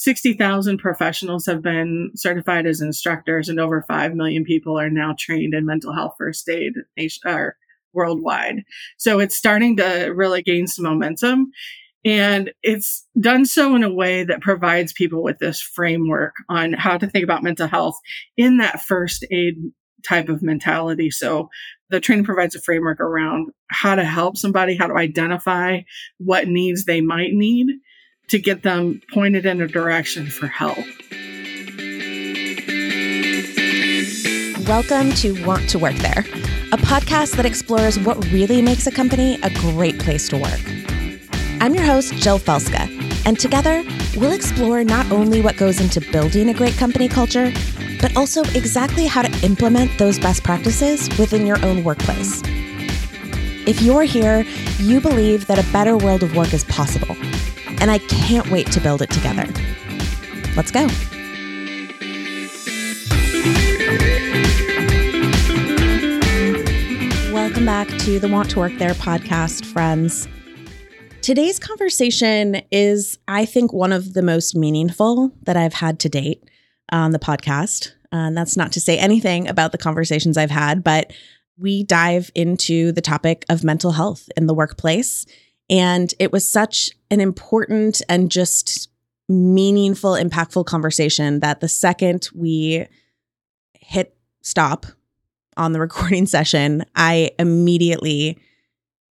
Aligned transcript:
60,000 0.00 0.78
professionals 0.78 1.44
have 1.44 1.60
been 1.60 2.10
certified 2.14 2.64
as 2.64 2.80
instructors, 2.80 3.50
and 3.50 3.60
over 3.60 3.84
5 3.86 4.14
million 4.14 4.44
people 4.44 4.80
are 4.80 4.88
now 4.88 5.14
trained 5.18 5.52
in 5.52 5.66
mental 5.66 5.92
health 5.92 6.14
first 6.16 6.48
aid 6.48 6.72
or 7.26 7.58
worldwide. 7.92 8.62
So 8.96 9.18
it's 9.20 9.36
starting 9.36 9.76
to 9.76 10.06
really 10.14 10.40
gain 10.40 10.66
some 10.66 10.86
momentum. 10.86 11.50
And 12.02 12.50
it's 12.62 13.06
done 13.20 13.44
so 13.44 13.76
in 13.76 13.82
a 13.82 13.92
way 13.92 14.24
that 14.24 14.40
provides 14.40 14.94
people 14.94 15.22
with 15.22 15.38
this 15.38 15.60
framework 15.60 16.32
on 16.48 16.72
how 16.72 16.96
to 16.96 17.06
think 17.06 17.22
about 17.22 17.42
mental 17.42 17.66
health 17.66 17.98
in 18.38 18.56
that 18.56 18.80
first 18.80 19.26
aid 19.30 19.56
type 20.02 20.30
of 20.30 20.42
mentality. 20.42 21.10
So 21.10 21.50
the 21.90 22.00
training 22.00 22.24
provides 22.24 22.54
a 22.54 22.62
framework 22.62 23.00
around 23.00 23.50
how 23.68 23.96
to 23.96 24.04
help 24.04 24.38
somebody, 24.38 24.76
how 24.76 24.86
to 24.86 24.96
identify 24.96 25.80
what 26.16 26.48
needs 26.48 26.86
they 26.86 27.02
might 27.02 27.34
need 27.34 27.66
to 28.30 28.38
get 28.38 28.62
them 28.62 29.02
pointed 29.12 29.44
in 29.44 29.60
a 29.60 29.66
direction 29.66 30.28
for 30.28 30.46
help. 30.46 30.78
Welcome 34.68 35.10
to 35.14 35.44
Want 35.44 35.68
to 35.70 35.80
Work 35.80 35.96
There, 35.96 36.20
a 36.70 36.76
podcast 36.76 37.34
that 37.34 37.44
explores 37.44 37.98
what 37.98 38.24
really 38.30 38.62
makes 38.62 38.86
a 38.86 38.92
company 38.92 39.36
a 39.42 39.50
great 39.50 39.98
place 39.98 40.28
to 40.28 40.36
work. 40.36 40.60
I'm 41.60 41.74
your 41.74 41.82
host, 41.82 42.14
Jill 42.14 42.38
Felska, 42.38 42.88
and 43.26 43.36
together 43.36 43.82
we'll 44.16 44.30
explore 44.30 44.84
not 44.84 45.10
only 45.10 45.42
what 45.42 45.56
goes 45.56 45.80
into 45.80 46.00
building 46.12 46.50
a 46.50 46.54
great 46.54 46.74
company 46.74 47.08
culture, 47.08 47.52
but 48.00 48.16
also 48.16 48.42
exactly 48.54 49.06
how 49.06 49.22
to 49.22 49.44
implement 49.44 49.98
those 49.98 50.20
best 50.20 50.44
practices 50.44 51.08
within 51.18 51.48
your 51.48 51.60
own 51.64 51.82
workplace. 51.82 52.42
If 53.66 53.82
you're 53.82 54.04
here, 54.04 54.44
you 54.78 55.00
believe 55.00 55.48
that 55.48 55.58
a 55.58 55.72
better 55.72 55.96
world 55.96 56.22
of 56.22 56.36
work 56.36 56.54
is 56.54 56.62
possible, 56.64 57.16
and 57.80 57.90
I 57.90 57.98
can't 57.98 58.50
wait 58.50 58.70
to 58.72 58.80
build 58.80 59.02
it 59.02 59.10
together. 59.10 59.46
Let's 60.54 60.70
go. 60.70 60.86
Welcome 67.32 67.64
back 67.64 67.88
to 67.88 68.18
the 68.18 68.28
Want 68.30 68.50
to 68.50 68.58
Work 68.58 68.72
There 68.78 68.92
podcast, 68.94 69.64
friends. 69.64 70.28
Today's 71.22 71.58
conversation 71.58 72.62
is, 72.70 73.18
I 73.28 73.44
think, 73.44 73.72
one 73.72 73.92
of 73.92 74.14
the 74.14 74.22
most 74.22 74.54
meaningful 74.54 75.32
that 75.42 75.56
I've 75.56 75.74
had 75.74 75.98
to 76.00 76.08
date 76.08 76.44
on 76.92 77.12
the 77.12 77.18
podcast. 77.18 77.92
Uh, 78.12 78.16
and 78.26 78.36
that's 78.36 78.56
not 78.56 78.72
to 78.72 78.80
say 78.80 78.98
anything 78.98 79.48
about 79.48 79.72
the 79.72 79.78
conversations 79.78 80.36
I've 80.36 80.50
had, 80.50 80.82
but 80.82 81.12
we 81.58 81.84
dive 81.84 82.30
into 82.34 82.92
the 82.92 83.00
topic 83.00 83.44
of 83.48 83.64
mental 83.64 83.92
health 83.92 84.28
in 84.36 84.46
the 84.46 84.54
workplace. 84.54 85.26
And 85.70 86.12
it 86.18 86.32
was 86.32 86.50
such 86.50 86.90
an 87.10 87.20
important 87.20 88.02
and 88.08 88.30
just 88.30 88.90
meaningful, 89.28 90.12
impactful 90.12 90.66
conversation 90.66 91.40
that 91.40 91.60
the 91.60 91.68
second 91.68 92.28
we 92.34 92.86
hit 93.80 94.16
stop 94.42 94.86
on 95.56 95.72
the 95.72 95.80
recording 95.80 96.26
session, 96.26 96.84
I 96.96 97.30
immediately 97.38 98.38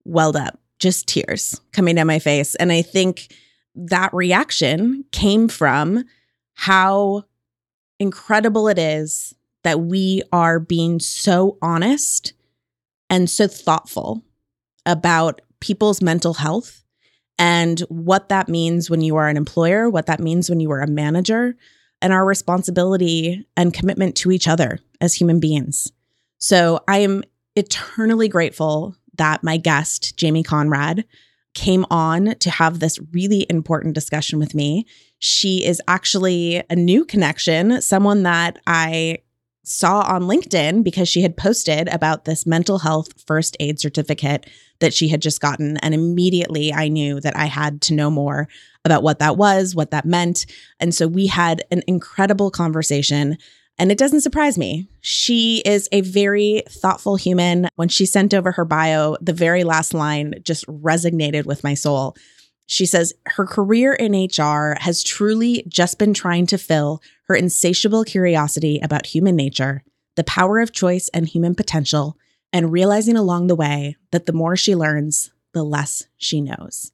welled 0.05 0.37
up, 0.37 0.59
just 0.79 1.07
tears 1.07 1.59
coming 1.73 1.95
down 1.95 2.07
my 2.07 2.19
face. 2.19 2.55
And 2.55 2.71
I 2.71 2.81
think 2.81 3.33
that 3.75 4.13
reaction 4.13 5.03
came 5.11 5.49
from 5.49 6.05
how 6.53 7.25
incredible 7.99 8.69
it 8.69 8.79
is 8.79 9.33
that 9.63 9.81
we 9.81 10.21
are 10.31 10.59
being 10.59 10.99
so 10.99 11.57
honest 11.61 12.33
and 13.09 13.29
so 13.29 13.47
thoughtful 13.47 14.23
about 14.85 15.41
people's 15.65 16.01
mental 16.01 16.35
health 16.35 16.83
and 17.39 17.79
what 17.89 18.29
that 18.29 18.47
means 18.47 18.87
when 18.89 19.01
you 19.01 19.15
are 19.15 19.27
an 19.27 19.35
employer, 19.35 19.89
what 19.89 20.05
that 20.05 20.19
means 20.19 20.49
when 20.49 20.59
you 20.59 20.71
are 20.71 20.81
a 20.81 20.87
manager, 20.87 21.55
and 22.01 22.13
our 22.13 22.23
responsibility 22.23 23.45
and 23.57 23.73
commitment 23.73 24.15
to 24.15 24.31
each 24.31 24.47
other 24.47 24.79
as 25.01 25.15
human 25.15 25.39
beings. 25.39 25.91
So 26.37 26.81
I 26.87 26.99
am 26.99 27.23
eternally 27.55 28.27
grateful 28.27 28.95
that 29.17 29.43
my 29.43 29.57
guest, 29.57 30.17
Jamy 30.17 30.43
Conrad, 30.43 31.05
came 31.55 31.85
on 31.89 32.35
to 32.35 32.49
have 32.51 32.79
this 32.79 32.99
really 33.11 33.47
important 33.49 33.95
discussion 33.95 34.37
with 34.37 34.53
me. 34.53 34.85
She 35.19 35.65
is 35.65 35.81
actually 35.87 36.61
a 36.69 36.75
new 36.75 37.05
connection, 37.05 37.81
someone 37.81 38.23
that 38.23 38.59
I 38.67 39.19
saw 39.67 40.01
on 40.01 40.23
LinkedIn 40.23 40.83
because 40.83 41.09
she 41.09 41.21
had 41.21 41.37
posted 41.37 41.87
about 41.89 42.25
this 42.25 42.45
mental 42.45 42.79
health 42.79 43.09
first 43.25 43.57
aid 43.59 43.79
certificate 43.79 44.49
that 44.79 44.93
she 44.93 45.07
had 45.07 45.21
just 45.21 45.41
gotten. 45.41 45.77
And 45.77 45.93
immediately 45.93 46.73
I 46.73 46.87
knew 46.87 47.19
that 47.21 47.35
I 47.35 47.45
had 47.45 47.81
to 47.83 47.93
know 47.93 48.09
more 48.09 48.47
about 48.83 49.03
what 49.03 49.19
that 49.19 49.37
was, 49.37 49.75
what 49.75 49.91
that 49.91 50.05
meant. 50.05 50.45
And 50.79 50.93
so 50.93 51.07
we 51.07 51.27
had 51.27 51.63
an 51.71 51.81
incredible 51.87 52.51
conversation 52.51 53.37
and 53.77 53.91
it 53.91 53.97
doesn't 53.97 54.21
surprise 54.21 54.57
me. 54.57 54.87
She 55.01 55.61
is 55.65 55.89
a 55.91 56.01
very 56.01 56.63
thoughtful 56.69 57.17
human. 57.17 57.67
When 57.75 57.89
she 57.89 58.05
sent 58.05 58.33
over 58.33 58.53
her 58.53 58.63
bio, 58.63 59.17
the 59.19 59.33
very 59.33 59.63
last 59.63 59.93
line 59.93 60.35
just 60.43 60.65
resonated 60.67 61.45
with 61.45 61.63
my 61.63 61.73
soul. 61.73 62.15
She 62.65 62.85
says 62.85 63.13
her 63.27 63.45
career 63.45 63.93
in 63.93 64.13
HR 64.13 64.75
has 64.79 65.03
truly 65.03 65.63
just 65.67 65.99
been 65.99 66.13
trying 66.13 66.47
to 66.47 66.57
fill 66.57 67.01
her 67.27 67.35
insatiable 67.35 68.03
curiosity 68.03 68.79
about 68.81 69.07
human 69.07 69.35
nature, 69.35 69.83
the 70.15 70.23
power 70.23 70.59
of 70.59 70.73
choice 70.73 71.09
and 71.13 71.27
human 71.27 71.55
potential, 71.55 72.17
and 72.51 72.71
realizing 72.71 73.17
along 73.17 73.47
the 73.47 73.55
way 73.55 73.97
that 74.11 74.25
the 74.25 74.33
more 74.33 74.55
she 74.55 74.75
learns, 74.75 75.31
the 75.53 75.63
less 75.63 76.07
she 76.17 76.41
knows. 76.41 76.91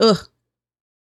Ugh, 0.00 0.28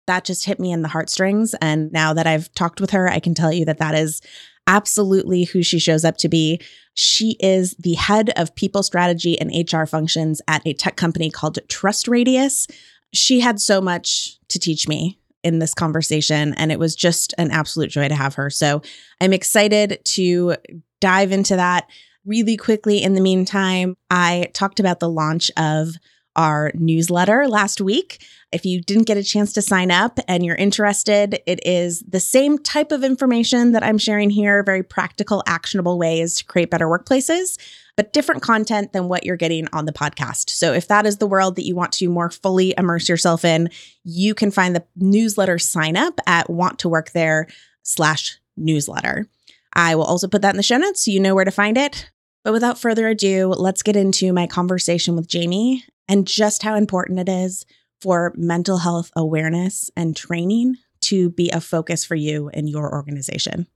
that 0.08 0.24
just 0.24 0.46
hit 0.46 0.60
me 0.60 0.72
in 0.72 0.82
the 0.82 0.88
heartstrings. 0.88 1.54
And 1.62 1.92
now 1.92 2.14
that 2.14 2.26
I've 2.26 2.52
talked 2.54 2.82
with 2.82 2.92
her, 2.92 3.10
I 3.10 3.20
can 3.20 3.34
tell 3.34 3.52
you 3.52 3.66
that 3.66 3.78
that 3.78 3.94
is 3.94 4.22
absolutely 4.66 5.44
who 5.44 5.62
she 5.62 5.80
shows 5.80 6.04
up 6.04 6.18
to 6.18 6.30
be. 6.30 6.60
She 6.94 7.38
is 7.40 7.76
the 7.78 7.94
head 7.94 8.32
of 8.36 8.56
people 8.56 8.84
strategy 8.84 9.40
and 9.40 9.52
HR 9.72 9.86
functions 9.86 10.42
at 10.48 10.66
a 10.66 10.74
tech 10.74 10.96
company 10.96 11.30
called 11.30 11.60
TrustRadius. 11.68 12.70
She 13.18 13.40
had 13.40 13.60
so 13.60 13.82
much 13.82 14.38
to 14.50 14.60
teach 14.60 14.88
me 14.88 15.20
in 15.44 15.60
this 15.60 15.74
conversation, 15.74 16.54
and 16.56 16.72
it 16.72 16.80
was 16.80 16.96
just 16.96 17.34
an 17.38 17.52
absolute 17.52 17.90
joy 17.90 18.08
to 18.08 18.16
have 18.16 18.36
her. 18.36 18.50
So 18.50 18.82
I'm 19.22 19.34
excited 19.34 20.00
to 20.04 20.56
dive 21.00 21.32
into 21.32 21.56
that 21.56 21.90
really 22.26 22.58
quickly. 22.58 23.02
In 23.02 23.14
the 23.14 23.22
meantime, 23.22 23.96
I 24.10 24.50
talked 24.54 24.80
about 24.80 25.00
the 25.00 25.10
launch 25.10 25.50
of 25.58 25.96
our 26.36 26.72
newsletter 26.76 27.48
last 27.48 27.82
week. 27.82 28.24
If 28.52 28.66
you 28.66 28.82
didn't 28.82 29.08
get 29.08 29.18
a 29.18 29.24
chance 29.24 29.54
to 29.54 29.62
sign 29.62 29.90
up 29.90 30.20
and 30.28 30.46
you're 30.46 30.56
interested, 30.56 31.40
it 31.48 31.66
is 31.66 32.04
the 32.08 32.20
same 32.20 32.60
type 32.60 32.92
of 32.92 33.04
information 33.04 33.72
that 33.72 33.84
I'm 33.84 33.98
sharing 33.98 34.30
here, 34.30 34.64
very 34.64 34.84
practical, 34.84 35.44
actionable 35.48 35.98
ways 35.98 36.36
to 36.36 36.46
create 36.46 36.70
better 36.70 36.88
workplaces, 36.88 37.58
but 37.98 38.14
different 38.14 38.44
content 38.44 38.94
than 38.94 39.10
what 39.10 39.26
you're 39.26 39.36
getting 39.36 39.68
on 39.74 39.86
the 39.86 39.92
podcast. 39.92 40.52
So 40.52 40.72
if 40.72 40.88
that 40.88 41.06
is 41.06 41.18
the 41.18 41.28
world 41.28 41.56
that 41.56 41.66
you 41.66 41.76
want 41.76 41.92
to 41.94 42.08
more 42.08 42.30
fully 42.30 42.74
immerse 42.78 43.10
yourself 43.10 43.44
in, 43.44 43.70
you 44.04 44.34
can 44.34 44.52
find 44.52 44.76
the 44.76 44.86
newsletter 44.96 45.60
sign 45.60 45.98
up 45.98 46.22
at 46.28 46.50
want 46.50 46.80
to 46.80 46.90
work 46.90 47.12
there 47.12 47.48
slash 47.84 48.38
newsletter. 48.56 49.28
I 49.74 49.96
will 49.96 50.04
also 50.04 50.28
put 50.28 50.44
that 50.44 50.52
in 50.52 50.58
the 50.58 50.64
show 50.64 50.78
notes 50.78 51.04
so 51.04 51.12
you 51.12 51.20
know 51.20 51.36
where 51.36 51.44
to 51.44 51.52
find 51.52 51.78
it. 51.78 52.10
But 52.44 52.54
without 52.54 52.80
further 52.80 53.10
ado, 53.10 53.48
let's 53.48 53.84
get 53.84 53.96
into 53.96 54.32
my 54.32 54.48
conversation 54.48 55.16
with 55.16 55.28
Jamy 55.28 55.84
and 56.08 56.26
just 56.26 56.64
how 56.64 56.76
important 56.76 57.20
it 57.20 57.28
is 57.28 57.66
for 58.00 58.32
mental 58.38 58.78
health 58.78 59.12
awareness 59.16 59.90
and 59.98 60.16
training 60.16 60.78
to 61.02 61.30
be 61.32 61.50
a 61.50 61.60
focus 61.60 62.06
for 62.06 62.16
you 62.16 62.50
in 62.54 62.68
your 62.68 62.94
organization. 62.94 63.68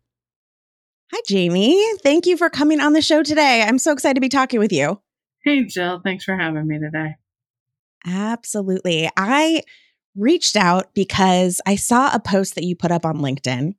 Hi, 1.13 1.19
Jamy. 1.29 1.77
Thank 2.03 2.25
you 2.25 2.37
for 2.37 2.49
coming 2.49 2.79
on 2.79 2.93
the 2.93 3.01
show 3.01 3.21
today. 3.21 3.63
I'm 3.63 3.79
so 3.79 3.91
excited 3.91 4.15
to 4.15 4.21
be 4.21 4.29
talking 4.29 4.59
with 4.59 4.71
you. 4.71 5.01
Hey, 5.43 5.65
Jill. 5.65 5.99
Thanks 6.01 6.23
for 6.23 6.37
having 6.37 6.65
me 6.65 6.79
today. 6.79 7.15
Absolutely. 8.05 9.09
I 9.17 9.63
reached 10.15 10.55
out 10.55 10.93
because 10.93 11.59
I 11.65 11.75
saw 11.75 12.13
a 12.13 12.19
post 12.19 12.55
that 12.55 12.63
you 12.63 12.77
put 12.77 12.91
up 12.91 13.05
on 13.05 13.17
LinkedIn, 13.17 13.73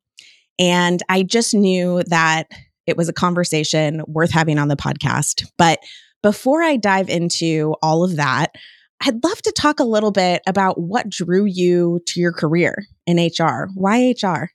and 0.59 1.03
I 1.09 1.23
just 1.23 1.55
knew 1.55 2.03
that 2.09 2.49
it 2.87 2.99
was 2.99 3.09
a 3.09 3.15
conversation 3.15 4.03
worth 4.07 4.31
having 4.31 4.59
on 4.59 4.69
the 4.69 4.77
podcast. 4.77 5.51
But 5.57 5.79
before 6.23 6.63
I 6.63 6.77
dive 6.77 7.09
into 7.09 7.77
all 7.83 8.05
of 8.05 8.17
that, 8.17 8.55
I'd 9.01 9.25
love 9.25 9.41
to 9.43 9.53
talk 9.53 9.81
a 9.81 9.85
little 9.85 10.13
bit 10.13 10.43
about 10.47 10.79
what 10.79 11.09
drew 11.09 11.47
you 11.47 12.01
to 12.09 12.21
your 12.21 12.33
career 12.33 12.85
in 13.07 13.17
HR. 13.17 13.69
Why 13.75 14.15
HR? 14.23 14.51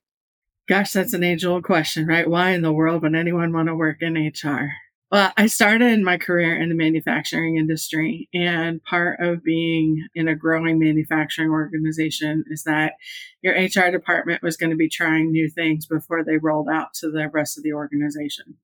Gosh, 0.68 0.92
that's 0.92 1.14
an 1.14 1.24
age 1.24 1.46
old 1.46 1.64
question, 1.64 2.08
right? 2.08 2.30
Why 2.30 2.52
in 2.52 2.62
the 2.62 2.74
world 2.74 3.02
would 3.04 3.16
anyone 3.16 3.54
want 3.54 3.70
to 3.70 3.76
work 3.76 4.02
in 4.02 4.16
HR? 4.16 4.70
Well, 5.10 5.32
I 5.38 5.48
started 5.48 6.02
my 6.02 6.18
career 6.18 6.62
in 6.62 6.68
the 6.68 6.76
manufacturing 6.76 7.56
industry, 7.56 8.28
and 8.34 8.84
part 8.84 9.22
of 9.22 9.42
being 9.42 10.06
in 10.14 10.28
a 10.28 10.36
growing 10.36 10.78
manufacturing 10.78 11.50
organization 11.50 12.44
is 12.48 12.64
that 12.64 12.96
your 13.42 13.54
HR 13.54 13.90
department 13.92 14.44
was 14.44 14.58
going 14.58 14.72
to 14.72 14.76
be 14.76 14.90
trying 14.90 15.32
new 15.32 15.50
things 15.50 15.86
before 15.86 16.26
they 16.26 16.36
rolled 16.36 16.68
out 16.68 16.94
to 16.96 17.10
the 17.10 17.30
rest 17.30 17.58
of 17.58 17.64
the 17.64 17.72
organization. 17.72 18.58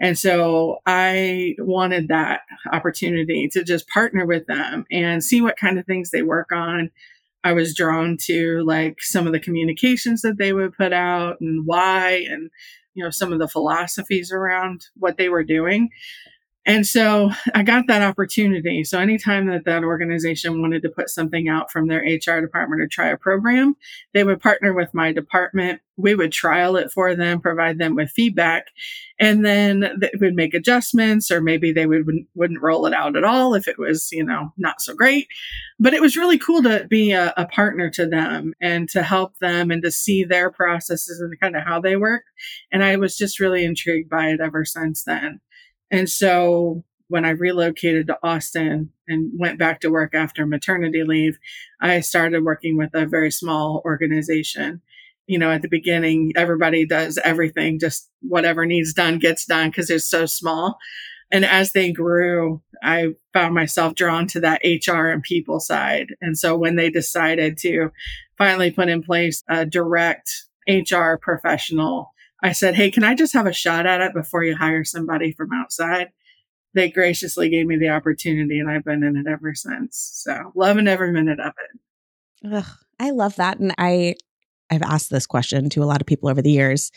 And 0.00 0.18
so 0.18 0.78
I 0.86 1.54
wanted 1.60 2.08
that 2.08 2.40
opportunity 2.72 3.48
to 3.52 3.62
just 3.62 3.88
partner 3.88 4.26
with 4.26 4.46
them 4.48 4.86
and 4.90 5.22
see 5.22 5.40
what 5.40 5.56
kind 5.56 5.78
of 5.78 5.86
things 5.86 6.10
they 6.10 6.22
work 6.22 6.50
on. 6.50 6.90
I 7.44 7.52
was 7.52 7.74
drawn 7.74 8.16
to 8.22 8.62
like 8.64 9.02
some 9.02 9.26
of 9.26 9.32
the 9.32 9.40
communications 9.40 10.22
that 10.22 10.38
they 10.38 10.52
would 10.52 10.72
put 10.72 10.92
out 10.92 11.40
and 11.40 11.66
why 11.66 12.24
and 12.28 12.50
you 12.94 13.04
know 13.04 13.10
some 13.10 13.32
of 13.32 13.38
the 13.38 13.48
philosophies 13.48 14.32
around 14.32 14.86
what 14.96 15.18
they 15.18 15.28
were 15.28 15.44
doing. 15.44 15.90
And 16.66 16.86
so 16.86 17.30
I 17.54 17.62
got 17.62 17.86
that 17.88 18.02
opportunity. 18.02 18.84
So 18.84 18.98
anytime 18.98 19.48
that 19.48 19.66
that 19.66 19.84
organization 19.84 20.62
wanted 20.62 20.82
to 20.82 20.88
put 20.88 21.10
something 21.10 21.48
out 21.48 21.70
from 21.70 21.88
their 21.88 22.00
HR 22.00 22.40
department 22.40 22.80
or 22.80 22.88
try 22.88 23.08
a 23.08 23.18
program, 23.18 23.76
they 24.14 24.24
would 24.24 24.40
partner 24.40 24.72
with 24.72 24.94
my 24.94 25.12
department. 25.12 25.82
We 25.96 26.14
would 26.14 26.32
trial 26.32 26.76
it 26.76 26.90
for 26.90 27.14
them, 27.14 27.40
provide 27.40 27.78
them 27.78 27.94
with 27.94 28.10
feedback, 28.10 28.68
and 29.20 29.44
then 29.44 29.80
they 30.00 30.10
would 30.20 30.34
make 30.34 30.54
adjustments 30.54 31.30
or 31.30 31.40
maybe 31.40 31.70
they 31.70 31.86
would, 31.86 32.06
wouldn't 32.34 32.62
roll 32.62 32.86
it 32.86 32.94
out 32.94 33.16
at 33.16 33.24
all 33.24 33.54
if 33.54 33.68
it 33.68 33.78
was, 33.78 34.08
you 34.10 34.24
know, 34.24 34.52
not 34.56 34.80
so 34.80 34.94
great. 34.94 35.28
But 35.78 35.92
it 35.92 36.00
was 36.00 36.16
really 36.16 36.38
cool 36.38 36.62
to 36.62 36.86
be 36.88 37.12
a, 37.12 37.34
a 37.36 37.46
partner 37.46 37.90
to 37.90 38.06
them 38.06 38.54
and 38.60 38.88
to 38.88 39.02
help 39.02 39.38
them 39.38 39.70
and 39.70 39.82
to 39.82 39.90
see 39.90 40.24
their 40.24 40.50
processes 40.50 41.20
and 41.20 41.38
kind 41.38 41.56
of 41.56 41.62
how 41.62 41.80
they 41.80 41.96
work. 41.96 42.22
And 42.72 42.82
I 42.82 42.96
was 42.96 43.16
just 43.18 43.38
really 43.38 43.64
intrigued 43.64 44.08
by 44.08 44.28
it 44.28 44.40
ever 44.40 44.64
since 44.64 45.04
then. 45.04 45.40
And 45.94 46.10
so 46.10 46.82
when 47.06 47.24
I 47.24 47.30
relocated 47.30 48.08
to 48.08 48.18
Austin 48.20 48.90
and 49.06 49.30
went 49.38 49.60
back 49.60 49.80
to 49.80 49.90
work 49.90 50.12
after 50.12 50.44
maternity 50.44 51.04
leave, 51.04 51.38
I 51.80 52.00
started 52.00 52.42
working 52.42 52.76
with 52.76 52.90
a 52.94 53.06
very 53.06 53.30
small 53.30 53.80
organization. 53.84 54.82
You 55.28 55.38
know, 55.38 55.52
at 55.52 55.62
the 55.62 55.68
beginning, 55.68 56.32
everybody 56.34 56.84
does 56.84 57.16
everything, 57.22 57.78
just 57.78 58.10
whatever 58.22 58.66
needs 58.66 58.92
done 58.92 59.20
gets 59.20 59.46
done 59.46 59.68
because 59.68 59.88
it's 59.88 60.10
so 60.10 60.26
small. 60.26 60.78
And 61.30 61.44
as 61.44 61.70
they 61.70 61.92
grew, 61.92 62.60
I 62.82 63.14
found 63.32 63.54
myself 63.54 63.94
drawn 63.94 64.26
to 64.28 64.40
that 64.40 64.62
HR 64.64 65.06
and 65.06 65.22
people 65.22 65.60
side. 65.60 66.08
And 66.20 66.36
so 66.36 66.56
when 66.56 66.74
they 66.74 66.90
decided 66.90 67.56
to 67.58 67.92
finally 68.36 68.72
put 68.72 68.88
in 68.88 69.04
place 69.04 69.44
a 69.48 69.64
direct 69.64 70.28
HR 70.68 71.14
professional 71.22 72.13
I 72.44 72.52
said, 72.52 72.74
Hey, 72.74 72.90
can 72.90 73.02
I 73.02 73.14
just 73.14 73.32
have 73.32 73.46
a 73.46 73.52
shot 73.54 73.86
at 73.86 74.02
it 74.02 74.12
before 74.12 74.44
you 74.44 74.54
hire 74.54 74.84
somebody 74.84 75.32
from 75.32 75.48
outside? 75.52 76.08
They 76.74 76.90
graciously 76.90 77.48
gave 77.48 77.66
me 77.66 77.78
the 77.78 77.88
opportunity 77.88 78.60
and 78.60 78.70
I've 78.70 78.84
been 78.84 79.02
in 79.02 79.16
it 79.16 79.26
ever 79.26 79.54
since. 79.54 80.10
So 80.14 80.52
loving 80.54 80.86
every 80.86 81.10
minute 81.10 81.40
of 81.40 81.54
it. 81.58 82.52
Ugh, 82.52 82.76
I 83.00 83.10
love 83.10 83.36
that. 83.36 83.58
And 83.60 83.74
I, 83.78 84.16
I've 84.70 84.82
asked 84.82 85.10
this 85.10 85.26
question 85.26 85.70
to 85.70 85.82
a 85.82 85.86
lot 85.86 86.02
of 86.02 86.06
people 86.06 86.28
over 86.28 86.42
the 86.42 86.50
years. 86.50 86.92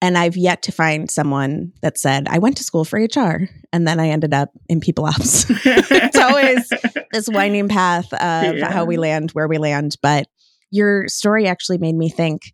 And 0.00 0.16
I've 0.16 0.36
yet 0.36 0.62
to 0.62 0.72
find 0.72 1.10
someone 1.10 1.72
that 1.82 1.98
said, 1.98 2.28
I 2.28 2.38
went 2.38 2.56
to 2.58 2.64
school 2.64 2.84
for 2.84 3.00
HR 3.00 3.48
and 3.72 3.88
then 3.88 3.98
I 3.98 4.10
ended 4.10 4.32
up 4.32 4.50
in 4.68 4.78
people 4.78 5.06
ops. 5.06 5.46
it's 5.48 6.18
always 6.18 6.68
this 7.10 7.28
winding 7.28 7.68
path 7.68 8.12
of 8.12 8.58
yeah. 8.58 8.70
how 8.70 8.84
we 8.84 8.96
land 8.96 9.32
where 9.32 9.48
we 9.48 9.58
land. 9.58 9.96
But 10.02 10.28
your 10.70 11.08
story 11.08 11.48
actually 11.48 11.78
made 11.78 11.96
me 11.96 12.10
think 12.10 12.52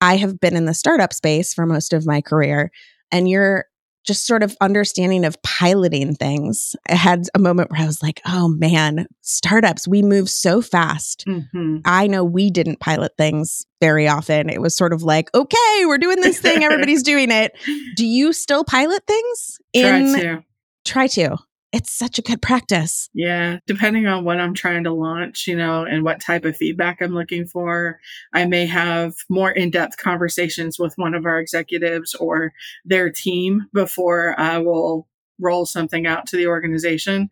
I 0.00 0.16
have 0.16 0.40
been 0.40 0.56
in 0.56 0.64
the 0.64 0.74
startup 0.74 1.12
space 1.12 1.52
for 1.52 1.66
most 1.66 1.92
of 1.92 2.06
my 2.06 2.20
career, 2.20 2.70
and 3.10 3.28
you're 3.28 3.66
just 4.04 4.26
sort 4.26 4.42
of 4.42 4.56
understanding 4.60 5.24
of 5.24 5.40
piloting 5.42 6.14
things. 6.14 6.74
I 6.88 6.94
had 6.94 7.26
a 7.34 7.38
moment 7.38 7.70
where 7.70 7.80
I 7.80 7.86
was 7.86 8.02
like, 8.02 8.20
oh 8.26 8.48
man, 8.48 9.06
startups, 9.20 9.86
we 9.86 10.02
move 10.02 10.30
so 10.30 10.62
fast. 10.62 11.24
Mm-hmm. 11.26 11.78
I 11.84 12.06
know 12.06 12.24
we 12.24 12.50
didn't 12.50 12.80
pilot 12.80 13.12
things 13.18 13.66
very 13.80 14.08
often. 14.08 14.48
It 14.48 14.60
was 14.60 14.74
sort 14.74 14.92
of 14.92 15.02
like, 15.02 15.28
okay, 15.34 15.84
we're 15.84 15.98
doing 15.98 16.20
this 16.20 16.40
thing, 16.40 16.64
everybody's 16.64 17.02
doing 17.02 17.30
it. 17.30 17.52
Do 17.96 18.06
you 18.06 18.32
still 18.32 18.64
pilot 18.64 19.06
things? 19.06 19.58
In- 19.72 20.12
try 20.12 20.20
to. 20.22 20.44
Try 20.84 21.06
to 21.08 21.36
it's 21.72 21.92
such 21.92 22.18
a 22.18 22.22
good 22.22 22.42
practice. 22.42 23.08
Yeah. 23.14 23.58
Depending 23.66 24.06
on 24.06 24.24
what 24.24 24.40
I'm 24.40 24.54
trying 24.54 24.84
to 24.84 24.92
launch, 24.92 25.46
you 25.46 25.56
know, 25.56 25.84
and 25.84 26.04
what 26.04 26.20
type 26.20 26.44
of 26.44 26.56
feedback 26.56 27.00
I'm 27.00 27.14
looking 27.14 27.46
for, 27.46 28.00
I 28.32 28.46
may 28.46 28.66
have 28.66 29.14
more 29.28 29.50
in 29.50 29.70
depth 29.70 29.96
conversations 29.96 30.78
with 30.78 30.94
one 30.96 31.14
of 31.14 31.26
our 31.26 31.38
executives 31.38 32.14
or 32.14 32.52
their 32.84 33.10
team 33.10 33.66
before 33.72 34.38
I 34.38 34.58
will 34.58 35.06
roll 35.38 35.64
something 35.64 36.06
out 36.06 36.26
to 36.26 36.36
the 36.36 36.46
organization. 36.46 37.30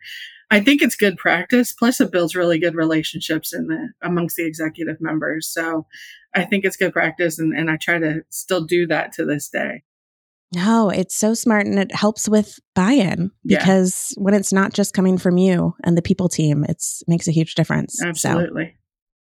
I 0.50 0.60
think 0.60 0.82
it's 0.82 0.96
good 0.96 1.18
practice. 1.18 1.72
Plus, 1.72 2.00
it 2.00 2.12
builds 2.12 2.34
really 2.34 2.58
good 2.58 2.74
relationships 2.74 3.52
in 3.52 3.66
the 3.66 3.90
amongst 4.02 4.36
the 4.36 4.46
executive 4.46 4.98
members. 5.00 5.46
So, 5.46 5.86
I 6.34 6.44
think 6.44 6.64
it's 6.64 6.76
good 6.76 6.92
practice, 6.92 7.38
and, 7.38 7.56
and 7.56 7.70
I 7.70 7.76
try 7.76 7.98
to 7.98 8.22
still 8.30 8.64
do 8.64 8.86
that 8.86 9.12
to 9.12 9.24
this 9.24 9.48
day. 9.48 9.82
No, 10.54 10.88
it's 10.88 11.14
so 11.14 11.34
smart 11.34 11.66
and 11.66 11.78
it 11.78 11.94
helps 11.94 12.28
with 12.28 12.58
buy-in 12.74 13.30
because 13.44 14.14
yeah. 14.16 14.22
when 14.22 14.34
it's 14.34 14.52
not 14.52 14.72
just 14.72 14.94
coming 14.94 15.18
from 15.18 15.36
you 15.36 15.74
and 15.84 15.96
the 15.96 16.02
people 16.02 16.28
team, 16.28 16.64
it's 16.68 17.02
makes 17.06 17.28
a 17.28 17.32
huge 17.32 17.54
difference. 17.54 18.02
Absolutely. 18.02 18.64
So, 18.64 18.78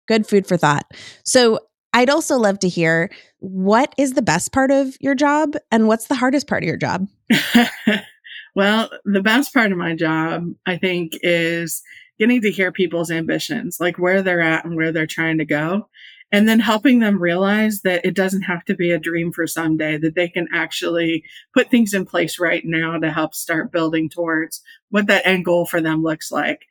good 0.06 0.26
food 0.26 0.46
for 0.46 0.58
thought. 0.58 0.84
So, 1.24 1.60
I'd 1.94 2.10
also 2.10 2.36
love 2.36 2.58
to 2.58 2.68
hear 2.68 3.10
what 3.38 3.94
is 3.96 4.12
the 4.12 4.22
best 4.22 4.52
part 4.52 4.70
of 4.72 4.96
your 5.00 5.14
job 5.14 5.54
and 5.70 5.86
what's 5.86 6.08
the 6.08 6.16
hardest 6.16 6.48
part 6.48 6.64
of 6.64 6.66
your 6.66 6.76
job? 6.76 7.06
well, 8.56 8.90
the 9.04 9.22
best 9.22 9.54
part 9.54 9.70
of 9.70 9.78
my 9.78 9.94
job, 9.94 10.44
I 10.66 10.76
think, 10.76 11.12
is 11.22 11.82
getting 12.18 12.40
to 12.42 12.50
hear 12.50 12.72
people's 12.72 13.12
ambitions, 13.12 13.78
like 13.78 13.96
where 13.96 14.22
they're 14.22 14.40
at 14.40 14.64
and 14.64 14.74
where 14.74 14.90
they're 14.90 15.06
trying 15.06 15.38
to 15.38 15.44
go 15.44 15.88
and 16.34 16.48
then 16.48 16.58
helping 16.58 16.98
them 16.98 17.22
realize 17.22 17.82
that 17.82 18.04
it 18.04 18.12
doesn't 18.12 18.42
have 18.42 18.64
to 18.64 18.74
be 18.74 18.90
a 18.90 18.98
dream 18.98 19.30
for 19.30 19.46
someday, 19.46 19.96
that 19.96 20.16
they 20.16 20.28
can 20.28 20.48
actually 20.52 21.22
put 21.54 21.70
things 21.70 21.94
in 21.94 22.04
place 22.04 22.40
right 22.40 22.64
now 22.64 22.98
to 22.98 23.12
help 23.12 23.36
start 23.36 23.70
building 23.70 24.10
towards 24.10 24.60
what 24.90 25.06
that 25.06 25.24
end 25.24 25.44
goal 25.44 25.64
for 25.64 25.80
them 25.80 26.02
looks 26.02 26.32
like. 26.32 26.62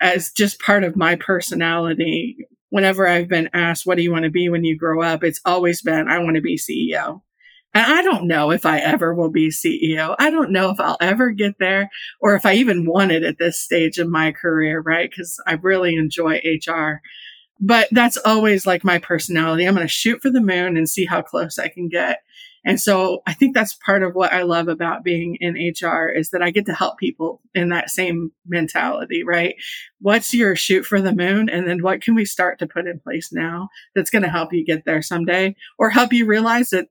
As 0.00 0.32
just 0.32 0.58
part 0.58 0.82
of 0.82 0.96
my 0.96 1.14
personality, 1.14 2.48
whenever 2.70 3.06
I've 3.06 3.28
been 3.28 3.48
asked, 3.54 3.86
what 3.86 3.96
do 3.96 4.02
you 4.02 4.10
want 4.10 4.24
to 4.24 4.30
be 4.30 4.48
when 4.48 4.64
you 4.64 4.76
grow 4.76 5.00
up? 5.02 5.22
It's 5.22 5.40
always 5.44 5.82
been, 5.82 6.08
I 6.08 6.18
want 6.18 6.34
to 6.34 6.42
be 6.42 6.58
CEO. 6.58 7.22
And 7.74 7.86
I 7.86 8.02
don't 8.02 8.26
know 8.26 8.50
if 8.50 8.66
I 8.66 8.80
ever 8.80 9.14
will 9.14 9.30
be 9.30 9.50
CEO. 9.50 10.16
I 10.18 10.30
don't 10.30 10.50
know 10.50 10.70
if 10.70 10.80
I'll 10.80 10.98
ever 11.00 11.30
get 11.30 11.60
there 11.60 11.90
or 12.20 12.34
if 12.34 12.44
I 12.44 12.54
even 12.54 12.86
want 12.86 13.12
it 13.12 13.22
at 13.22 13.38
this 13.38 13.60
stage 13.60 13.98
of 13.98 14.08
my 14.08 14.32
career, 14.32 14.80
right? 14.80 15.08
Because 15.08 15.40
I 15.46 15.52
really 15.52 15.94
enjoy 15.94 16.40
HR 16.44 17.02
but 17.60 17.88
that's 17.90 18.16
always 18.18 18.66
like 18.66 18.84
my 18.84 18.98
personality. 18.98 19.64
I'm 19.64 19.74
going 19.74 19.86
to 19.86 19.92
shoot 19.92 20.20
for 20.20 20.30
the 20.30 20.40
moon 20.40 20.76
and 20.76 20.88
see 20.88 21.06
how 21.06 21.22
close 21.22 21.58
I 21.58 21.68
can 21.68 21.88
get. 21.88 22.22
And 22.64 22.80
so 22.80 23.22
I 23.26 23.32
think 23.32 23.54
that's 23.54 23.74
part 23.74 24.02
of 24.02 24.14
what 24.14 24.32
I 24.32 24.42
love 24.42 24.66
about 24.66 25.04
being 25.04 25.36
in 25.40 25.54
HR 25.54 26.08
is 26.08 26.30
that 26.30 26.42
I 26.42 26.50
get 26.50 26.66
to 26.66 26.74
help 26.74 26.98
people 26.98 27.40
in 27.54 27.68
that 27.68 27.90
same 27.90 28.32
mentality, 28.44 29.22
right? 29.22 29.54
What's 30.00 30.34
your 30.34 30.56
shoot 30.56 30.84
for 30.84 31.00
the 31.00 31.14
moon? 31.14 31.48
And 31.48 31.68
then 31.68 31.80
what 31.82 32.02
can 32.02 32.16
we 32.16 32.24
start 32.24 32.58
to 32.58 32.66
put 32.66 32.88
in 32.88 32.98
place 32.98 33.32
now 33.32 33.68
that's 33.94 34.10
going 34.10 34.24
to 34.24 34.28
help 34.28 34.52
you 34.52 34.66
get 34.66 34.84
there 34.84 35.00
someday 35.00 35.54
or 35.78 35.90
help 35.90 36.12
you 36.12 36.26
realize 36.26 36.70
that 36.70 36.88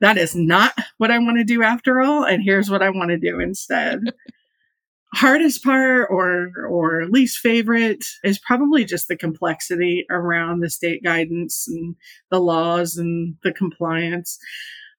that 0.00 0.18
is 0.18 0.34
not 0.34 0.74
what 0.98 1.12
I 1.12 1.18
want 1.18 1.38
to 1.38 1.44
do 1.44 1.62
after 1.62 2.00
all. 2.00 2.24
And 2.24 2.42
here's 2.42 2.68
what 2.68 2.82
I 2.82 2.90
want 2.90 3.10
to 3.10 3.18
do 3.18 3.38
instead. 3.38 4.00
Hardest 5.14 5.62
part 5.62 6.08
or 6.10 6.50
or 6.68 7.06
least 7.06 7.38
favorite 7.38 8.04
is 8.24 8.38
probably 8.38 8.84
just 8.84 9.08
the 9.08 9.16
complexity 9.16 10.06
around 10.10 10.60
the 10.60 10.70
state 10.70 11.02
guidance 11.02 11.66
and 11.68 11.96
the 12.30 12.40
laws 12.40 12.96
and 12.96 13.36
the 13.42 13.52
compliance. 13.52 14.38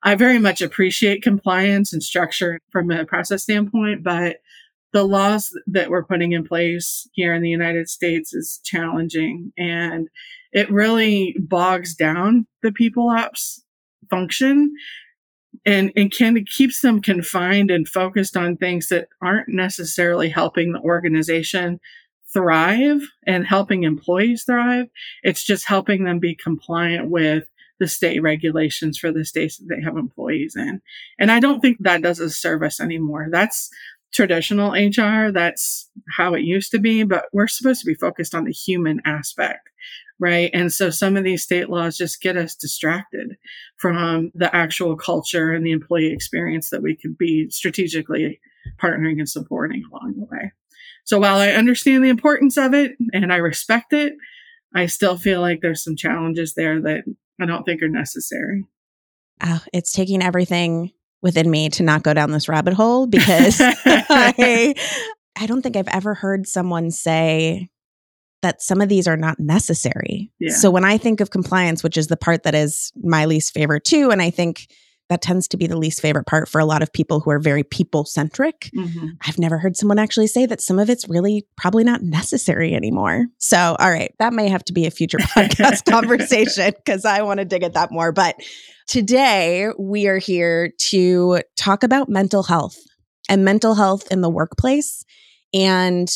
I 0.04 0.16
very 0.16 0.40
much 0.40 0.62
appreciate 0.62 1.24
compliance 1.24 1.94
and 1.94 2.04
structure 2.04 2.60
from 2.72 2.92
a 2.92 3.06
process 3.06 3.44
standpoint, 3.44 4.04
but 4.04 4.38
the 4.92 5.04
laws 5.04 5.58
that 5.66 5.90
we're 5.90 6.06
putting 6.06 6.34
in 6.34 6.46
place 6.46 7.10
here 7.14 7.34
in 7.34 7.42
the 7.42 7.50
United 7.50 7.90
States 7.90 8.34
is 8.34 8.60
challenging 8.64 9.52
and 9.58 10.10
it 10.52 10.72
really 10.72 11.36
bogs 11.40 11.96
down 11.96 12.46
the 12.62 12.72
people 12.72 13.10
ops 13.10 13.64
function 14.10 14.72
and 15.66 15.92
and 15.96 16.16
kind 16.16 16.38
of 16.38 16.46
keeps 16.46 16.82
them 16.82 17.02
confined 17.02 17.72
and 17.72 17.88
focused 17.88 18.36
on 18.36 18.58
things 18.58 18.90
that 18.90 19.08
aren't 19.22 19.50
necessarily 19.50 20.30
helping 20.30 20.72
the 20.72 20.82
organization 20.82 21.80
thrive 22.32 23.02
and 23.28 23.46
helping 23.46 23.84
employees 23.84 24.44
thrive. 24.44 24.88
It's 25.22 25.44
just 25.44 25.68
helping 25.68 26.04
them 26.04 26.20
be 26.20 26.36
compliant 26.36 27.10
with 27.10 27.46
the 27.80 27.88
state 27.88 28.22
regulations 28.22 28.98
for 28.98 29.12
the 29.12 29.26
states 29.26 29.58
that 29.58 29.68
they 29.70 29.82
have 29.82 29.98
employees 29.98 30.56
in. 30.56 30.82
And 31.20 31.32
I 31.32 31.40
don't 31.40 31.60
think 31.60 31.78
that 31.80 32.02
does 32.02 32.20
a 32.20 32.30
service 32.30 32.80
anymore. 32.80 33.28
That's 33.32 33.70
traditional 34.14 34.72
HR. 34.72 35.32
That's 35.32 35.90
how 36.18 36.34
it 36.34 36.42
used 36.42 36.72
to 36.72 36.80
be, 36.80 37.04
but 37.04 37.26
we're 37.34 37.48
supposed 37.48 37.82
to 37.82 37.88
be 37.88 37.96
focused 37.96 38.36
on 38.36 38.46
the 38.46 38.52
human 38.52 39.02
aspect 39.06 39.70
right? 40.24 40.50
And 40.54 40.72
so 40.72 40.90
some 40.90 41.18
of 41.18 41.26
these 41.26 41.44
state 41.44 41.70
laws 41.70 41.98
just 41.98 42.22
get 42.22 42.38
us 42.38 42.56
distracted 42.56 43.36
from 43.76 44.32
the 44.34 44.56
actual 44.56 44.96
culture 44.96 45.52
and 45.52 45.66
the 45.66 45.74
employee 45.74 46.14
experience 46.14 46.70
that 46.70 46.82
we 46.82 46.96
could 46.96 47.18
be 47.18 47.50
strategically 47.50 48.40
partnering 48.82 49.20
and 49.20 49.28
supporting 49.28 49.84
along 49.92 50.14
the 50.16 50.26
way. 50.32 50.54
So 51.04 51.20
while 51.20 51.40
I 51.40 51.50
understand 51.50 52.06
the 52.06 52.10
importance 52.10 52.56
of 52.56 52.74
it 52.74 52.94
and 53.12 53.34
I 53.34 53.36
respect 53.36 53.92
it, 53.92 54.14
I 54.74 54.86
still 54.86 55.18
feel 55.18 55.42
like 55.42 55.60
there's 55.60 55.84
some 55.84 55.98
challenges 55.98 56.54
there 56.54 56.82
that 56.84 57.04
I 57.42 57.46
don't 57.46 57.66
think 57.66 57.82
are 57.82 57.90
necessary. 57.90 58.64
Oh, 59.44 59.62
it's 59.74 59.92
taking 59.92 60.24
everything 60.24 60.92
within 61.22 61.52
me 61.52 61.68
to 61.72 61.84
not 61.84 62.04
go 62.04 62.14
down 62.14 62.32
this 62.32 62.48
rabbit 62.48 62.76
hole 62.76 63.08
because 63.08 63.60
I, 63.86 64.74
I 65.38 65.46
don't 65.48 65.62
think 65.62 65.76
I've 65.76 65.90
ever 65.90 66.14
heard 66.14 66.48
someone 66.48 66.92
say 66.92 67.70
that 68.44 68.62
some 68.62 68.82
of 68.82 68.90
these 68.90 69.08
are 69.08 69.18
not 69.18 69.40
necessary. 69.40 70.32
Yeah. 70.40 70.54
So 70.54 70.70
when 70.70 70.86
I 70.86 70.98
think 70.98 71.20
of 71.20 71.32
compliance, 71.32 71.82
which 71.82 71.98
is 71.98 72.08
the 72.08 72.18
part 72.18 72.44
that 72.44 72.54
is 72.54 72.92
my 73.02 73.26
least 73.26 73.54
favorite 73.54 73.84
too, 73.84 74.12
and 74.12 74.22
I 74.22 74.30
think 74.30 74.68
that 75.10 75.22
tends 75.22 75.48
to 75.50 75.58
be 75.58 75.68
the 75.68 75.78
least 75.78 76.02
favorite 76.02 76.26
part 76.26 76.48
for 76.48 76.60
a 76.60 76.66
lot 76.66 76.82
of 76.82 76.92
people 76.92 77.20
who 77.20 77.30
are 77.30 77.40
very 77.40 77.64
people 77.64 78.06
centric. 78.06 78.70
Mm-hmm. 78.76 79.08
I've 79.28 79.38
never 79.38 79.58
heard 79.58 79.76
someone 79.76 80.00
actually 80.00 80.28
say 80.28 80.46
that 80.46 80.62
some 80.62 80.80
of 80.80 80.90
it's 80.90 81.10
really 81.10 81.46
probably 81.58 81.84
not 81.84 82.02
necessary 82.02 82.74
anymore. 82.74 83.26
So, 83.38 83.76
all 83.80 83.92
right, 83.92 84.14
that 84.20 84.34
may 84.34 84.50
have 84.50 84.64
to 84.66 84.74
be 84.74 84.86
a 84.86 84.92
future 84.92 85.18
podcast 85.38 85.90
conversation 85.90 86.74
because 86.76 87.06
I 87.06 87.22
want 87.22 87.40
to 87.40 87.46
dig 87.46 87.64
at 87.64 87.74
that 87.74 87.92
more. 87.92 88.12
But 88.12 88.38
today 88.88 89.70
we 89.78 90.08
are 90.08 90.20
here 90.20 90.72
to 90.90 91.42
talk 91.58 91.84
about 91.84 92.10
mental 92.10 92.44
health 92.44 92.78
and 93.30 93.46
mental 93.46 93.76
health 93.76 94.12
in 94.12 94.22
the 94.22 94.30
workplace 94.30 95.04
and 95.54 96.10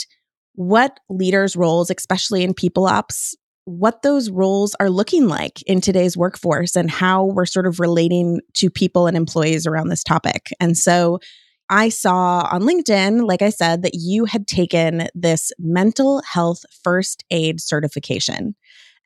what 0.58 1.00
leaders' 1.08 1.56
roles, 1.56 1.92
especially 1.92 2.44
in 2.44 2.52
people 2.52 2.88
ops, 2.88 3.36
what 3.66 4.02
those 4.02 4.32
roles 4.32 4.76
are 4.80 4.90
looking 4.90 5.28
like 5.28 5.62
in 5.64 5.82
today's 5.82 6.18
workforce 6.18 6.76
and 6.76 6.90
how 6.90 7.26
we're 7.26 7.46
sort 7.46 7.68
of 7.68 7.80
relating 7.80 8.40
to 8.56 8.70
people 8.70 9.06
and 9.06 9.16
employees 9.16 9.68
around 9.68 9.90
this 9.90 10.04
topic. 10.04 10.50
And 10.60 10.76
so 10.76 11.20
I 11.70 11.90
saw 11.90 12.48
on 12.52 12.64
LinkedIn, 12.64 13.28
like 13.28 13.44
I 13.44 13.50
said, 13.50 13.84
that 13.84 13.94
you 13.94 14.26
had 14.26 14.48
taken 14.48 15.10
this 15.14 15.52
mental 15.60 16.24
health 16.24 16.64
first 16.84 17.24
aid 17.30 17.62
certification. 17.62 18.56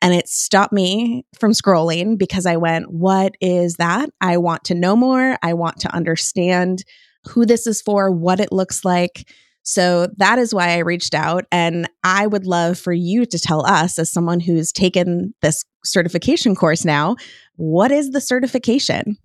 And 0.00 0.14
it 0.14 0.28
stopped 0.28 0.72
me 0.72 1.26
from 1.38 1.52
scrolling 1.52 2.16
because 2.16 2.46
I 2.46 2.56
went, 2.56 2.90
What 2.90 3.34
is 3.42 3.74
that? 3.74 4.08
I 4.22 4.38
want 4.38 4.64
to 4.64 4.74
know 4.74 4.96
more. 4.96 5.36
I 5.42 5.52
want 5.52 5.80
to 5.80 5.94
understand 5.94 6.82
who 7.28 7.44
this 7.44 7.66
is 7.66 7.82
for, 7.82 8.10
what 8.10 8.40
it 8.40 8.52
looks 8.52 8.86
like. 8.86 9.28
So 9.62 10.08
that 10.16 10.38
is 10.38 10.52
why 10.52 10.70
I 10.70 10.78
reached 10.78 11.14
out. 11.14 11.44
And 11.52 11.88
I 12.02 12.26
would 12.26 12.46
love 12.46 12.78
for 12.78 12.92
you 12.92 13.24
to 13.26 13.38
tell 13.38 13.64
us, 13.64 13.98
as 13.98 14.10
someone 14.10 14.40
who's 14.40 14.72
taken 14.72 15.34
this 15.40 15.64
certification 15.84 16.54
course 16.54 16.84
now, 16.84 17.16
what 17.56 17.92
is 17.92 18.10
the 18.10 18.20
certification? 18.20 19.16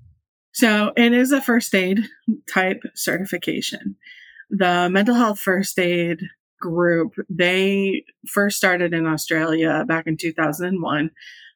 So 0.54 0.92
it 0.96 1.14
is 1.14 1.32
a 1.32 1.42
first 1.42 1.74
aid 1.74 2.02
type 2.52 2.82
certification. 2.96 3.96
The 4.50 4.90
mental 4.90 5.16
health 5.16 5.40
first 5.40 5.78
aid 5.80 6.22
group, 6.60 7.14
they 7.30 8.04
first 8.28 8.58
started 8.58 8.94
in 8.94 9.06
Australia 9.06 9.86
back 9.88 10.08
in 10.08 10.18
2001, 10.18 11.12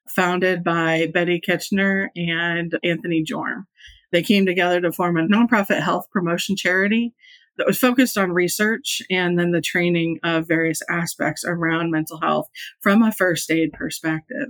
founded 0.10 0.64
by 0.64 1.08
Betty 1.14 1.40
Kitchener 1.40 2.12
and 2.16 2.78
Anthony 2.84 3.24
Jorm. 3.24 3.66
They 4.12 4.24
came 4.24 4.46
together 4.46 4.82
to 4.82 4.92
form 4.92 5.18
a 5.18 5.28
nonprofit 5.28 5.82
health 5.82 6.08
promotion 6.12 6.56
charity 6.56 7.14
that 7.62 7.68
was 7.68 7.78
focused 7.78 8.18
on 8.18 8.32
research 8.32 9.04
and 9.12 9.38
then 9.38 9.52
the 9.52 9.62
training 9.62 10.20
of 10.24 10.48
various 10.48 10.82
aspects 10.90 11.46
around 11.46 11.92
mental 11.92 12.20
health 12.20 12.50
from 12.80 13.04
a 13.04 13.12
first 13.12 13.52
aid 13.52 13.72
perspective. 13.72 14.48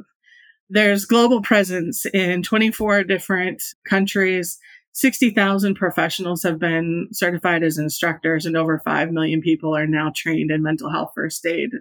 There's 0.70 1.03
global 1.03 1.41
presence 1.41 2.06
in 2.06 2.41
24 2.41 3.03
different 3.03 3.62
countries. 3.86 4.58
60,000 4.94 5.75
professionals 5.75 6.41
have 6.44 6.58
been 6.58 7.10
certified 7.12 7.63
as 7.63 7.77
instructors 7.77 8.46
and 8.46 8.56
over 8.56 8.80
5 8.80 9.12
million 9.12 9.41
people 9.41 9.75
are 9.75 9.86
now 9.86 10.13
trained 10.15 10.50
in 10.50 10.63
mental 10.63 10.89
health 10.89 11.12
first 11.13 11.46
aid 11.46 11.72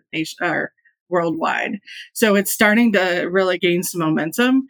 or 0.43 0.73
worldwide. 1.09 1.79
So 2.13 2.35
it's 2.35 2.53
starting 2.53 2.93
to 2.95 3.29
really 3.31 3.59
gain 3.59 3.85
some 3.85 4.01
momentum 4.01 4.67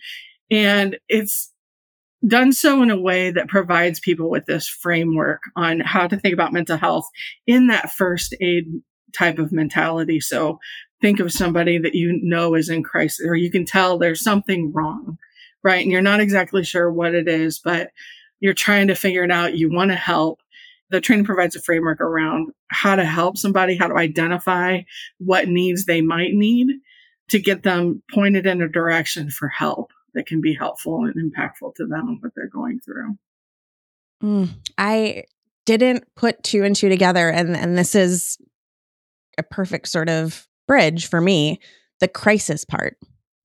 and 0.50 0.98
it's 1.08 1.49
done 2.26 2.52
so 2.52 2.82
in 2.82 2.90
a 2.90 3.00
way 3.00 3.30
that 3.30 3.48
provides 3.48 4.00
people 4.00 4.28
with 4.28 4.46
this 4.46 4.68
framework 4.68 5.42
on 5.56 5.80
how 5.80 6.06
to 6.06 6.16
think 6.16 6.34
about 6.34 6.52
mental 6.52 6.76
health 6.76 7.08
in 7.46 7.68
that 7.68 7.92
first 7.92 8.34
aid 8.40 8.66
type 9.16 9.38
of 9.38 9.52
mentality. 9.52 10.20
So 10.20 10.58
think 11.00 11.20
of 11.20 11.32
somebody 11.32 11.78
that 11.78 11.94
you 11.94 12.20
know 12.22 12.54
is 12.54 12.68
in 12.68 12.82
crisis 12.82 13.26
or 13.26 13.34
you 13.34 13.50
can 13.50 13.64
tell 13.64 13.98
there's 13.98 14.22
something 14.22 14.72
wrong, 14.72 15.18
right? 15.62 15.82
And 15.82 15.90
you're 15.90 16.02
not 16.02 16.20
exactly 16.20 16.62
sure 16.62 16.92
what 16.92 17.14
it 17.14 17.26
is, 17.26 17.58
but 17.58 17.90
you're 18.38 18.54
trying 18.54 18.88
to 18.88 18.94
figure 18.94 19.24
it 19.24 19.30
out. 19.30 19.56
You 19.56 19.72
want 19.72 19.90
to 19.90 19.96
help. 19.96 20.40
The 20.90 21.00
training 21.00 21.24
provides 21.24 21.56
a 21.56 21.62
framework 21.62 22.00
around 22.00 22.52
how 22.68 22.96
to 22.96 23.04
help 23.04 23.38
somebody, 23.38 23.76
how 23.76 23.88
to 23.88 23.96
identify 23.96 24.80
what 25.18 25.48
needs 25.48 25.84
they 25.84 26.00
might 26.00 26.32
need 26.32 26.68
to 27.28 27.38
get 27.38 27.62
them 27.62 28.02
pointed 28.12 28.46
in 28.46 28.60
a 28.60 28.68
direction 28.68 29.30
for 29.30 29.48
help 29.48 29.92
that 30.14 30.26
can 30.26 30.40
be 30.40 30.54
helpful 30.54 31.04
and 31.04 31.14
impactful 31.14 31.74
to 31.76 31.86
them 31.86 32.08
and 32.08 32.18
what 32.20 32.32
they're 32.34 32.48
going 32.48 32.80
through. 32.80 33.16
Mm, 34.22 34.48
I 34.76 35.24
didn't 35.66 36.04
put 36.14 36.42
two 36.42 36.64
and 36.64 36.74
two 36.74 36.88
together, 36.88 37.28
and 37.28 37.56
and 37.56 37.76
this 37.76 37.94
is 37.94 38.38
a 39.38 39.42
perfect 39.42 39.88
sort 39.88 40.08
of 40.08 40.46
bridge 40.66 41.08
for 41.08 41.20
me. 41.20 41.60
The 42.00 42.08
crisis 42.08 42.64
part. 42.64 42.96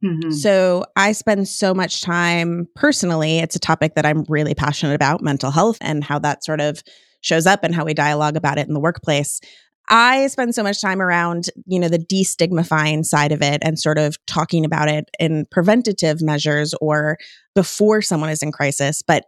Mm-hmm. 0.03 0.31
So 0.31 0.85
I 0.95 1.13
spend 1.13 1.47
so 1.47 1.73
much 1.73 2.01
time 2.01 2.67
personally. 2.75 3.39
It's 3.39 3.55
a 3.55 3.59
topic 3.59 3.95
that 3.95 4.05
I'm 4.05 4.23
really 4.29 4.53
passionate 4.53 4.93
about 4.93 5.21
mental 5.21 5.51
health 5.51 5.77
and 5.81 6.03
how 6.03 6.19
that 6.19 6.43
sort 6.43 6.61
of 6.61 6.83
shows 7.21 7.45
up 7.47 7.63
and 7.63 7.73
how 7.73 7.85
we 7.85 7.93
dialogue 7.93 8.37
about 8.37 8.59
it 8.59 8.67
in 8.67 8.73
the 8.73 8.79
workplace. 8.79 9.41
I 9.89 10.27
spend 10.27 10.55
so 10.55 10.63
much 10.63 10.81
time 10.81 11.01
around, 11.01 11.45
you 11.65 11.79
know, 11.79 11.87
the 11.87 11.99
destigmifying 11.99 13.05
side 13.05 13.31
of 13.31 13.41
it 13.41 13.61
and 13.61 13.79
sort 13.79 13.97
of 13.97 14.17
talking 14.25 14.65
about 14.65 14.89
it 14.89 15.09
in 15.19 15.45
preventative 15.51 16.21
measures 16.21 16.73
or 16.81 17.17
before 17.53 18.01
someone 18.01 18.29
is 18.29 18.41
in 18.41 18.51
crisis. 18.51 19.01
But 19.01 19.25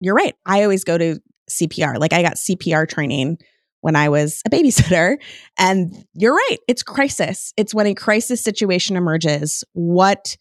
you're 0.00 0.14
right. 0.14 0.34
I 0.46 0.62
always 0.62 0.84
go 0.84 0.96
to 0.96 1.18
CPR. 1.50 1.98
Like 1.98 2.12
I 2.12 2.22
got 2.22 2.34
CPR 2.34 2.88
training 2.88 3.38
when 3.80 3.96
I 3.96 4.08
was 4.08 4.42
a 4.46 4.50
babysitter. 4.50 5.16
And 5.58 5.92
you're 6.14 6.34
right. 6.34 6.58
It's 6.68 6.82
crisis. 6.82 7.52
It's 7.56 7.74
when 7.74 7.86
a 7.86 7.94
crisis 7.94 8.42
situation 8.42 8.96
emerges. 8.96 9.64
What 9.72 10.36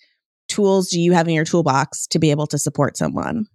tools 0.48 0.90
do 0.90 1.00
you 1.00 1.14
have 1.14 1.28
in 1.28 1.34
your 1.34 1.46
toolbox 1.46 2.08
to 2.08 2.20
be 2.20 2.32
able 2.32 2.48
to 2.48 2.58
support 2.58 2.98
someone? 2.98 3.48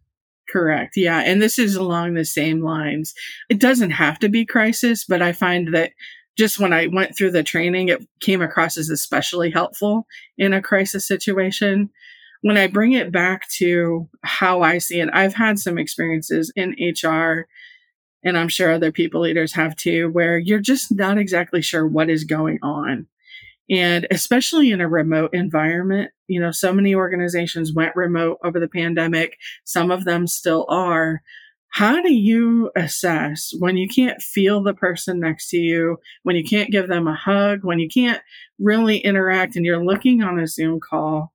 Correct. 0.53 0.99
Yeah. 0.99 1.21
And 1.21 1.41
this 1.41 1.59
is 1.59 1.77
along 1.77 2.13
the 2.13 2.27
same 2.27 2.63
lines. 2.63 3.15
It 3.49 3.59
doesn't 3.59 3.93
have 3.93 4.19
to 4.19 4.29
be 4.29 4.45
crisis, 4.45 5.05
but 5.07 5.23
I 5.23 5.33
find 5.33 5.75
that 5.75 5.93
just 6.37 6.59
when 6.59 6.75
I 6.75 6.89
went 6.89 7.17
through 7.17 7.31
the 7.31 7.43
training, 7.43 7.89
it 7.89 8.07
came 8.21 8.43
across 8.43 8.77
as 8.77 8.91
especially 8.91 9.51
helpful 9.51 10.07
in 10.37 10.53
a 10.53 10.61
crisis 10.61 11.07
situation. 11.07 11.89
When 12.43 12.59
I 12.59 12.67
bring 12.67 12.93
it 12.93 13.11
back 13.11 13.49
to 13.59 14.11
how 14.23 14.61
I 14.61 14.77
see 14.77 15.01
it, 15.01 15.09
I've 15.13 15.35
had 15.35 15.59
some 15.59 15.79
experiences 15.79 16.53
in 16.55 16.77
HR, 16.79 17.47
and 18.23 18.37
I'm 18.37 18.49
sure 18.49 18.73
other 18.73 18.93
people 18.93 19.23
leaders 19.23 19.55
have 19.55 19.75
too, 19.77 20.11
where 20.11 20.37
you're 20.37 20.61
just 20.61 20.93
not 20.93 21.19
exactly 21.19 21.63
sure 21.63 21.87
what 21.87 22.11
is 22.11 22.25
going 22.25 22.59
on. 22.63 23.07
And 23.73 24.07
especially 24.11 24.71
in 24.71 24.83
a 24.83 24.89
remote 24.89 25.31
environment, 25.33 26.11
you 26.29 26.39
know, 26.39 26.51
so 26.51 26.75
many 26.75 26.95
organizations 26.95 27.73
went 27.73 27.97
remote 27.97 28.37
over 28.45 28.61
the 28.61 28.69
pandemic. 28.69 29.39
Some 29.65 29.91
of 29.91 30.05
them 30.05 30.27
still 30.27 30.67
are. 30.69 31.23
How 31.71 32.03
do 32.03 32.13
you 32.13 32.71
assess 32.77 33.55
when 33.59 33.79
you 33.79 33.89
can't 33.89 34.21
feel 34.21 34.63
the 34.63 34.75
person 34.75 35.21
next 35.21 35.49
to 35.49 35.57
you, 35.57 35.97
when 36.23 36.37
you 36.37 36.45
can't 36.45 36.71
give 36.71 36.87
them 36.87 37.09
a 37.09 37.15
hug, 37.15 37.61
when 37.63 37.79
you 37.79 37.89
can't 37.89 38.21
really 38.59 38.99
interact 38.99 39.57
and 39.57 39.65
you're 39.65 39.83
looking 39.83 40.23
on 40.23 40.39
a 40.39 40.47
Zoom 40.47 40.79
call? 40.79 41.33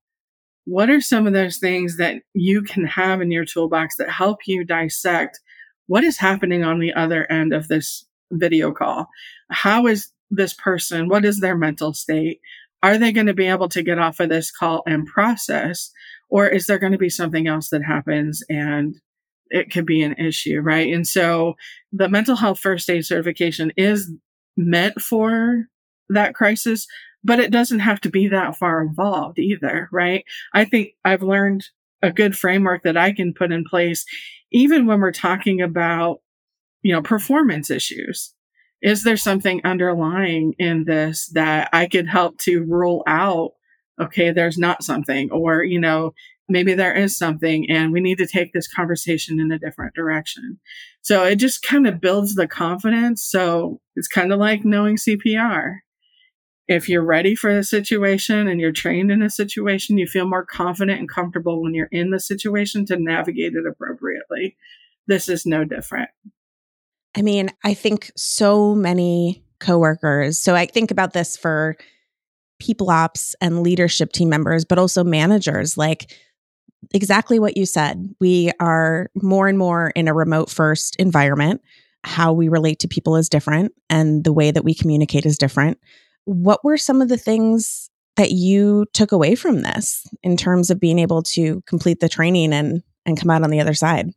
What 0.65 0.91
are 0.91 1.01
some 1.01 1.25
of 1.25 1.33
those 1.33 1.57
things 1.57 1.97
that 1.97 2.21
you 2.35 2.61
can 2.61 2.85
have 2.85 3.19
in 3.19 3.31
your 3.31 3.45
toolbox 3.45 3.95
that 3.95 4.11
help 4.11 4.41
you 4.45 4.63
dissect 4.63 5.39
what 5.87 6.03
is 6.03 6.19
happening 6.19 6.63
on 6.63 6.77
the 6.77 6.93
other 6.93 7.25
end 7.31 7.51
of 7.51 7.67
this 7.67 8.05
video 8.31 8.71
call? 8.71 9.07
How 9.49 9.87
is 9.87 10.11
this 10.29 10.53
person? 10.53 11.09
What 11.09 11.25
is 11.25 11.39
their 11.39 11.57
mental 11.57 11.93
state? 11.93 12.39
Are 12.83 12.97
they 12.97 13.11
going 13.11 13.27
to 13.27 13.33
be 13.33 13.47
able 13.47 13.69
to 13.69 13.83
get 13.83 13.99
off 13.99 14.19
of 14.19 14.29
this 14.29 14.51
call 14.51 14.83
and 14.85 15.05
process? 15.05 15.91
Or 16.29 16.47
is 16.47 16.67
there 16.67 16.79
going 16.79 16.91
to 16.91 16.97
be 16.97 17.09
something 17.09 17.47
else 17.47 17.69
that 17.69 17.83
happens 17.83 18.43
and 18.49 18.95
it 19.49 19.71
could 19.71 19.85
be 19.85 20.03
an 20.03 20.13
issue, 20.13 20.59
right? 20.59 20.93
And 20.93 21.07
so 21.07 21.55
the 21.91 22.09
mental 22.09 22.35
health 22.35 22.59
first 22.59 22.89
aid 22.89 23.05
certification 23.05 23.71
is 23.77 24.11
meant 24.57 25.01
for 25.01 25.67
that 26.09 26.35
crisis, 26.35 26.85
but 27.23 27.39
it 27.39 27.51
doesn't 27.51 27.79
have 27.79 28.01
to 28.01 28.09
be 28.09 28.27
that 28.27 28.57
far 28.57 28.81
involved 28.81 29.39
either, 29.39 29.87
right? 29.91 30.25
I 30.53 30.65
think 30.65 30.89
I've 31.05 31.23
learned 31.23 31.65
a 32.01 32.11
good 32.11 32.37
framework 32.37 32.83
that 32.83 32.97
I 32.97 33.11
can 33.11 33.33
put 33.33 33.51
in 33.51 33.63
place, 33.63 34.05
even 34.51 34.85
when 34.85 34.99
we're 34.99 35.11
talking 35.11 35.61
about, 35.61 36.19
you 36.81 36.93
know, 36.93 37.01
performance 37.01 37.71
issues 37.71 38.33
is 38.81 39.03
there 39.03 39.17
something 39.17 39.61
underlying 39.63 40.53
in 40.59 40.85
this 40.85 41.27
that 41.33 41.69
I 41.73 41.87
could 41.87 42.07
help 42.07 42.37
to 42.39 42.63
rule 42.63 43.03
out? 43.07 43.53
Okay, 43.99 44.31
there's 44.31 44.57
not 44.57 44.83
something, 44.83 45.31
or, 45.31 45.63
you 45.63 45.79
know, 45.79 46.13
maybe 46.49 46.73
there 46.73 46.93
is 46.93 47.17
something 47.17 47.69
and 47.69 47.91
we 47.91 47.99
need 47.99 48.17
to 48.19 48.27
take 48.27 48.53
this 48.53 48.67
conversation 48.67 49.39
in 49.39 49.51
a 49.51 49.59
different 49.59 49.93
direction. 49.95 50.59
So 51.01 51.23
it 51.23 51.37
just 51.37 51.63
kind 51.63 51.87
of 51.87 51.99
builds 51.99 52.35
the 52.35 52.47
confidence. 52.47 53.23
So 53.23 53.81
it's 53.95 54.07
kind 54.07 54.31
of 54.31 54.39
like 54.39 54.63
knowing 54.63 54.97
CPR. 54.97 55.77
If 56.67 56.89
you're 56.89 57.03
ready 57.03 57.33
for 57.33 57.53
the 57.53 57.63
situation 57.63 58.47
and 58.47 58.59
you're 58.59 58.73
trained 58.73 59.09
in 59.09 59.21
a 59.21 59.29
situation, 59.29 59.97
you 59.97 60.05
feel 60.05 60.27
more 60.27 60.45
confident 60.45 60.99
and 60.99 61.09
comfortable 61.09 61.61
when 61.61 61.73
you're 61.73 61.89
in 61.91 62.11
the 62.11 62.19
situation 62.19 62.85
to 62.87 62.97
navigate 62.97 63.53
it 63.53 63.65
appropriately. 63.65 64.57
This 65.07 65.29
is 65.29 65.45
no 65.45 65.63
different. 65.63 66.09
I 67.15 67.21
mean, 67.21 67.49
I 67.63 67.73
think 67.73 68.11
so 68.15 68.75
many 68.75 69.43
coworkers. 69.59 70.37
So 70.37 70.55
I 70.55 70.65
think 70.65 70.91
about 70.91 71.13
this 71.13 71.35
for 71.35 71.77
people 72.59 72.89
ops 72.89 73.35
and 73.41 73.63
leadership 73.63 74.11
team 74.11 74.29
members, 74.29 74.65
but 74.65 74.79
also 74.79 75.03
managers. 75.03 75.77
Like 75.77 76.11
exactly 76.93 77.39
what 77.39 77.57
you 77.57 77.65
said. 77.65 78.13
We 78.19 78.51
are 78.59 79.09
more 79.15 79.47
and 79.47 79.57
more 79.57 79.91
in 79.95 80.07
a 80.07 80.13
remote 80.13 80.49
first 80.49 80.95
environment. 80.97 81.61
How 82.03 82.31
we 82.31 82.47
relate 82.47 82.79
to 82.79 82.87
people 82.87 83.15
is 83.15 83.27
different, 83.27 83.73
and 83.89 84.23
the 84.23 84.31
way 84.31 84.51
that 84.51 84.63
we 84.63 84.73
communicate 84.73 85.25
is 85.25 85.37
different. 85.37 85.79
What 86.25 86.63
were 86.63 86.77
some 86.77 87.01
of 87.01 87.09
the 87.09 87.17
things 87.17 87.89
that 88.15 88.31
you 88.31 88.85
took 88.93 89.11
away 89.11 89.35
from 89.35 89.61
this 89.61 90.05
in 90.23 90.37
terms 90.37 90.69
of 90.69 90.79
being 90.79 90.99
able 90.99 91.21
to 91.23 91.61
complete 91.65 91.99
the 91.99 92.09
training 92.09 92.53
and 92.53 92.81
and 93.05 93.19
come 93.19 93.29
out 93.29 93.43
on 93.43 93.49
the 93.49 93.59
other 93.59 93.73
side? 93.73 94.11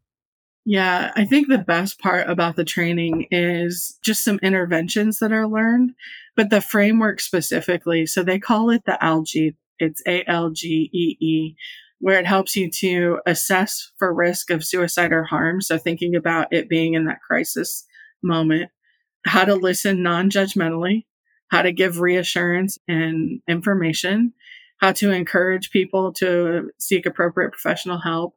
Yeah, 0.67 1.11
I 1.17 1.25
think 1.25 1.49
the 1.49 1.59
best 1.59 1.99
part 1.99 2.29
about 2.29 2.57
the 2.57 2.64
training 2.64 3.26
is 3.31 3.99
just 4.02 4.23
some 4.23 4.38
interventions 4.43 5.19
that 5.19 5.33
are 5.33 5.49
learned, 5.49 5.93
but 6.37 6.50
the 6.50 6.61
framework 6.61 7.21
specifically. 7.21 8.07
So 8.07 8.23
they 8.23 8.38
call 8.38 8.71
it 8.71 8.83
the 8.85 8.99
ALGEE. 9.02 9.55
It's 9.79 10.02
A 10.07 10.23
L 10.29 10.50
G 10.50 10.90
E 10.93 11.17
E, 11.25 11.57
where 11.99 12.19
it 12.21 12.26
helps 12.26 12.55
you 12.55 12.71
to 12.71 13.19
assess 13.26 13.90
for 13.99 14.12
risk 14.12 14.50
of 14.50 14.64
suicide 14.64 15.12
or 15.12 15.25
harm. 15.25 15.62
So 15.62 15.79
thinking 15.79 16.14
about 16.14 16.52
it 16.52 16.69
being 16.69 16.93
in 16.93 17.07
that 17.07 17.23
crisis 17.26 17.87
moment, 18.23 18.71
how 19.26 19.47
to 19.47 19.55
listen 19.55 20.02
non 20.02 20.29
judgmentally, 20.29 21.07
how 21.49 21.62
to 21.62 21.73
give 21.73 22.00
reassurance 22.00 22.76
and 22.87 23.40
information, 23.49 24.35
how 24.81 24.93
to 24.93 25.11
encourage 25.11 25.71
people 25.71 26.12
to 26.14 26.71
seek 26.79 27.07
appropriate 27.07 27.52
professional 27.52 27.99
help, 27.99 28.35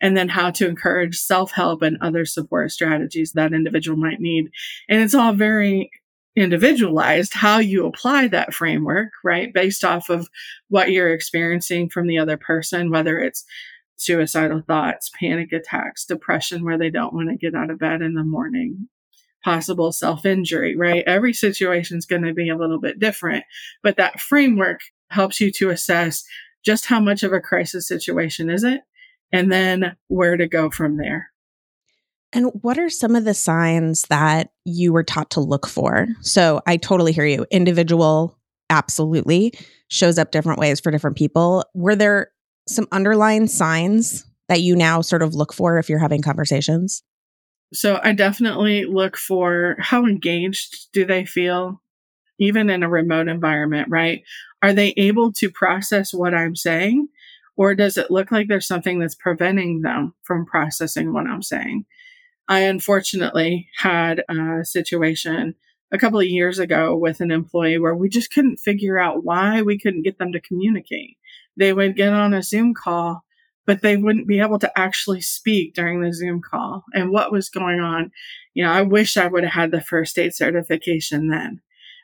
and 0.00 0.16
then 0.16 0.28
how 0.28 0.50
to 0.50 0.68
encourage 0.68 1.18
self 1.18 1.52
help 1.52 1.82
and 1.82 1.98
other 2.00 2.24
support 2.24 2.70
strategies 2.70 3.32
that 3.32 3.52
individual 3.52 3.96
might 3.96 4.20
need. 4.20 4.50
And 4.88 5.02
it's 5.02 5.14
all 5.14 5.32
very 5.32 5.90
individualized 6.36 7.32
how 7.32 7.58
you 7.58 7.86
apply 7.86 8.28
that 8.28 8.52
framework, 8.52 9.08
right? 9.24 9.52
Based 9.54 9.84
off 9.84 10.10
of 10.10 10.28
what 10.68 10.90
you're 10.90 11.12
experiencing 11.12 11.88
from 11.88 12.06
the 12.06 12.18
other 12.18 12.36
person, 12.36 12.90
whether 12.90 13.18
it's 13.18 13.44
suicidal 13.96 14.62
thoughts, 14.66 15.10
panic 15.18 15.52
attacks, 15.52 16.04
depression 16.04 16.62
where 16.62 16.76
they 16.76 16.90
don't 16.90 17.14
want 17.14 17.30
to 17.30 17.36
get 17.36 17.54
out 17.54 17.70
of 17.70 17.78
bed 17.78 18.02
in 18.02 18.12
the 18.12 18.22
morning, 18.22 18.88
possible 19.42 19.92
self 19.92 20.26
injury, 20.26 20.76
right? 20.76 21.02
Every 21.06 21.32
situation 21.32 21.96
is 21.96 22.04
going 22.04 22.22
to 22.22 22.34
be 22.34 22.50
a 22.50 22.56
little 22.56 22.78
bit 22.78 22.98
different, 22.98 23.44
but 23.82 23.96
that 23.96 24.20
framework 24.20 24.80
helps 25.08 25.40
you 25.40 25.50
to 25.52 25.70
assess 25.70 26.24
just 26.62 26.84
how 26.84 27.00
much 27.00 27.22
of 27.22 27.32
a 27.32 27.40
crisis 27.40 27.88
situation 27.88 28.50
is 28.50 28.64
it 28.64 28.80
and 29.32 29.50
then 29.50 29.96
where 30.08 30.36
to 30.36 30.46
go 30.46 30.70
from 30.70 30.96
there. 30.96 31.30
And 32.32 32.50
what 32.62 32.78
are 32.78 32.90
some 32.90 33.16
of 33.16 33.24
the 33.24 33.34
signs 33.34 34.02
that 34.02 34.50
you 34.64 34.92
were 34.92 35.04
taught 35.04 35.30
to 35.30 35.40
look 35.40 35.66
for? 35.66 36.08
So 36.20 36.60
I 36.66 36.76
totally 36.76 37.12
hear 37.12 37.24
you. 37.24 37.46
Individual, 37.50 38.36
absolutely, 38.68 39.54
shows 39.88 40.18
up 40.18 40.32
different 40.32 40.58
ways 40.58 40.80
for 40.80 40.90
different 40.90 41.16
people. 41.16 41.64
Were 41.74 41.96
there 41.96 42.30
some 42.68 42.88
underlying 42.92 43.46
signs 43.46 44.26
that 44.48 44.60
you 44.60 44.76
now 44.76 45.00
sort 45.00 45.22
of 45.22 45.34
look 45.34 45.52
for 45.52 45.78
if 45.78 45.88
you're 45.88 45.98
having 45.98 46.22
conversations? 46.22 47.02
So 47.72 48.00
I 48.02 48.12
definitely 48.12 48.84
look 48.84 49.16
for 49.16 49.76
how 49.78 50.04
engaged 50.06 50.92
do 50.92 51.04
they 51.04 51.24
feel, 51.24 51.80
even 52.38 52.70
in 52.70 52.82
a 52.82 52.88
remote 52.88 53.28
environment, 53.28 53.88
right? 53.90 54.22
Are 54.62 54.72
they 54.72 54.94
able 54.96 55.32
to 55.34 55.50
process 55.50 56.12
what 56.12 56.34
I'm 56.34 56.56
saying? 56.56 57.08
Or 57.56 57.74
does 57.74 57.96
it 57.96 58.10
look 58.10 58.30
like 58.30 58.48
there's 58.48 58.66
something 58.66 58.98
that's 58.98 59.14
preventing 59.14 59.82
them 59.82 60.14
from 60.22 60.46
processing 60.46 61.12
what 61.12 61.26
I'm 61.26 61.42
saying? 61.42 61.86
I 62.48 62.60
unfortunately 62.60 63.68
had 63.78 64.22
a 64.28 64.64
situation 64.64 65.54
a 65.90 65.98
couple 65.98 66.20
of 66.20 66.26
years 66.26 66.58
ago 66.58 66.96
with 66.96 67.20
an 67.20 67.30
employee 67.30 67.78
where 67.78 67.94
we 67.94 68.08
just 68.08 68.32
couldn't 68.32 68.58
figure 68.58 68.98
out 68.98 69.24
why 69.24 69.62
we 69.62 69.78
couldn't 69.78 70.02
get 70.02 70.18
them 70.18 70.32
to 70.32 70.40
communicate. 70.40 71.16
They 71.56 71.72
would 71.72 71.96
get 71.96 72.12
on 72.12 72.34
a 72.34 72.42
Zoom 72.42 72.74
call, 72.74 73.24
but 73.66 73.82
they 73.82 73.96
wouldn't 73.96 74.28
be 74.28 74.40
able 74.40 74.58
to 74.60 74.78
actually 74.78 75.20
speak 75.20 75.74
during 75.74 76.00
the 76.00 76.12
Zoom 76.12 76.40
call 76.40 76.84
and 76.92 77.10
what 77.10 77.32
was 77.32 77.48
going 77.48 77.80
on. 77.80 78.12
You 78.54 78.64
know, 78.64 78.70
I 78.70 78.82
wish 78.82 79.16
I 79.16 79.26
would 79.26 79.44
have 79.44 79.52
had 79.52 79.70
the 79.70 79.80
first 79.80 80.18
aid 80.18 80.34
certification 80.34 81.28
then, 81.28 81.60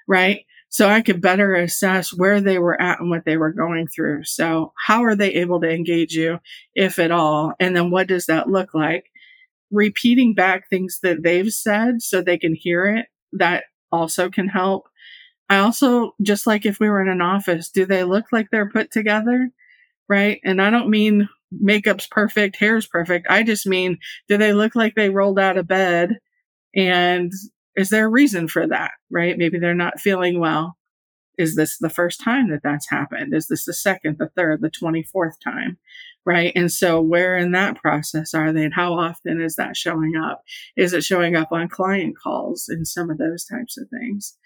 right? 0.09 0.45
So 0.73 0.89
I 0.89 1.03
could 1.03 1.21
better 1.21 1.55
assess 1.55 2.13
where 2.13 2.41
they 2.41 2.59
were 2.59 2.81
at 2.81 2.99
and 2.99 3.11
what 3.11 3.25
they 3.25 3.37
were 3.37 3.53
going 3.53 3.87
through. 3.87 4.25
So 4.25 4.73
how 4.77 5.05
are 5.05 5.15
they 5.15 5.35
able 5.35 5.61
to 5.61 5.71
engage 5.71 6.15
you, 6.15 6.41
if 6.75 6.99
at 6.99 7.13
all? 7.13 7.53
And 7.61 7.77
then 7.77 7.91
what 7.91 8.09
does 8.09 8.27
that 8.27 8.49
look 8.49 8.75
like? 8.75 9.05
repeating 9.73 10.35
back 10.35 10.69
things 10.69 11.01
that 11.03 11.23
they've 11.25 11.51
said 11.51 12.03
so 12.03 12.21
they 12.21 12.39
can 12.39 12.55
hear 12.55 12.87
it, 12.87 13.07
that 13.33 13.65
also 13.91 14.31
can 14.31 14.47
help. 14.47 14.87
I 15.49 15.59
also, 15.59 16.13
just 16.23 16.47
like 16.47 16.65
if 16.65 16.79
we 16.79 16.89
were 16.89 17.03
in 17.03 17.09
an 17.09 17.23
office, 17.23 17.71
do 17.71 17.85
they 17.85 18.05
look 18.05 18.27
like 18.31 18.49
they're 18.51 18.71
put 18.71 18.93
together? 18.93 19.51
Right. 20.09 20.41
And 20.45 20.61
I 20.63 20.71
don't 20.71 20.91
mean 20.91 21.29
makeup's 21.51 22.07
perfect, 22.07 22.57
hair's 22.57 22.87
perfect. 22.87 23.27
I 23.29 23.43
just 23.43 23.67
mean, 23.67 23.99
do 24.29 24.37
they 24.37 24.53
look 24.53 24.77
like 24.77 24.95
they 24.95 25.11
rolled 25.11 25.39
out 25.39 25.57
of 25.57 25.67
bed? 25.67 26.19
And 26.75 27.33
is 27.77 27.91
there 27.91 28.07
a 28.07 28.11
reason 28.11 28.49
for 28.49 28.67
that? 28.67 28.93
Right. 29.11 29.37
Maybe 29.37 29.59
they're 29.59 29.75
not 29.75 30.01
feeling 30.01 30.39
well. 30.41 30.77
Is 31.39 31.57
this 31.57 31.79
the 31.79 31.91
first 31.91 32.21
time 32.23 32.51
that 32.51 32.63
that's 32.63 32.91
happened? 32.91 33.35
Is 33.35 33.49
this 33.49 33.65
the 33.65 33.73
second, 33.73 34.19
the 34.19 34.29
third, 34.37 34.61
the 34.61 34.71
24th 34.71 35.41
time? 35.43 35.79
right? 36.25 36.53
And 36.55 36.71
so 36.71 37.01
where 37.01 37.37
in 37.37 37.53
that 37.53 37.77
process 37.77 38.35
are 38.35 38.53
they 38.53 38.65
and 38.65 38.75
how 38.75 38.95
often 38.95 39.41
is 39.41 39.57
that 39.57 39.77
showing 39.77 40.17
up? 40.17 40.43
Is 40.77 40.93
it 40.93 41.05
showing 41.05 41.37
up 41.37 41.53
on 41.53 41.69
client 41.69 42.17
calls 42.17 42.69
and 42.69 42.87
some 42.87 43.11
of 43.11 43.19
those 43.19 43.45
types 43.45 43.77
of 43.77 43.89
things? 43.89 44.37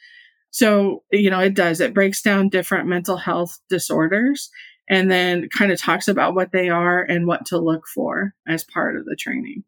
So, 0.51 1.03
you 1.13 1.31
know, 1.31 1.41
it 1.41 1.55
does. 1.55 1.81
It 1.81 1.95
breaks 1.95 2.23
down 2.23 2.49
different 2.49 2.89
mental 2.89 3.17
health 3.17 3.59
disorders 3.69 4.51
and 4.89 5.11
then 5.11 5.49
kind 5.51 5.71
of 5.71 5.79
talks 5.79 6.09
about 6.09 6.35
what 6.35 6.53
they 6.53 6.71
are 6.71 7.03
and 7.03 7.27
what 7.27 7.45
to 7.47 7.59
look 7.59 7.87
for 7.87 8.35
as 8.49 8.65
part 8.65 8.97
of 8.97 9.05
the 9.05 9.17
training. 9.17 9.65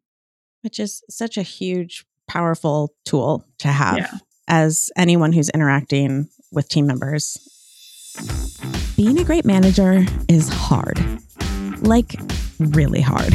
Which 0.61 0.79
is 0.79 1.03
such 1.09 1.37
a 1.37 1.43
huge, 1.43 2.05
powerful 2.29 2.93
tool 3.05 3.45
to 3.59 3.67
have 3.67 3.97
yeah. 3.97 4.11
as 4.47 4.89
anyone 4.95 5.33
who's 5.33 5.49
interacting 5.49 6.29
with 6.51 6.69
team 6.69 6.87
members. 6.87 7.37
Being 8.95 9.19
a 9.19 9.23
great 9.23 9.45
manager 9.45 10.05
is 10.27 10.49
hard 10.49 10.99
like 11.81 12.15
really 12.59 13.01
hard. 13.01 13.33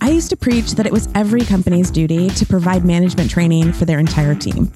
I 0.00 0.10
used 0.10 0.30
to 0.30 0.36
preach 0.36 0.72
that 0.72 0.86
it 0.86 0.92
was 0.92 1.08
every 1.14 1.42
company's 1.42 1.90
duty 1.90 2.28
to 2.30 2.46
provide 2.46 2.84
management 2.84 3.30
training 3.30 3.72
for 3.72 3.84
their 3.84 3.98
entire 3.98 4.34
team. 4.34 4.72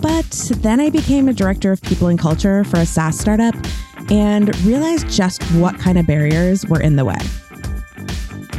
But 0.00 0.50
then 0.56 0.80
I 0.80 0.90
became 0.90 1.28
a 1.28 1.32
director 1.32 1.72
of 1.72 1.80
people 1.82 2.08
and 2.08 2.18
culture 2.18 2.62
for 2.64 2.78
a 2.78 2.86
SaaS 2.86 3.18
startup 3.18 3.54
and 4.10 4.56
realized 4.64 5.08
just 5.08 5.42
what 5.54 5.78
kind 5.78 5.98
of 5.98 6.06
barriers 6.06 6.64
were 6.66 6.80
in 6.80 6.96
the 6.96 7.04
way. 7.04 7.18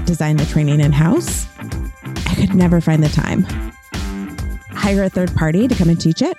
Design 0.05 0.37
the 0.37 0.45
training 0.45 0.81
in 0.81 0.91
house? 0.91 1.45
Could 2.39 2.55
never 2.55 2.79
find 2.79 3.03
the 3.03 3.09
time. 3.09 3.43
Hire 4.71 5.03
a 5.03 5.09
third 5.09 5.35
party 5.35 5.67
to 5.67 5.75
come 5.75 5.89
and 5.89 5.99
teach 5.99 6.21
it? 6.21 6.37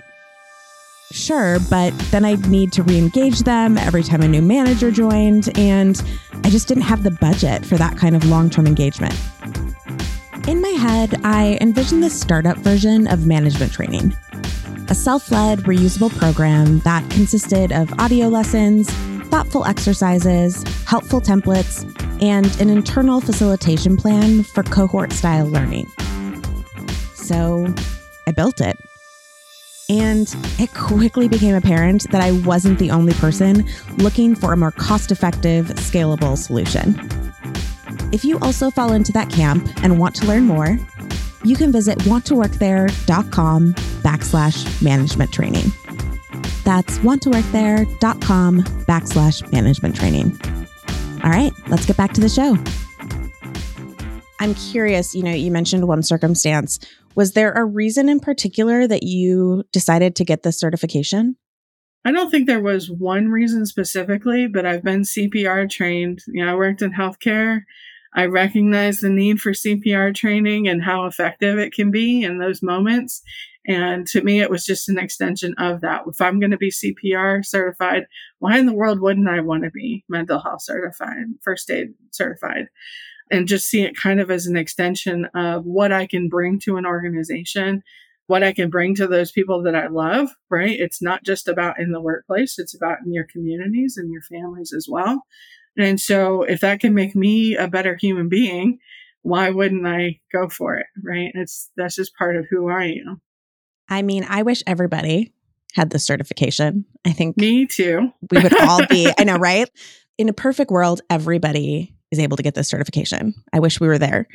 Sure, 1.13 1.59
but 1.69 1.91
then 2.11 2.25
I'd 2.25 2.47
need 2.47 2.73
to 2.73 2.83
re 2.83 2.97
engage 2.97 3.41
them 3.41 3.77
every 3.77 4.03
time 4.03 4.23
a 4.23 4.29
new 4.29 4.41
manager 4.41 4.91
joined, 4.91 5.57
and 5.59 6.03
I 6.43 6.49
just 6.49 6.69
didn't 6.69 6.85
have 6.85 7.03
the 7.03 7.11
budget 7.11 7.67
for 7.67 7.77
that 7.77 7.99
kind 7.99 8.17
of 8.17 8.25
long 8.25 8.49
term 8.49 8.67
engagement. 8.67 9.15
In 10.49 10.63
my 10.63 10.71
head, 10.71 11.21
I 11.23 11.59
envisioned 11.61 12.03
this 12.03 12.19
startup 12.19 12.57
version 12.59 13.07
of 13.07 13.27
management 13.27 13.73
training 13.73 14.17
a 14.89 14.95
self 14.95 15.31
led, 15.31 15.61
reusable 15.61 16.17
program 16.17 16.81
that 16.81 17.09
consisted 17.11 17.73
of 17.73 17.93
audio 18.01 18.29
lessons, 18.29 18.91
thoughtful 19.29 19.67
exercises, 19.67 20.65
helpful 20.87 21.21
templates, 21.21 21.85
and 22.21 22.47
an 22.61 22.71
internal 22.71 23.21
facilitation 23.21 23.97
plan 23.97 24.43
for 24.43 24.63
cohort 24.63 25.13
style 25.13 25.47
learning. 25.47 25.87
So 27.15 27.73
I 28.27 28.33
built 28.33 28.61
it. 28.61 28.77
And 29.89 30.33
it 30.59 30.73
quickly 30.73 31.27
became 31.27 31.57
apparent 31.57 32.11
that 32.11 32.21
I 32.21 32.33
wasn't 32.47 32.79
the 32.79 32.93
only 32.93 33.13
person 33.15 33.69
looking 33.97 34.37
for 34.37 34.53
a 34.53 34.57
more 34.57 34.71
cost 34.71 35.11
effective, 35.11 35.67
scalable 35.67 36.39
solution. 36.39 36.95
If 38.13 38.25
you 38.25 38.39
also 38.41 38.71
fall 38.71 38.93
into 38.93 39.13
that 39.13 39.31
camp 39.31 39.69
and 39.83 39.99
want 39.99 40.15
to 40.17 40.27
learn 40.27 40.45
more, 40.45 40.79
you 41.43 41.57
can 41.57 41.73
visit 41.73 41.99
wanttoworkthere.com 42.01 43.75
backslash 43.75 44.83
management 44.83 45.33
training. 45.33 45.73
That's 46.65 46.99
wanttoworkthere.com 46.99 48.63
backslash 48.63 49.53
management 49.53 49.97
training. 49.97 50.39
All 51.23 51.31
right, 51.31 51.53
let's 51.69 51.87
get 51.87 51.97
back 51.97 52.13
to 52.15 52.21
the 52.21 52.29
show. 52.29 52.57
I'm 54.41 54.55
curious, 54.55 55.15
you 55.15 55.23
know, 55.23 55.33
you 55.33 55.51
mentioned 55.51 55.87
one 55.87 56.03
circumstance 56.03 56.79
was 57.15 57.33
there 57.33 57.53
a 57.53 57.65
reason 57.65 58.09
in 58.09 58.21
particular 58.21 58.87
that 58.87 59.03
you 59.03 59.65
decided 59.73 60.17
to 60.17 60.25
get 60.25 60.43
this 60.43 60.59
certification? 60.59 61.37
I 62.05 62.13
don't 62.13 62.31
think 62.31 62.47
there 62.47 62.63
was 62.63 62.91
one 62.91 63.29
reason 63.29 63.67
specifically, 63.67 64.47
but 64.47 64.65
I've 64.65 64.83
been 64.83 65.03
CPR 65.03 65.69
trained. 65.69 66.21
You 66.29 66.45
know, 66.45 66.53
I 66.53 66.55
worked 66.55 66.83
in 66.83 66.93
healthcare. 66.93 67.63
I 68.15 68.27
recognize 68.27 69.01
the 69.01 69.11
need 69.11 69.41
for 69.41 69.53
CPR 69.53 70.15
training 70.15 70.67
and 70.67 70.83
how 70.83 71.05
effective 71.05 71.59
it 71.59 71.75
can 71.75 71.91
be 71.91 72.23
in 72.23 72.39
those 72.39 72.63
moments. 72.63 73.23
And 73.67 74.07
to 74.09 74.23
me, 74.23 74.41
it 74.41 74.51
was 74.51 74.65
just 74.65 74.89
an 74.89 74.99
extension 74.99 75.55
of 75.59 75.83
that. 75.83 76.03
If 76.07 76.21
I'm 76.21 76.41
going 76.41 76.51
to 76.51 76.57
be 76.57 76.71
CPR 76.71 77.45
certified, 77.45 78.07
why 78.39 78.59
in 78.59 78.67
the 78.67 78.73
world 78.73 79.01
wouldn't 79.01 79.29
I 79.29 79.41
want 79.41 79.65
to 79.65 79.71
be 79.71 80.05
mental 80.09 80.41
health 80.41 80.63
certified, 80.63 81.27
first 81.43 81.71
aid 81.71 81.95
certified? 82.11 82.69
And 83.31 83.47
just 83.47 83.69
see 83.69 83.83
it 83.83 83.97
kind 83.97 84.19
of 84.21 84.31
as 84.31 84.47
an 84.47 84.57
extension 84.57 85.27
of 85.35 85.65
what 85.65 85.93
I 85.93 86.07
can 86.07 86.29
bring 86.29 86.59
to 86.61 86.79
an 86.79 86.87
organization, 86.87 87.83
what 88.27 88.43
I 88.43 88.53
can 88.53 88.71
bring 88.71 88.95
to 88.97 89.07
those 89.07 89.31
people 89.31 89.63
that 89.65 89.77
I 89.77 89.89
love, 89.89 90.31
right? 90.49 90.77
It's 90.79 91.03
not 91.03 91.23
just 91.23 91.47
about 91.47 91.79
in 91.79 91.93
the 91.93 92.01
workplace, 92.01 92.59
it's 92.59 92.75
about 92.75 92.99
in 93.05 93.13
your 93.13 93.25
communities 93.25 93.97
and 93.97 94.11
your 94.11 94.23
families 94.23 94.73
as 94.77 94.87
well. 94.89 95.23
And 95.77 96.01
so 96.01 96.43
if 96.43 96.61
that 96.61 96.81
can 96.81 96.95
make 96.95 97.15
me 97.15 97.57
a 97.57 97.69
better 97.69 97.97
human 98.01 98.29
being, 98.29 98.79
why 99.23 99.51
wouldn't 99.51 99.87
I 99.87 100.21
go 100.33 100.49
for 100.49 100.77
it? 100.77 100.87
Right. 101.05 101.31
It's 101.35 101.71
that's 101.77 101.97
just 101.97 102.17
part 102.17 102.37
of 102.37 102.47
who 102.51 102.69
I 102.71 102.97
am. 103.07 103.21
I 103.91 104.03
mean, 104.03 104.25
I 104.29 104.43
wish 104.43 104.63
everybody 104.67 105.33
had 105.75 105.91
this 105.91 106.07
certification. 106.07 106.85
I 107.05 107.13
think 107.13 107.37
me 107.37 107.67
too. 107.67 108.13
we 108.31 108.43
would 108.43 108.59
all 108.61 108.87
be, 108.87 109.13
I 109.19 109.25
know, 109.25 109.37
right? 109.39 109.69
In 110.17 110.29
a 110.29 110.33
perfect 110.33 110.71
world, 110.71 111.01
everybody 111.11 111.95
is 112.11 112.19
able 112.19 112.37
to 112.37 112.43
get 112.43 112.55
this 112.55 112.69
certification. 112.69 113.35
I 113.53 113.61
wish 113.61 113.81
we 113.81 113.89
were 113.89 113.99
there. 113.99 114.27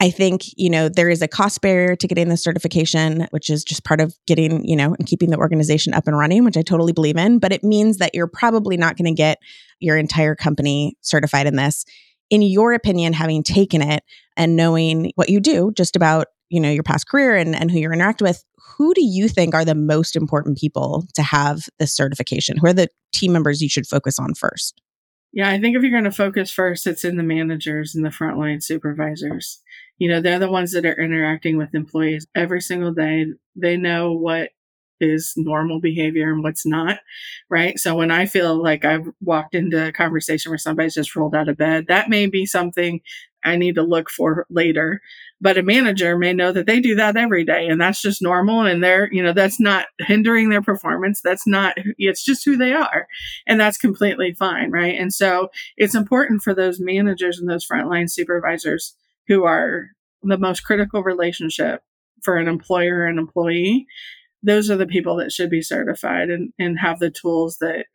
I 0.00 0.10
think, 0.10 0.42
you 0.56 0.70
know, 0.70 0.88
there 0.88 1.10
is 1.10 1.22
a 1.22 1.28
cost 1.28 1.60
barrier 1.60 1.96
to 1.96 2.06
getting 2.06 2.28
the 2.28 2.36
certification, 2.36 3.26
which 3.30 3.50
is 3.50 3.64
just 3.64 3.84
part 3.84 4.00
of 4.00 4.16
getting, 4.26 4.64
you 4.64 4.76
know, 4.76 4.94
and 4.96 5.06
keeping 5.06 5.30
the 5.30 5.38
organization 5.38 5.92
up 5.92 6.06
and 6.06 6.16
running, 6.16 6.44
which 6.44 6.56
I 6.56 6.62
totally 6.62 6.92
believe 6.92 7.16
in. 7.16 7.40
But 7.40 7.52
it 7.52 7.64
means 7.64 7.96
that 7.96 8.14
you're 8.14 8.28
probably 8.28 8.76
not 8.76 8.96
going 8.96 9.12
to 9.12 9.16
get 9.16 9.38
your 9.80 9.96
entire 9.96 10.36
company 10.36 10.96
certified 11.00 11.48
in 11.48 11.56
this. 11.56 11.84
In 12.30 12.42
your 12.42 12.74
opinion, 12.74 13.12
having 13.12 13.42
taken 13.42 13.82
it 13.82 14.04
and 14.36 14.54
knowing 14.54 15.10
what 15.16 15.30
you 15.30 15.40
do 15.40 15.72
just 15.74 15.96
about, 15.96 16.28
you 16.50 16.60
know, 16.60 16.70
your 16.70 16.82
past 16.82 17.08
career 17.08 17.36
and, 17.36 17.54
and 17.54 17.70
who 17.70 17.78
you're 17.78 17.92
interact 17.92 18.22
with, 18.22 18.44
who 18.76 18.94
do 18.94 19.04
you 19.04 19.28
think 19.28 19.54
are 19.54 19.64
the 19.64 19.74
most 19.74 20.16
important 20.16 20.58
people 20.58 21.06
to 21.14 21.22
have 21.22 21.68
this 21.78 21.94
certification? 21.94 22.56
Who 22.56 22.66
are 22.66 22.72
the 22.72 22.88
team 23.12 23.32
members 23.32 23.60
you 23.60 23.68
should 23.68 23.86
focus 23.86 24.18
on 24.18 24.34
first? 24.34 24.80
Yeah, 25.32 25.50
I 25.50 25.60
think 25.60 25.76
if 25.76 25.82
you're 25.82 25.90
going 25.90 26.04
to 26.04 26.10
focus 26.10 26.50
first, 26.50 26.86
it's 26.86 27.04
in 27.04 27.16
the 27.16 27.22
managers 27.22 27.94
and 27.94 28.04
the 28.04 28.10
frontline 28.10 28.62
supervisors. 28.62 29.60
You 29.98 30.08
know, 30.08 30.20
they're 30.20 30.38
the 30.38 30.50
ones 30.50 30.72
that 30.72 30.86
are 30.86 31.00
interacting 31.00 31.58
with 31.58 31.74
employees 31.74 32.26
every 32.34 32.62
single 32.62 32.92
day. 32.92 33.26
They 33.54 33.76
know 33.76 34.12
what 34.12 34.50
is 35.00 35.34
normal 35.36 35.80
behavior 35.80 36.32
and 36.32 36.42
what's 36.42 36.66
not, 36.66 36.98
right? 37.48 37.78
So 37.78 37.94
when 37.94 38.10
I 38.10 38.26
feel 38.26 38.60
like 38.60 38.84
I've 38.84 39.08
walked 39.20 39.54
into 39.54 39.88
a 39.88 39.92
conversation 39.92 40.50
where 40.50 40.58
somebody's 40.58 40.94
just 40.94 41.14
rolled 41.14 41.34
out 41.34 41.48
of 41.48 41.56
bed, 41.56 41.86
that 41.88 42.08
may 42.08 42.26
be 42.26 42.46
something 42.46 43.00
I 43.44 43.56
need 43.56 43.76
to 43.76 43.82
look 43.82 44.10
for 44.10 44.46
later. 44.50 45.00
But 45.40 45.58
a 45.58 45.62
manager 45.62 46.18
may 46.18 46.32
know 46.32 46.50
that 46.50 46.66
they 46.66 46.80
do 46.80 46.96
that 46.96 47.16
every 47.16 47.44
day 47.44 47.68
and 47.68 47.80
that's 47.80 48.02
just 48.02 48.20
normal 48.20 48.62
and 48.62 48.82
they're, 48.82 49.08
you 49.12 49.22
know, 49.22 49.32
that's 49.32 49.60
not 49.60 49.86
hindering 50.00 50.48
their 50.48 50.62
performance. 50.62 51.20
That's 51.20 51.46
not, 51.46 51.76
it's 51.96 52.24
just 52.24 52.44
who 52.44 52.56
they 52.56 52.72
are. 52.72 53.06
And 53.46 53.60
that's 53.60 53.78
completely 53.78 54.34
fine, 54.34 54.72
right? 54.72 54.98
And 54.98 55.14
so 55.14 55.50
it's 55.76 55.94
important 55.94 56.42
for 56.42 56.54
those 56.54 56.80
managers 56.80 57.38
and 57.38 57.48
those 57.48 57.66
frontline 57.66 58.10
supervisors 58.10 58.96
who 59.28 59.44
are 59.44 59.90
the 60.22 60.38
most 60.38 60.64
critical 60.64 61.04
relationship 61.04 61.82
for 62.22 62.36
an 62.36 62.48
employer 62.48 63.04
and 63.04 63.18
employee 63.18 63.86
those 64.42 64.70
are 64.70 64.76
the 64.76 64.86
people 64.86 65.16
that 65.16 65.32
should 65.32 65.50
be 65.50 65.62
certified 65.62 66.30
and, 66.30 66.52
and 66.58 66.78
have 66.78 66.98
the 66.98 67.10
tools 67.10 67.58
that 67.60 67.86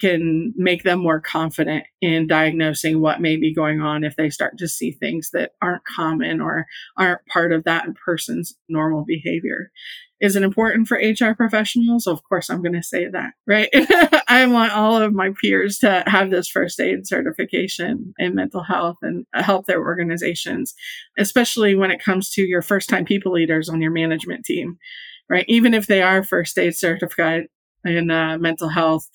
can 0.00 0.52
make 0.56 0.82
them 0.82 1.00
more 1.00 1.20
confident 1.20 1.84
in 2.02 2.26
diagnosing 2.26 3.00
what 3.00 3.20
may 3.20 3.36
be 3.36 3.54
going 3.54 3.80
on 3.80 4.04
if 4.04 4.14
they 4.16 4.28
start 4.28 4.58
to 4.58 4.68
see 4.68 4.92
things 4.92 5.30
that 5.32 5.52
aren't 5.62 5.84
common 5.84 6.40
or 6.40 6.66
aren't 6.98 7.24
part 7.26 7.52
of 7.52 7.64
that 7.64 7.86
person's 8.04 8.54
normal 8.68 9.04
behavior. 9.06 9.70
Is 10.18 10.34
it 10.34 10.42
important 10.42 10.88
for 10.88 10.96
HR 10.96 11.34
professionals? 11.34 12.06
Of 12.06 12.22
course, 12.24 12.48
I'm 12.48 12.62
going 12.62 12.74
to 12.74 12.82
say 12.82 13.06
that, 13.08 13.32
right? 13.46 13.68
I 14.28 14.46
want 14.46 14.72
all 14.72 14.96
of 14.96 15.12
my 15.12 15.32
peers 15.40 15.78
to 15.78 16.04
have 16.06 16.30
this 16.30 16.48
first 16.48 16.80
aid 16.80 17.06
certification 17.06 18.14
in 18.18 18.34
mental 18.34 18.62
health 18.62 18.96
and 19.02 19.26
help 19.34 19.66
their 19.66 19.80
organizations, 19.80 20.74
especially 21.18 21.74
when 21.74 21.90
it 21.90 22.02
comes 22.02 22.30
to 22.30 22.42
your 22.42 22.62
first 22.62 22.88
time 22.88 23.04
people 23.04 23.32
leaders 23.32 23.68
on 23.68 23.82
your 23.82 23.90
management 23.90 24.44
team 24.44 24.78
right? 25.28 25.44
Even 25.48 25.74
if 25.74 25.86
they 25.86 26.02
are 26.02 26.22
first 26.22 26.58
aid 26.58 26.74
certified 26.74 27.48
in 27.84 28.10
uh, 28.10 28.38
mental 28.38 28.68
health, 28.68 29.08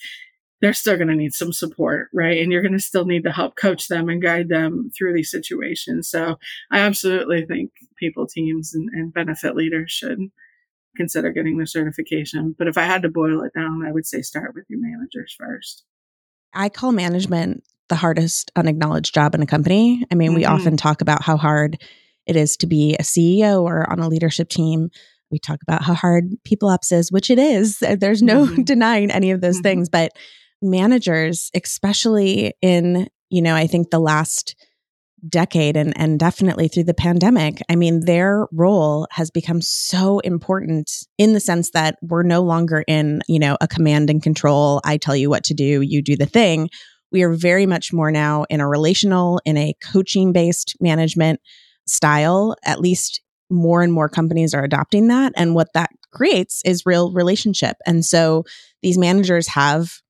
they're 0.61 0.73
still 0.73 0.95
going 0.95 1.07
to 1.07 1.15
need 1.15 1.33
some 1.33 1.51
support, 1.51 2.09
right? 2.13 2.41
And 2.41 2.51
you're 2.51 2.61
going 2.61 2.73
to 2.73 2.79
still 2.79 3.05
need 3.05 3.23
to 3.23 3.31
help 3.31 3.55
coach 3.55 3.87
them 3.87 4.09
and 4.09 4.21
guide 4.21 4.47
them 4.47 4.91
through 4.95 5.13
these 5.13 5.31
situations. 5.31 6.07
So 6.07 6.37
I 6.71 6.79
absolutely 6.79 7.45
think 7.45 7.71
people 7.97 8.27
teams 8.27 8.73
and, 8.73 8.87
and 8.93 9.13
benefit 9.13 9.55
leaders 9.55 9.91
should 9.91 10.19
consider 10.95 11.31
getting 11.31 11.57
the 11.57 11.65
certification. 11.65 12.55
But 12.57 12.67
if 12.67 12.77
I 12.77 12.83
had 12.83 13.01
to 13.01 13.09
boil 13.09 13.41
it 13.43 13.53
down, 13.55 13.83
I 13.85 13.91
would 13.91 14.05
say 14.05 14.21
start 14.21 14.51
with 14.53 14.65
your 14.69 14.79
managers 14.79 15.35
first. 15.37 15.83
I 16.53 16.69
call 16.69 16.91
management 16.91 17.63
the 17.89 17.95
hardest 17.95 18.51
unacknowledged 18.55 19.13
job 19.13 19.33
in 19.33 19.41
a 19.41 19.47
company. 19.47 20.05
I 20.11 20.15
mean, 20.15 20.29
mm-hmm. 20.29 20.37
we 20.37 20.45
often 20.45 20.77
talk 20.77 21.01
about 21.01 21.23
how 21.23 21.37
hard 21.37 21.81
it 22.27 22.35
is 22.35 22.55
to 22.57 22.67
be 22.67 22.95
a 22.95 23.03
CEO 23.03 23.63
or 23.63 23.89
on 23.89 23.99
a 23.99 24.07
leadership 24.07 24.49
team 24.49 24.91
we 25.31 25.39
talk 25.39 25.59
about 25.61 25.83
how 25.83 25.93
hard 25.93 26.25
people 26.43 26.69
ops 26.69 26.91
is, 26.91 27.11
which 27.11 27.29
it 27.29 27.39
is. 27.39 27.79
There's 27.97 28.21
no 28.21 28.45
mm-hmm. 28.45 28.63
denying 28.63 29.11
any 29.11 29.31
of 29.31 29.41
those 29.41 29.57
mm-hmm. 29.57 29.63
things. 29.63 29.89
But 29.89 30.11
managers, 30.61 31.49
especially 31.55 32.53
in, 32.61 33.07
you 33.29 33.41
know, 33.41 33.55
I 33.55 33.67
think 33.67 33.89
the 33.89 33.99
last 33.99 34.55
decade 35.27 35.77
and, 35.77 35.93
and 35.97 36.19
definitely 36.19 36.67
through 36.67 36.85
the 36.85 36.93
pandemic, 36.93 37.61
I 37.69 37.75
mean, 37.75 38.05
their 38.05 38.47
role 38.51 39.07
has 39.11 39.29
become 39.29 39.61
so 39.61 40.19
important 40.19 40.91
in 41.17 41.33
the 41.33 41.39
sense 41.39 41.71
that 41.71 41.97
we're 42.01 42.23
no 42.23 42.41
longer 42.41 42.83
in, 42.87 43.21
you 43.27 43.39
know, 43.39 43.57
a 43.61 43.67
command 43.67 44.09
and 44.09 44.21
control. 44.21 44.81
I 44.83 44.97
tell 44.97 45.15
you 45.15 45.29
what 45.29 45.43
to 45.45 45.53
do, 45.53 45.81
you 45.81 46.01
do 46.01 46.15
the 46.15 46.25
thing. 46.25 46.69
We 47.11 47.23
are 47.23 47.33
very 47.33 47.65
much 47.65 47.93
more 47.93 48.09
now 48.09 48.45
in 48.49 48.61
a 48.61 48.67
relational, 48.67 49.41
in 49.45 49.57
a 49.57 49.75
coaching 49.83 50.31
based 50.31 50.75
management 50.79 51.39
style, 51.85 52.55
at 52.63 52.79
least 52.79 53.21
more 53.51 53.81
and 53.81 53.93
more 53.93 54.09
companies 54.09 54.53
are 54.53 54.63
adopting 54.63 55.07
that. 55.09 55.33
And 55.35 55.53
what 55.53 55.73
that 55.73 55.91
creates 56.11 56.61
is 56.65 56.85
real 56.85 57.11
relationship. 57.11 57.77
And 57.85 58.05
so 58.05 58.45
these 58.81 58.97
managers 58.97 59.47
have 59.49 60.01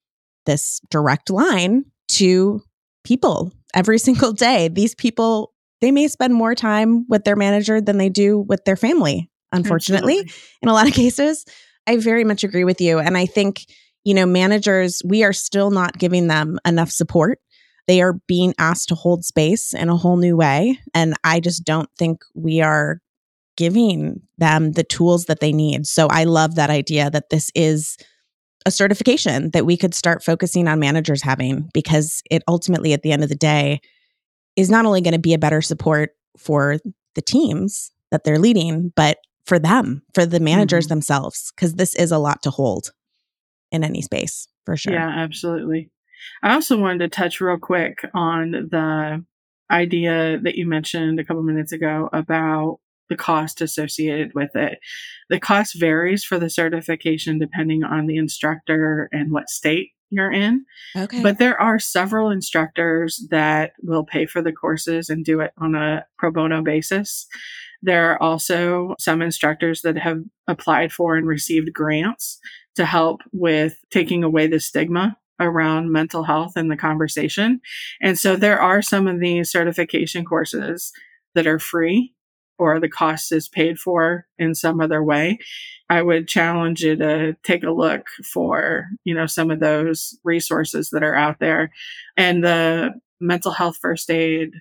this 0.45 0.81
direct 0.89 1.29
line 1.29 1.85
to 2.09 2.61
people 3.03 3.51
every 3.73 3.99
single 3.99 4.31
day. 4.31 4.67
These 4.67 4.95
people, 4.95 5.53
they 5.81 5.91
may 5.91 6.07
spend 6.07 6.33
more 6.33 6.55
time 6.55 7.05
with 7.07 7.23
their 7.23 7.35
manager 7.35 7.81
than 7.81 7.97
they 7.97 8.09
do 8.09 8.39
with 8.39 8.63
their 8.65 8.75
family, 8.75 9.29
unfortunately, 9.51 10.19
Absolutely. 10.19 10.59
in 10.61 10.69
a 10.69 10.73
lot 10.73 10.87
of 10.87 10.93
cases. 10.95 11.45
I 11.87 11.97
very 11.97 12.23
much 12.23 12.43
agree 12.43 12.63
with 12.63 12.79
you. 12.79 12.99
And 12.99 13.17
I 13.17 13.25
think, 13.25 13.65
you 14.03 14.13
know, 14.13 14.25
managers, 14.25 15.01
we 15.03 15.23
are 15.23 15.33
still 15.33 15.71
not 15.71 15.97
giving 15.97 16.27
them 16.27 16.59
enough 16.65 16.91
support. 16.91 17.39
They 17.87 18.01
are 18.01 18.13
being 18.27 18.53
asked 18.59 18.89
to 18.89 18.95
hold 18.95 19.25
space 19.25 19.73
in 19.73 19.89
a 19.89 19.97
whole 19.97 20.17
new 20.17 20.37
way. 20.37 20.79
And 20.93 21.15
I 21.23 21.39
just 21.39 21.65
don't 21.65 21.89
think 21.97 22.21
we 22.35 22.61
are 22.61 23.01
giving 23.57 24.21
them 24.37 24.73
the 24.73 24.83
tools 24.83 25.25
that 25.25 25.39
they 25.39 25.51
need. 25.51 25.85
So 25.85 26.07
I 26.09 26.23
love 26.23 26.55
that 26.55 26.69
idea 26.69 27.09
that 27.09 27.29
this 27.29 27.51
is 27.55 27.97
a 28.65 28.71
certification 28.71 29.51
that 29.51 29.65
we 29.65 29.75
could 29.75 29.93
start 29.93 30.23
focusing 30.23 30.67
on 30.67 30.79
managers 30.79 31.21
having 31.21 31.69
because 31.73 32.21
it 32.29 32.43
ultimately, 32.47 32.93
at 32.93 33.01
the 33.01 33.11
end 33.11 33.23
of 33.23 33.29
the 33.29 33.35
day, 33.35 33.81
is 34.55 34.69
not 34.69 34.85
only 34.85 35.01
going 35.01 35.13
to 35.13 35.19
be 35.19 35.33
a 35.33 35.39
better 35.39 35.61
support 35.61 36.11
for 36.37 36.77
the 37.15 37.21
teams 37.21 37.91
that 38.11 38.23
they're 38.23 38.39
leading, 38.39 38.91
but 38.95 39.17
for 39.45 39.57
them, 39.57 40.03
for 40.13 40.25
the 40.25 40.39
managers 40.39 40.85
mm-hmm. 40.85 40.95
themselves, 40.95 41.51
because 41.55 41.75
this 41.75 41.95
is 41.95 42.11
a 42.11 42.17
lot 42.17 42.43
to 42.43 42.49
hold 42.49 42.91
in 43.71 43.83
any 43.83 44.01
space 44.01 44.47
for 44.65 44.77
sure. 44.77 44.93
Yeah, 44.93 45.09
absolutely. 45.09 45.89
I 46.43 46.53
also 46.53 46.77
wanted 46.77 46.99
to 46.99 47.07
touch 47.09 47.41
real 47.41 47.57
quick 47.57 48.05
on 48.13 48.51
the 48.51 49.25
idea 49.71 50.39
that 50.43 50.55
you 50.55 50.67
mentioned 50.67 51.19
a 51.19 51.23
couple 51.23 51.41
minutes 51.41 51.71
ago 51.71 52.09
about 52.13 52.79
the 53.11 53.17
cost 53.17 53.59
associated 53.59 54.33
with 54.33 54.55
it. 54.55 54.79
The 55.29 55.37
cost 55.37 55.77
varies 55.77 56.23
for 56.23 56.39
the 56.39 56.49
certification 56.49 57.39
depending 57.39 57.83
on 57.83 58.07
the 58.07 58.15
instructor 58.15 59.09
and 59.11 59.33
what 59.33 59.49
state 59.49 59.89
you're 60.09 60.31
in. 60.31 60.65
Okay. 60.95 61.21
But 61.21 61.37
there 61.37 61.59
are 61.59 61.77
several 61.77 62.29
instructors 62.29 63.27
that 63.29 63.73
will 63.81 64.05
pay 64.05 64.25
for 64.25 64.41
the 64.41 64.53
courses 64.53 65.09
and 65.09 65.25
do 65.25 65.41
it 65.41 65.51
on 65.57 65.75
a 65.75 66.05
pro 66.17 66.31
bono 66.31 66.63
basis. 66.63 67.27
There 67.81 68.13
are 68.13 68.23
also 68.23 68.95
some 68.97 69.21
instructors 69.21 69.81
that 69.81 69.97
have 69.97 70.21
applied 70.47 70.93
for 70.93 71.17
and 71.17 71.27
received 71.27 71.73
grants 71.73 72.39
to 72.75 72.85
help 72.85 73.19
with 73.33 73.75
taking 73.91 74.23
away 74.23 74.47
the 74.47 74.61
stigma 74.61 75.17
around 75.37 75.91
mental 75.91 76.23
health 76.23 76.53
and 76.55 76.71
the 76.71 76.77
conversation. 76.77 77.59
And 78.01 78.17
so 78.17 78.37
there 78.37 78.61
are 78.61 78.81
some 78.81 79.05
of 79.05 79.19
these 79.19 79.51
certification 79.51 80.23
courses 80.23 80.93
that 81.35 81.45
are 81.47 81.59
free 81.59 82.13
or 82.61 82.79
the 82.79 82.87
cost 82.87 83.31
is 83.31 83.49
paid 83.49 83.79
for 83.79 84.27
in 84.37 84.53
some 84.53 84.79
other 84.79 85.03
way, 85.03 85.39
I 85.89 86.03
would 86.03 86.27
challenge 86.27 86.83
you 86.83 86.95
to 86.97 87.35
take 87.43 87.63
a 87.63 87.71
look 87.71 88.05
for, 88.31 88.85
you 89.03 89.15
know, 89.15 89.25
some 89.25 89.49
of 89.49 89.59
those 89.59 90.15
resources 90.23 90.91
that 90.91 91.01
are 91.01 91.15
out 91.15 91.39
there. 91.39 91.71
And 92.15 92.43
the 92.43 92.91
mental 93.19 93.51
health 93.51 93.77
first 93.81 94.11
aid 94.11 94.51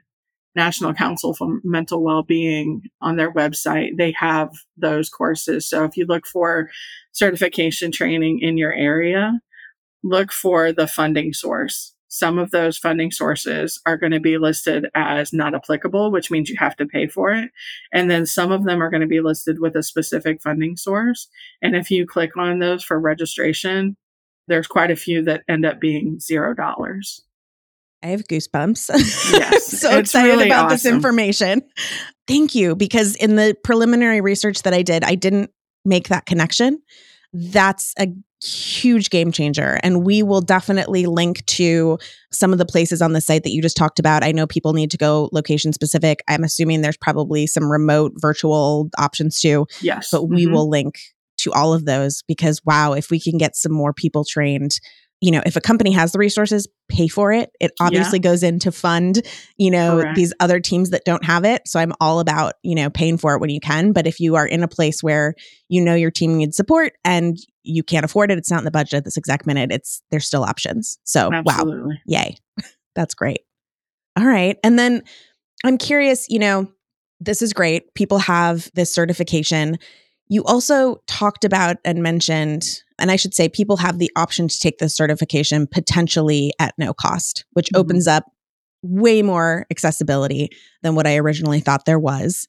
National 0.56 0.94
Council 0.94 1.34
for 1.34 1.60
Mental 1.62 2.02
Wellbeing 2.02 2.84
on 3.02 3.16
their 3.16 3.32
website. 3.34 3.98
They 3.98 4.12
have 4.12 4.50
those 4.78 5.10
courses. 5.10 5.68
So 5.68 5.84
if 5.84 5.94
you 5.98 6.06
look 6.06 6.26
for 6.26 6.70
certification 7.12 7.92
training 7.92 8.40
in 8.40 8.56
your 8.56 8.72
area, 8.72 9.40
look 10.02 10.32
for 10.32 10.72
the 10.72 10.86
funding 10.86 11.34
source. 11.34 11.94
Some 12.12 12.38
of 12.38 12.50
those 12.50 12.76
funding 12.76 13.12
sources 13.12 13.80
are 13.86 13.96
going 13.96 14.10
to 14.10 14.18
be 14.18 14.36
listed 14.36 14.86
as 14.96 15.32
not 15.32 15.54
applicable, 15.54 16.10
which 16.10 16.28
means 16.28 16.50
you 16.50 16.56
have 16.58 16.76
to 16.76 16.86
pay 16.86 17.06
for 17.06 17.30
it. 17.32 17.52
And 17.92 18.10
then 18.10 18.26
some 18.26 18.50
of 18.50 18.64
them 18.64 18.82
are 18.82 18.90
going 18.90 19.00
to 19.00 19.06
be 19.06 19.20
listed 19.20 19.60
with 19.60 19.76
a 19.76 19.82
specific 19.84 20.42
funding 20.42 20.76
source. 20.76 21.28
And 21.62 21.76
if 21.76 21.88
you 21.88 22.06
click 22.06 22.36
on 22.36 22.58
those 22.58 22.82
for 22.82 22.98
registration, 22.98 23.96
there's 24.48 24.66
quite 24.66 24.90
a 24.90 24.96
few 24.96 25.22
that 25.22 25.44
end 25.48 25.64
up 25.64 25.80
being 25.80 26.18
zero 26.18 26.52
dollars. 26.52 27.22
I 28.02 28.08
have 28.08 28.24
goosebumps. 28.24 28.90
Yes, 29.32 29.66
so 29.80 29.96
excited 29.96 30.30
really 30.30 30.46
about 30.46 30.64
awesome. 30.64 30.74
this 30.74 30.86
information. 30.86 31.62
Thank 32.26 32.56
you. 32.56 32.74
Because 32.74 33.14
in 33.16 33.36
the 33.36 33.56
preliminary 33.62 34.20
research 34.20 34.62
that 34.62 34.74
I 34.74 34.82
did, 34.82 35.04
I 35.04 35.14
didn't 35.14 35.50
make 35.84 36.08
that 36.08 36.26
connection. 36.26 36.82
That's 37.32 37.94
a 38.00 38.08
huge 38.42 39.10
game 39.10 39.32
changer. 39.32 39.78
And 39.82 40.04
we 40.04 40.22
will 40.22 40.40
definitely 40.40 41.06
link 41.06 41.44
to 41.46 41.98
some 42.32 42.52
of 42.52 42.58
the 42.58 42.66
places 42.66 43.02
on 43.02 43.12
the 43.12 43.20
site 43.20 43.42
that 43.42 43.50
you 43.50 43.60
just 43.60 43.76
talked 43.76 43.98
about. 43.98 44.24
I 44.24 44.32
know 44.32 44.46
people 44.46 44.72
need 44.72 44.90
to 44.92 44.96
go 44.96 45.28
location 45.32 45.72
specific. 45.72 46.22
I'm 46.28 46.44
assuming 46.44 46.80
there's 46.80 46.96
probably 46.96 47.46
some 47.46 47.70
remote 47.70 48.12
virtual 48.16 48.88
options 48.98 49.40
too. 49.40 49.66
Yes. 49.80 50.08
But 50.10 50.24
we 50.24 50.44
mm-hmm. 50.44 50.54
will 50.54 50.68
link 50.68 50.98
to 51.38 51.52
all 51.52 51.72
of 51.72 51.84
those 51.84 52.22
because 52.26 52.60
wow, 52.64 52.92
if 52.92 53.10
we 53.10 53.20
can 53.20 53.38
get 53.38 53.56
some 53.56 53.72
more 53.72 53.92
people 53.92 54.24
trained 54.24 54.78
you 55.20 55.30
know, 55.30 55.42
if 55.44 55.54
a 55.56 55.60
company 55.60 55.92
has 55.92 56.12
the 56.12 56.18
resources, 56.18 56.66
pay 56.88 57.06
for 57.06 57.30
it. 57.30 57.50
It 57.60 57.72
obviously 57.78 58.18
yeah. 58.18 58.30
goes 58.30 58.42
in 58.42 58.58
to 58.60 58.72
fund, 58.72 59.22
you 59.58 59.70
know, 59.70 60.00
Correct. 60.00 60.16
these 60.16 60.32
other 60.40 60.60
teams 60.60 60.90
that 60.90 61.04
don't 61.04 61.24
have 61.24 61.44
it. 61.44 61.62
So 61.66 61.78
I'm 61.78 61.92
all 62.00 62.20
about, 62.20 62.54
you 62.62 62.74
know, 62.74 62.88
paying 62.88 63.18
for 63.18 63.34
it 63.34 63.40
when 63.40 63.50
you 63.50 63.60
can. 63.60 63.92
But 63.92 64.06
if 64.06 64.18
you 64.18 64.36
are 64.36 64.46
in 64.46 64.62
a 64.62 64.68
place 64.68 65.02
where 65.02 65.34
you 65.68 65.82
know 65.82 65.94
your 65.94 66.10
team 66.10 66.38
needs 66.38 66.56
support 66.56 66.94
and 67.04 67.36
you 67.62 67.82
can't 67.82 68.04
afford 68.04 68.30
it, 68.30 68.38
it's 68.38 68.50
not 68.50 68.58
in 68.58 68.64
the 68.64 68.70
budget 68.70 68.94
at 68.94 69.04
this 69.04 69.18
exact 69.18 69.46
minute, 69.46 69.70
it's 69.70 70.02
there's 70.10 70.26
still 70.26 70.42
options. 70.42 70.98
So 71.04 71.30
Absolutely. 71.32 71.94
wow. 71.94 71.98
Yay. 72.06 72.36
That's 72.94 73.14
great. 73.14 73.40
All 74.18 74.26
right. 74.26 74.56
And 74.64 74.78
then 74.78 75.02
I'm 75.64 75.76
curious, 75.76 76.28
you 76.30 76.38
know, 76.38 76.70
this 77.20 77.42
is 77.42 77.52
great. 77.52 77.94
People 77.94 78.18
have 78.18 78.70
this 78.74 78.92
certification. 78.92 79.78
You 80.30 80.42
also 80.44 81.02
talked 81.06 81.44
about 81.44 81.76
and 81.84 82.02
mentioned 82.02 82.82
and 83.00 83.10
I 83.10 83.16
should 83.16 83.34
say, 83.34 83.48
people 83.48 83.78
have 83.78 83.98
the 83.98 84.10
option 84.14 84.46
to 84.46 84.58
take 84.58 84.78
this 84.78 84.94
certification 84.94 85.66
potentially 85.66 86.52
at 86.58 86.74
no 86.78 86.92
cost, 86.92 87.44
which 87.52 87.66
mm-hmm. 87.68 87.80
opens 87.80 88.06
up 88.06 88.24
way 88.82 89.22
more 89.22 89.66
accessibility 89.70 90.50
than 90.82 90.94
what 90.94 91.06
I 91.06 91.16
originally 91.16 91.60
thought 91.60 91.86
there 91.86 91.98
was. 91.98 92.46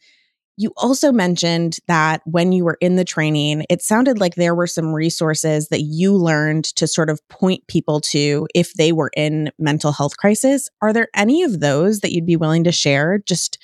You 0.58 0.74
also 0.78 1.12
mentioned 1.12 1.78
that 1.88 2.22
when 2.26 2.52
you 2.52 2.66
were 2.66 2.78
in 2.82 2.98
the 2.98 3.06
training, 3.06 3.66
it 3.70 3.82
sounded 3.82 4.20
like 4.20 4.36
there 4.36 4.54
were 4.54 4.68
some 4.68 4.94
resources 4.94 5.70
that 5.70 5.82
you 5.82 6.14
learned 6.14 6.66
to 6.76 6.88
sort 6.88 7.10
of 7.10 7.26
point 7.30 7.66
people 7.68 8.02
to 8.02 8.48
if 8.54 8.74
they 8.74 8.92
were 8.92 9.12
in 9.16 9.52
mental 9.58 9.94
health 9.94 10.18
crisis. 10.18 10.70
Are 10.82 10.94
there 10.94 11.08
any 11.16 11.44
of 11.44 11.62
those 11.62 12.02
that 12.02 12.12
you'd 12.12 12.26
be 12.26 12.36
willing 12.36 12.66
to 12.66 12.72
share? 12.72 13.20
Just 13.26 13.58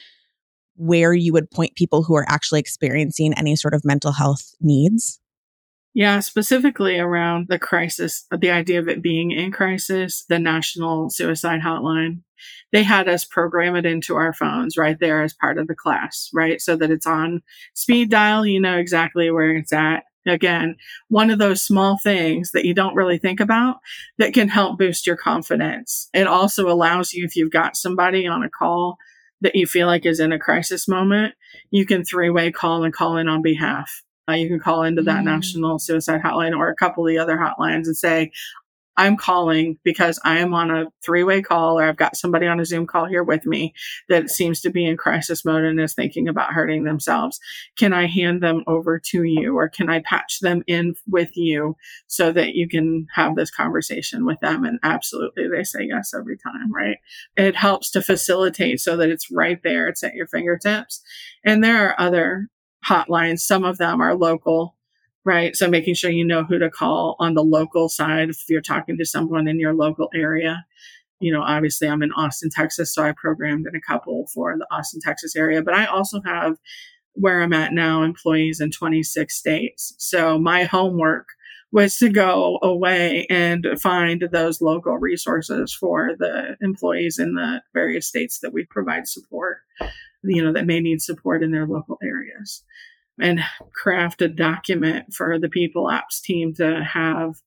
where 0.78 1.14
you 1.14 1.34
would 1.34 1.52
point 1.52 1.76
people 1.76 2.04
who 2.04 2.16
are 2.16 2.26
actually 2.30 2.60
experiencing 2.60 3.34
any 3.34 3.56
sort 3.56 3.74
of 3.74 3.84
mental 3.84 4.12
health 4.12 4.56
needs? 4.62 5.20
Yeah, 5.94 6.20
specifically 6.20 7.00
around 7.00 7.48
the 7.50 7.58
crisis, 7.58 8.26
the 8.32 8.52
idea 8.52 8.78
of 8.80 8.88
it 8.88 9.02
being 9.02 9.32
in 9.32 9.52
crisis, 9.52 10.26
the 10.30 10.38
National 10.38 11.10
Suicide 11.10 11.62
Hotline. 11.62 12.22
They 12.72 12.84
had 12.84 13.10
us 13.10 13.26
program 13.26 13.76
it 13.76 13.86
into 13.86 14.16
our 14.16 14.32
phones 14.32 14.78
right 14.78 15.00
there 15.00 15.24
as 15.24 15.34
part 15.34 15.58
of 15.58 15.68
the 15.68 15.74
class, 15.74 16.30
right? 16.34 16.62
So 16.62 16.76
that 16.76 16.92
it's 16.92 17.08
on 17.08 17.42
speed 17.74 18.12
dial, 18.12 18.46
you 18.46 18.60
know 18.60 18.78
exactly 18.78 19.32
where 19.32 19.56
it's 19.56 19.74
at. 19.74 20.04
Again, 20.28 20.76
one 21.08 21.32
of 21.32 21.40
those 21.40 21.64
small 21.64 21.98
things 21.98 22.52
that 22.52 22.66
you 22.66 22.76
don't 22.76 22.96
really 22.96 23.18
think 23.18 23.40
about 23.40 23.78
that 24.20 24.34
can 24.34 24.50
help 24.50 24.78
boost 24.78 25.08
your 25.08 25.16
confidence. 25.16 26.10
It 26.14 26.28
also 26.28 26.70
allows 26.70 27.14
you, 27.14 27.26
if 27.26 27.36
you've 27.36 27.50
got 27.50 27.76
somebody 27.76 28.28
on 28.28 28.44
a 28.44 28.50
call 28.50 28.98
that 29.42 29.56
you 29.56 29.68
feel 29.68 29.88
like 29.88 30.06
is 30.06 30.20
in 30.20 30.32
a 30.32 30.40
crisis 30.40 30.88
moment, 30.88 31.36
you 31.70 31.86
can 31.86 32.04
three 32.04 32.30
way 32.30 32.52
call 32.52 32.84
and 32.84 32.94
call 32.94 33.18
in 33.18 33.28
on 33.28 33.42
behalf 33.42 34.04
uh, 34.30 34.34
you 34.34 34.48
can 34.48 34.60
call 34.60 34.84
into 34.84 35.02
that 35.02 35.22
mm. 35.22 35.26
national 35.26 35.80
suicide 35.80 36.22
hotline 36.22 36.56
or 36.56 36.70
a 36.70 36.76
couple 36.76 37.06
of 37.06 37.10
the 37.10 37.18
other 37.18 37.38
hotlines 37.38 37.86
and 37.86 37.96
say, 37.98 38.32
I'm 38.98 39.16
calling 39.16 39.78
because 39.84 40.20
I 40.26 40.40
am 40.40 40.54
on 40.54 40.72
a 40.72 40.88
three 41.06 41.24
way 41.24 41.42
call 41.42 41.80
or 41.80 41.84
I've 41.84 41.98
got 41.98 42.18
somebody 42.18 42.48
on 42.48 42.60
a 42.60 42.66
Zoom 42.66 42.88
call 42.88 43.06
here 43.06 43.24
with 43.24 43.46
me 43.46 43.74
that 44.10 44.30
seems 44.30 44.60
to 44.62 44.72
be 44.72 44.86
in 44.86 44.98
crisis 44.98 45.46
mode 45.46 45.64
and 45.64 45.80
is 45.80 45.94
thinking 45.94 46.28
about 46.28 46.54
hurting 46.54 46.84
themselves. 46.84 47.40
Can 47.78 47.94
I 47.94 48.08
hand 48.08 48.42
them 48.42 48.64
over 48.66 49.00
to 49.12 49.24
you 49.24 49.56
or 49.56 49.70
can 49.70 49.90
I 49.90 50.02
patch 50.02 50.40
them 50.40 50.64
in 50.66 50.96
with 51.08 51.38
you 51.38 51.78
so 52.08 52.32
that 52.32 52.56
you 52.56 52.68
can 52.68 53.08
have 53.14 53.36
this 53.36 53.52
conversation 53.52 54.26
with 54.26 54.40
them? 54.40 54.66
And 54.66 54.80
absolutely, 54.84 55.48
they 55.48 55.64
say 55.64 55.84
yes 55.84 56.14
every 56.14 56.38
time, 56.38 56.74
right? 56.74 56.98
It 57.36 57.56
helps 57.56 57.92
to 57.92 58.02
facilitate 58.02 58.80
so 58.80 58.98
that 58.98 59.10
it's 59.10 59.32
right 59.32 59.62
there. 59.64 59.88
It's 59.88 60.04
at 60.04 60.16
your 60.16 60.28
fingertips. 60.28 61.04
And 61.46 61.64
there 61.64 61.88
are 61.88 62.00
other 62.00 62.50
hotlines. 62.88 63.40
Some 63.40 63.64
of 63.64 63.78
them 63.78 64.02
are 64.02 64.16
local, 64.16 64.77
right? 65.28 65.58
So 65.58 65.70
making 65.70 65.96
sure 65.96 66.10
you 66.10 66.24
know 66.24 66.46
who 66.46 66.58
to 66.58 66.70
call 66.70 67.18
on 67.20 67.34
the 67.34 67.44
local 67.44 67.90
side 67.90 68.30
if 68.30 68.46
you're 68.48 68.62
talking 68.62 68.98
to 68.98 69.06
someone 69.06 69.46
in 69.46 69.60
your 69.60 69.74
local 69.74 70.10
area. 70.16 70.66
You 71.20 71.34
know, 71.34 71.42
obviously 71.42 71.90
I'm 71.90 72.02
in 72.02 72.14
Austin, 72.14 72.50
Texas, 72.50 72.96
so 72.96 73.04
I 73.04 73.12
programmed 73.12 73.68
in 73.68 73.76
a 73.76 73.82
couple 73.82 74.28
for 74.34 74.56
the 74.58 74.66
Austin, 74.72 75.02
Texas 75.02 75.36
area, 75.36 75.62
but 75.62 75.74
I 75.74 75.86
also 75.86 76.22
have 76.22 76.56
where 77.12 77.42
I'm 77.42 77.52
at 77.52 77.74
now 77.74 78.04
employees 78.04 78.62
in 78.62 78.72
26 78.72 79.36
states. 79.36 79.94
So 79.98 80.40
my 80.40 80.64
homework 80.64 81.28
was 81.74 81.98
to 81.98 82.08
go 82.08 82.58
away 82.64 83.28
and 83.30 83.68
find 83.82 84.30
those 84.32 84.62
local 84.62 84.98
resources 84.98 85.74
for 85.74 86.12
the 86.18 86.56
employees 86.62 87.20
in 87.20 87.34
the 87.34 87.62
various 87.74 88.08
states 88.08 88.40
that 88.40 88.54
we 88.54 88.66
provide 88.66 89.10
support 89.10 89.58
you 90.24 90.44
know, 90.44 90.52
that 90.52 90.66
may 90.66 90.80
need 90.80 91.02
support 91.02 91.44
in 91.44 91.52
their 91.52 91.68
local 91.68 91.98
areas 92.04 92.64
and 93.20 93.42
craft 93.74 94.22
a 94.22 94.28
document 94.28 95.14
for 95.14 95.40
the 95.40 95.50
people 95.50 95.88
ops 95.88 96.22
team 96.22 96.54
to 96.56 96.84
have 96.84 97.42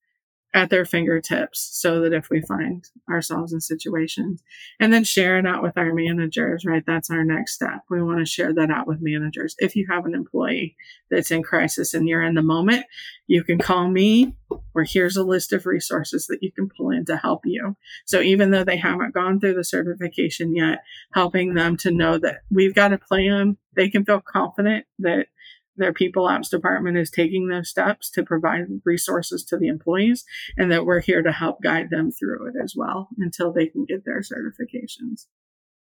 at 0.53 0.69
their 0.69 0.85
fingertips 0.85 1.71
so 1.73 2.01
that 2.01 2.13
if 2.13 2.29
we 2.29 2.41
find 2.41 2.85
ourselves 3.09 3.53
in 3.53 3.61
situations 3.61 4.43
and 4.81 4.93
then 4.93 5.05
share 5.05 5.39
it 5.39 5.47
out 5.47 5.63
with 5.63 5.79
our 5.79 5.95
managers, 5.95 6.65
right? 6.65 6.83
That's 6.85 7.11
our 7.11 7.25
next 7.25 7.55
step. 7.55 7.83
We 7.89 8.03
want 8.03 8.19
to 8.19 8.27
share 8.27 8.53
that 8.55 8.71
out 8.71 8.89
with 8.89 8.99
managers. 9.01 9.55
If 9.59 9.77
you 9.77 9.87
have 9.89 10.07
an 10.07 10.15
employee 10.15 10.77
that's 11.09 11.31
in 11.31 11.45
crisis 11.45 11.95
and 11.95 12.09
you're 12.09 12.23
in 12.23 12.35
the 12.35 12.43
moment, 12.43 12.85
you 13.29 13.45
can 13.45 13.59
call 13.59 13.89
me 13.89 14.35
or 14.75 14.83
here's 14.83 15.17
a 15.17 15.23
list 15.23 15.53
of 15.53 15.67
resources 15.67 16.27
that 16.27 16.43
you 16.43 16.51
can 16.51 16.69
pull 16.77 16.91
in 16.91 17.05
to 17.05 17.17
help 17.17 17.43
you. 17.45 17.77
So 18.05 18.21
even 18.21 18.51
though 18.51 18.65
they 18.65 18.77
haven't 18.77 19.15
gone 19.15 19.39
through 19.39 19.55
the 19.55 19.65
certification 19.65 20.57
yet, 20.57 20.81
helping 21.13 21.55
them 21.55 21.77
to 21.79 21.93
know 21.93 22.19
that 22.19 22.39
we've 22.51 22.75
got 22.75 22.93
a 22.93 22.99
plan, 22.99 23.57
they 23.77 23.89
can 23.89 24.05
feel 24.05 24.21
confident 24.21 24.85
that 24.99 25.27
their 25.81 25.93
people 25.93 26.27
ops 26.27 26.49
department 26.49 26.97
is 26.97 27.11
taking 27.11 27.49
those 27.49 27.69
steps 27.69 28.11
to 28.11 28.23
provide 28.23 28.67
resources 28.85 29.45
to 29.45 29.57
the 29.57 29.69
employees 29.69 30.25
and 30.57 30.71
that 30.71 30.85
we're 30.85 31.01
here 31.01 31.23
to 31.23 31.33
help 31.33 31.63
guide 31.63 31.91
them 31.91 32.11
through 32.11 32.49
it 32.49 32.55
as 32.63 32.75
well 32.77 33.09
until 33.19 33.53
they 33.53 33.67
can 33.67 33.85
get 33.85 34.05
their 34.05 34.21
certifications. 34.21 35.27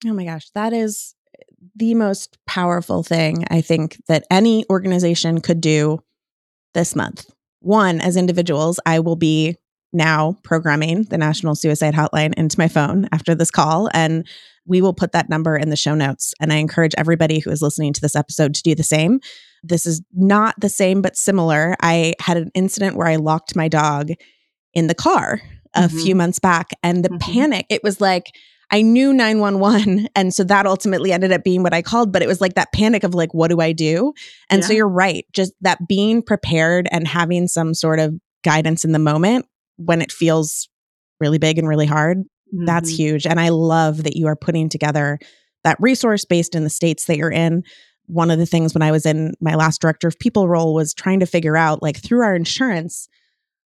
Oh 0.06 0.14
my 0.14 0.26
gosh, 0.26 0.50
that 0.56 0.74
is 0.74 1.16
the 1.76 1.94
most 1.94 2.38
powerful 2.48 3.04
thing 3.04 3.46
I 3.50 3.62
think 3.62 3.98
that 4.08 4.26
any 4.32 4.66
organization 4.70 5.42
could 5.42 5.62
do 5.62 6.00
this 6.74 6.96
month. 6.96 7.26
One, 7.60 8.00
as 8.00 8.16
individuals, 8.16 8.80
I 8.86 9.00
will 9.00 9.18
be 9.18 9.58
now 9.92 10.38
programming 10.44 11.04
the 11.04 11.18
National 11.18 11.56
Suicide 11.56 11.94
Hotline 11.94 12.34
into 12.36 12.60
my 12.60 12.68
phone 12.68 13.10
after 13.12 13.36
this 13.36 13.52
call. 13.52 13.90
And 13.94 14.28
we 14.66 14.82
will 14.82 14.94
put 14.94 15.12
that 15.14 15.30
number 15.30 15.58
in 15.58 15.70
the 15.70 15.76
show 15.76 15.96
notes. 15.96 16.34
And 16.40 16.54
I 16.54 16.58
encourage 16.58 16.94
everybody 16.98 17.40
who 17.40 17.50
is 17.50 17.62
listening 17.62 17.94
to 17.94 18.02
this 18.02 18.16
episode 18.16 18.54
to 18.56 18.64
do 18.64 18.76
the 18.76 18.84
same. 18.84 19.20
This 19.64 19.86
is 19.86 20.02
not 20.14 20.56
the 20.60 20.70
same, 20.70 21.02
but 21.02 21.18
similar. 21.18 21.76
I 21.82 22.14
had 22.20 22.38
an 22.38 22.52
incident 22.54 22.96
where 22.96 23.08
I 23.08 23.18
locked 23.18 23.56
my 23.56 23.68
dog 23.68 24.10
in 24.74 24.88
the 24.88 24.96
car 24.96 25.42
a 25.76 25.82
mm-hmm. 25.82 26.00
few 26.00 26.16
months 26.16 26.40
back, 26.40 26.72
and 26.82 27.04
the 27.06 27.10
mm-hmm. 27.10 27.34
panic, 27.34 27.66
it 27.70 27.84
was 27.84 28.02
like, 28.02 28.32
I 28.72 28.82
knew 28.82 29.14
911. 29.14 30.10
And 30.16 30.34
so 30.34 30.44
that 30.44 30.66
ultimately 30.66 31.12
ended 31.12 31.32
up 31.32 31.44
being 31.44 31.64
what 31.64 31.74
I 31.74 31.82
called, 31.82 32.12
but 32.12 32.22
it 32.22 32.28
was 32.28 32.42
like 32.42 32.56
that 32.56 32.74
panic 32.74 33.04
of 33.04 33.16
like, 33.16 33.34
what 33.34 33.50
do 33.50 33.62
I 33.62 33.72
do? 33.72 34.14
And 34.50 34.62
yeah. 34.62 34.68
so 34.68 34.74
you're 34.74 34.88
right. 34.88 35.26
Just 35.34 35.54
that 35.62 35.88
being 35.88 36.22
prepared 36.22 36.88
and 36.92 37.08
having 37.08 37.48
some 37.48 37.74
sort 37.74 38.00
of 38.00 38.16
guidance 38.44 38.84
in 38.84 38.92
the 38.92 39.00
moment 39.00 39.46
when 39.78 40.02
it 40.02 40.12
feels 40.12 40.68
really 41.20 41.38
big 41.38 41.58
and 41.58 41.68
really 41.68 41.86
hard, 41.86 42.18
mm-hmm. 42.20 42.66
that's 42.66 42.90
huge. 42.90 43.26
And 43.26 43.40
I 43.40 43.50
love 43.50 44.04
that 44.04 44.18
you 44.18 44.28
are 44.28 44.36
putting 44.36 44.68
together 44.68 45.20
that 45.64 45.78
resource 45.80 46.26
based 46.26 46.56
in 46.56 46.64
the 46.64 46.70
states 46.70 47.06
that 47.06 47.18
you're 47.18 47.32
in 47.32 47.64
one 48.10 48.32
of 48.32 48.40
the 48.40 48.46
things 48.46 48.74
when 48.74 48.82
I 48.82 48.92
was 48.92 49.06
in 49.06 49.34
my 49.40 49.56
last 49.56 49.82
director 49.82 50.08
of 50.08 50.18
people 50.18 50.48
role 50.48 50.74
was 50.74 50.94
trying 50.94 51.20
to 51.20 51.26
figure 51.26 51.56
out, 51.56 51.84
like, 51.84 51.98
through 51.98 52.24
our 52.24 52.36
insurance, 52.36 53.08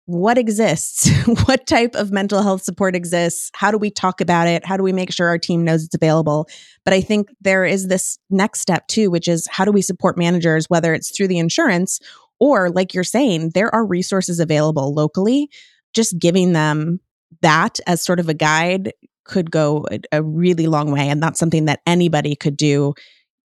what 0.06 0.38
exists? 0.38 1.10
what 1.46 1.66
type 1.66 1.94
of 1.94 2.12
mental 2.12 2.42
health 2.42 2.62
support 2.62 2.94
exists? 2.94 3.50
How 3.54 3.70
do 3.70 3.78
we 3.78 3.90
talk 3.90 4.20
about 4.20 4.46
it? 4.46 4.64
How 4.64 4.76
do 4.76 4.82
we 4.82 4.92
make 4.92 5.12
sure 5.12 5.28
our 5.28 5.38
team 5.38 5.64
knows 5.64 5.84
it's 5.84 5.94
available? 5.94 6.48
But 6.84 6.94
I 6.94 7.00
think 7.00 7.28
there 7.40 7.64
is 7.64 7.88
this 7.88 8.18
next 8.30 8.60
step 8.60 8.86
too, 8.86 9.10
which 9.10 9.28
is 9.28 9.46
how 9.48 9.64
do 9.64 9.72
we 9.72 9.82
support 9.82 10.16
managers, 10.16 10.66
whether 10.68 10.94
it's 10.94 11.14
through 11.14 11.28
the 11.28 11.38
insurance 11.38 12.00
or, 12.38 12.70
like 12.70 12.94
you're 12.94 13.04
saying, 13.04 13.50
there 13.54 13.72
are 13.74 13.84
resources 13.84 14.40
available 14.40 14.94
locally. 14.94 15.50
Just 15.92 16.18
giving 16.18 16.52
them 16.52 17.00
that 17.42 17.78
as 17.86 18.02
sort 18.02 18.20
of 18.20 18.28
a 18.28 18.34
guide 18.34 18.92
could 19.24 19.50
go 19.50 19.86
a, 19.90 20.00
a 20.12 20.22
really 20.22 20.66
long 20.66 20.90
way. 20.90 21.08
And 21.08 21.22
that's 21.22 21.38
something 21.38 21.66
that 21.66 21.80
anybody 21.86 22.34
could 22.34 22.56
do 22.56 22.94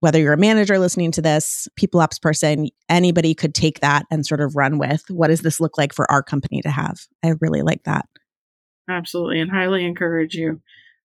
whether 0.06 0.20
you're 0.20 0.34
a 0.34 0.38
manager 0.38 0.78
listening 0.78 1.10
to 1.10 1.22
this, 1.24 1.68
people 1.76 2.00
ops 2.00 2.20
person, 2.20 2.70
anybody 2.90 3.34
could 3.34 3.56
take 3.56 3.80
that 3.80 4.06
and 4.12 4.24
sort 4.24 4.40
of 4.40 4.56
run 4.56 4.78
with 4.78 5.04
what 5.10 5.30
does 5.30 5.42
this 5.42 5.60
look 5.60 5.80
like 5.80 5.92
for 5.94 6.10
our 6.12 6.22
company 6.22 6.62
to 6.62 6.70
have? 6.70 7.08
I 7.24 7.34
really 7.42 7.64
like 7.64 7.86
that. 7.86 8.08
Absolutely. 8.88 9.42
And 9.42 9.50
highly 9.50 9.84
encourage 9.84 10.36
you 10.36 10.62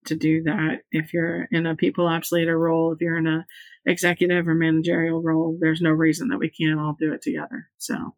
to 0.06 0.16
do 0.16 0.42
that. 0.42 0.80
If 0.90 1.14
you're 1.14 1.46
in 1.52 1.64
a 1.64 1.76
people 1.76 2.08
ops 2.08 2.32
leader 2.32 2.58
role, 2.58 2.92
if 2.92 3.00
you're 3.00 3.18
in 3.18 3.28
a 3.28 3.46
executive 3.86 4.48
or 4.48 4.54
managerial 4.54 5.22
role, 5.22 5.56
there's 5.60 5.80
no 5.80 5.90
reason 5.90 6.30
that 6.30 6.40
we 6.40 6.50
can't 6.50 6.80
all 6.80 6.96
do 6.98 7.12
it 7.12 7.22
together. 7.22 7.68
So, 7.78 8.16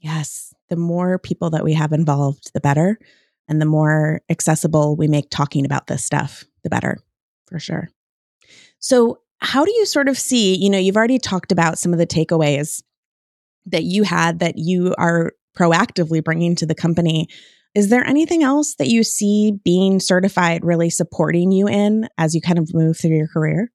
yes, 0.00 0.54
the 0.68 0.76
more 0.76 1.18
people 1.18 1.50
that 1.50 1.64
we 1.64 1.72
have 1.72 1.92
involved, 1.92 2.52
the 2.54 2.60
better. 2.60 3.00
And 3.48 3.60
the 3.60 3.66
more 3.66 4.20
accessible 4.30 4.94
we 4.94 5.08
make 5.08 5.28
talking 5.28 5.66
about 5.66 5.88
this 5.88 6.04
stuff, 6.04 6.44
the 6.62 6.70
better, 6.70 6.98
for 7.48 7.58
sure. 7.58 7.88
So, 8.78 9.18
how 9.40 9.64
do 9.64 9.72
you 9.72 9.86
sort 9.86 10.08
of 10.08 10.18
see, 10.18 10.56
you 10.56 10.70
know, 10.70 10.78
you've 10.78 10.96
already 10.96 11.18
talked 11.18 11.52
about 11.52 11.78
some 11.78 11.92
of 11.92 11.98
the 11.98 12.06
takeaways 12.06 12.82
that 13.66 13.84
you 13.84 14.02
had 14.02 14.38
that 14.40 14.54
you 14.56 14.94
are 14.98 15.32
proactively 15.56 16.22
bringing 16.22 16.54
to 16.56 16.66
the 16.66 16.74
company. 16.74 17.28
Is 17.74 17.88
there 17.88 18.04
anything 18.04 18.42
else 18.42 18.74
that 18.76 18.88
you 18.88 19.04
see 19.04 19.52
being 19.64 20.00
certified 20.00 20.64
really 20.64 20.90
supporting 20.90 21.52
you 21.52 21.68
in 21.68 22.08
as 22.18 22.34
you 22.34 22.40
kind 22.40 22.58
of 22.58 22.74
move 22.74 22.98
through 22.98 23.16
your 23.16 23.28
career? 23.28 23.70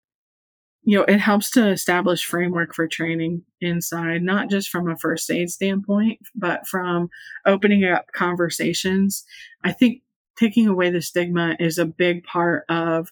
You 0.83 0.99
know, 0.99 1.05
it 1.05 1.17
helps 1.17 1.49
to 1.51 1.67
establish 1.69 2.25
framework 2.25 2.75
for 2.75 2.87
training 2.87 3.43
inside, 3.59 4.21
not 4.21 4.49
just 4.51 4.69
from 4.69 4.87
a 4.87 4.97
first 4.97 5.31
aid 5.31 5.49
standpoint, 5.49 6.19
but 6.35 6.67
from 6.67 7.09
opening 7.45 7.85
up 7.85 8.05
conversations. 8.13 9.23
I 9.63 9.71
think 9.71 10.03
taking 10.37 10.67
away 10.67 10.91
the 10.91 11.01
stigma 11.01 11.55
is 11.59 11.79
a 11.79 11.85
big 11.85 12.23
part 12.23 12.65
of 12.69 13.11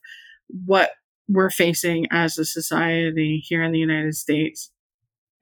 what 0.50 0.92
we're 1.27 1.49
facing 1.49 2.07
as 2.12 2.38
a 2.38 2.45
society 2.45 3.43
here 3.45 3.63
in 3.63 3.71
the 3.71 3.79
United 3.79 4.15
States 4.15 4.71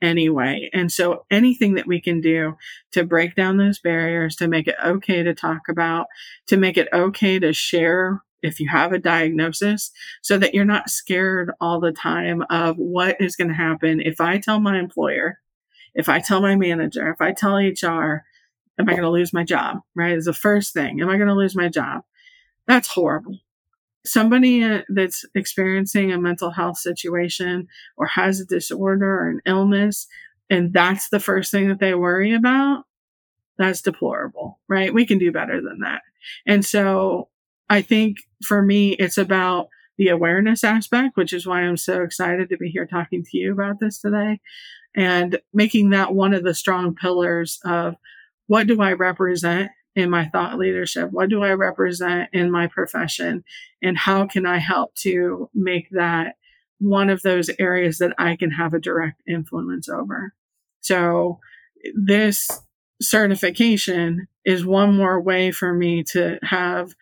anyway. 0.02 0.70
And 0.74 0.92
so 0.92 1.26
anything 1.30 1.76
that 1.76 1.88
we 1.88 2.02
can 2.02 2.22
do 2.22 2.56
to 2.92 3.04
break 3.04 3.36
down 3.36 3.58
those 3.58 3.80
barriers, 3.80 4.36
to 4.38 4.48
make 4.48 4.68
it 4.68 4.76
okay 4.84 5.24
to 5.24 5.34
talk 5.34 5.62
about, 5.70 6.08
to 6.48 6.58
make 6.58 6.78
it 6.78 6.90
okay 6.92 7.40
to 7.40 7.54
share 7.54 8.22
if 8.42 8.60
you 8.60 8.68
have 8.70 8.92
a 8.92 8.98
diagnosis 8.98 9.92
so 10.24 10.38
that 10.40 10.56
you're 10.56 10.66
not 10.66 10.90
scared 10.90 11.52
all 11.62 11.80
the 11.80 11.92
time 11.92 12.44
of 12.50 12.76
what 12.78 13.22
is 13.22 13.36
going 13.36 13.50
to 13.50 13.54
happen 13.54 14.02
if 14.02 14.20
I 14.20 14.40
tell 14.40 14.60
my 14.60 14.80
employer, 14.80 15.40
if 15.94 16.10
I 16.10 16.20
tell 16.20 16.42
my 16.42 16.56
manager, 16.56 17.10
if 17.10 17.22
I 17.22 17.34
tell 17.34 17.58
HR, 17.58 18.24
am 18.80 18.90
I 18.90 18.94
going 18.94 19.04
to 19.04 19.10
lose 19.10 19.34
my 19.34 19.44
job? 19.44 19.82
Right? 19.96 20.18
Is 20.18 20.26
the 20.26 20.34
first 20.34 20.74
thing. 20.74 21.02
Am 21.02 21.10
I 21.10 21.18
going 21.18 21.28
to 21.28 21.36
lose 21.36 21.56
my 21.56 21.70
job? 21.70 22.02
That's 22.68 22.88
horrible 22.88 23.40
somebody 24.06 24.64
uh, 24.64 24.82
that's 24.90 25.26
experiencing 25.36 26.12
a 26.12 26.20
mental 26.20 26.52
health 26.52 26.78
situation 26.78 27.68
or 27.98 28.08
has 28.08 28.40
a 28.40 28.46
disorder 28.46 29.20
or 29.20 29.30
an 29.30 29.42
illness, 29.46 30.08
and 30.50 30.74
that's 30.74 31.10
the 31.10 31.20
first 31.20 31.52
thing 31.52 31.70
that 31.70 31.80
they 31.80 31.94
worry 31.94 32.34
about, 32.34 32.84
that's 33.58 33.82
deplorable, 33.82 34.60
right? 34.68 34.94
We 34.94 35.06
can 35.06 35.18
do 35.18 35.32
better 35.32 35.62
than 35.62 35.80
that. 35.80 36.02
And 36.46 36.66
so 36.66 37.30
I 37.70 37.82
think 37.82 38.18
for 38.44 38.62
me, 38.62 38.92
it's 38.94 39.18
about 39.18 39.70
the 39.98 40.10
awareness 40.10 40.64
aspect, 40.64 41.16
which 41.16 41.32
is 41.32 41.46
why 41.46 41.62
I'm 41.62 41.78
so 41.78 42.02
excited 42.02 42.50
to 42.50 42.58
be 42.58 42.70
here 42.70 42.88
talking 42.88 43.24
to 43.24 43.38
you 43.38 43.54
about 43.54 43.80
this 43.80 44.00
today 44.00 44.40
and 44.96 45.40
making 45.54 45.92
that 45.92 46.14
one 46.14 46.34
of 46.34 46.44
the 46.44 46.54
strong 46.54 46.96
pillars 46.96 47.60
of 47.64 47.96
what 48.48 48.68
do 48.68 48.82
I 48.82 48.94
represent 48.94 49.72
in 49.96 50.10
my 50.10 50.28
thought 50.28 50.58
leadership? 50.58 51.12
What 51.12 51.30
do 51.30 51.44
I 51.44 51.52
represent 51.52 52.30
in 52.34 52.52
my 52.52 52.68
profession? 52.68 53.44
And 53.82 53.98
how 53.98 54.26
can 54.26 54.46
I 54.46 54.58
help 54.58 54.96
to 54.96 55.50
make 55.54 55.90
that 55.92 56.36
one 56.80 57.10
of 57.10 57.22
those 57.22 57.50
areas 57.60 58.00
that 58.00 58.14
I 58.18 58.36
can 58.36 58.52
have 58.52 58.74
a 58.74 58.80
direct 58.80 59.22
influence 59.28 59.90
over? 59.90 60.34
So 60.82 61.40
this 61.96 62.50
certification 63.02 64.28
is 64.46 64.66
one 64.66 64.96
more 64.96 65.20
way 65.22 65.52
for 65.52 65.74
me 65.74 66.04
to 66.04 66.40
have 66.44 66.94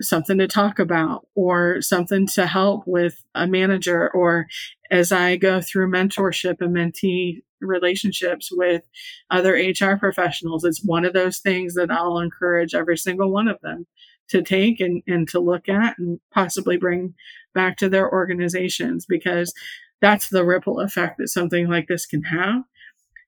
something 0.00 0.38
to 0.38 0.48
talk 0.48 0.78
about 0.78 1.26
or 1.34 1.80
something 1.82 2.26
to 2.26 2.46
help 2.46 2.84
with 2.86 3.22
a 3.34 3.46
manager 3.46 4.10
or 4.10 4.46
as 4.90 5.12
I 5.12 5.36
go 5.36 5.60
through 5.60 5.90
mentorship 5.90 6.60
and 6.60 6.74
mentee 6.74 7.42
relationships 7.60 8.48
with 8.50 8.82
other 9.30 9.52
HR 9.52 9.96
professionals. 9.96 10.64
It's 10.64 10.84
one 10.84 11.04
of 11.04 11.12
those 11.12 11.38
things 11.38 11.74
that 11.74 11.90
I'll 11.90 12.18
encourage 12.18 12.74
every 12.74 12.96
single 12.96 13.30
one 13.30 13.48
of 13.48 13.60
them 13.60 13.86
to 14.28 14.42
take 14.42 14.80
and, 14.80 15.02
and 15.06 15.28
to 15.28 15.40
look 15.40 15.68
at 15.68 15.98
and 15.98 16.20
possibly 16.32 16.76
bring 16.76 17.14
back 17.54 17.76
to 17.78 17.88
their 17.88 18.10
organizations 18.10 19.04
because 19.06 19.52
that's 20.00 20.28
the 20.28 20.44
ripple 20.44 20.80
effect 20.80 21.18
that 21.18 21.28
something 21.28 21.68
like 21.68 21.88
this 21.88 22.06
can 22.06 22.22
have. 22.24 22.62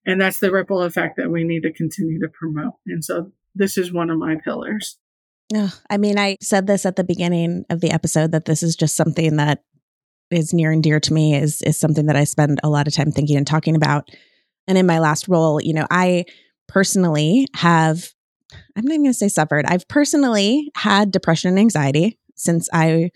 And 0.06 0.20
that's 0.20 0.40
the 0.40 0.50
ripple 0.50 0.82
effect 0.82 1.16
that 1.16 1.30
we 1.30 1.44
need 1.44 1.62
to 1.62 1.72
continue 1.72 2.20
to 2.20 2.28
promote. 2.28 2.74
And 2.86 3.04
so 3.04 3.32
this 3.54 3.76
is 3.76 3.92
one 3.92 4.10
of 4.10 4.18
my 4.18 4.36
pillars. 4.36 4.98
Oh, 5.54 5.72
I 5.90 5.96
mean, 5.98 6.18
I 6.18 6.38
said 6.40 6.66
this 6.66 6.86
at 6.86 6.96
the 6.96 7.04
beginning 7.04 7.64
of 7.68 7.80
the 7.80 7.90
episode 7.90 8.32
that 8.32 8.44
this 8.44 8.62
is 8.62 8.76
just 8.76 8.96
something 8.96 9.36
that 9.36 9.62
is 10.30 10.54
near 10.54 10.72
and 10.72 10.82
dear 10.82 10.98
to 10.98 11.12
me 11.12 11.34
is 11.34 11.60
is 11.62 11.78
something 11.78 12.06
that 12.06 12.16
I 12.16 12.24
spend 12.24 12.60
a 12.62 12.70
lot 12.70 12.86
of 12.86 12.94
time 12.94 13.12
thinking 13.12 13.36
and 13.36 13.46
talking 13.46 13.76
about. 13.76 14.08
And 14.66 14.78
in 14.78 14.86
my 14.86 14.98
last 14.98 15.28
role, 15.28 15.60
you 15.60 15.74
know, 15.74 15.86
I 15.90 16.24
personally 16.68 17.48
have 17.54 18.12
I'm 18.76 18.84
not 18.84 18.92
even 18.92 19.04
going 19.04 19.12
to 19.12 19.18
say 19.18 19.28
suffered. 19.28 19.66
I've 19.66 19.88
personally 19.88 20.70
had 20.74 21.10
depression 21.10 21.48
and 21.48 21.58
anxiety 21.58 22.18
since 22.34 22.68
I 22.72 23.10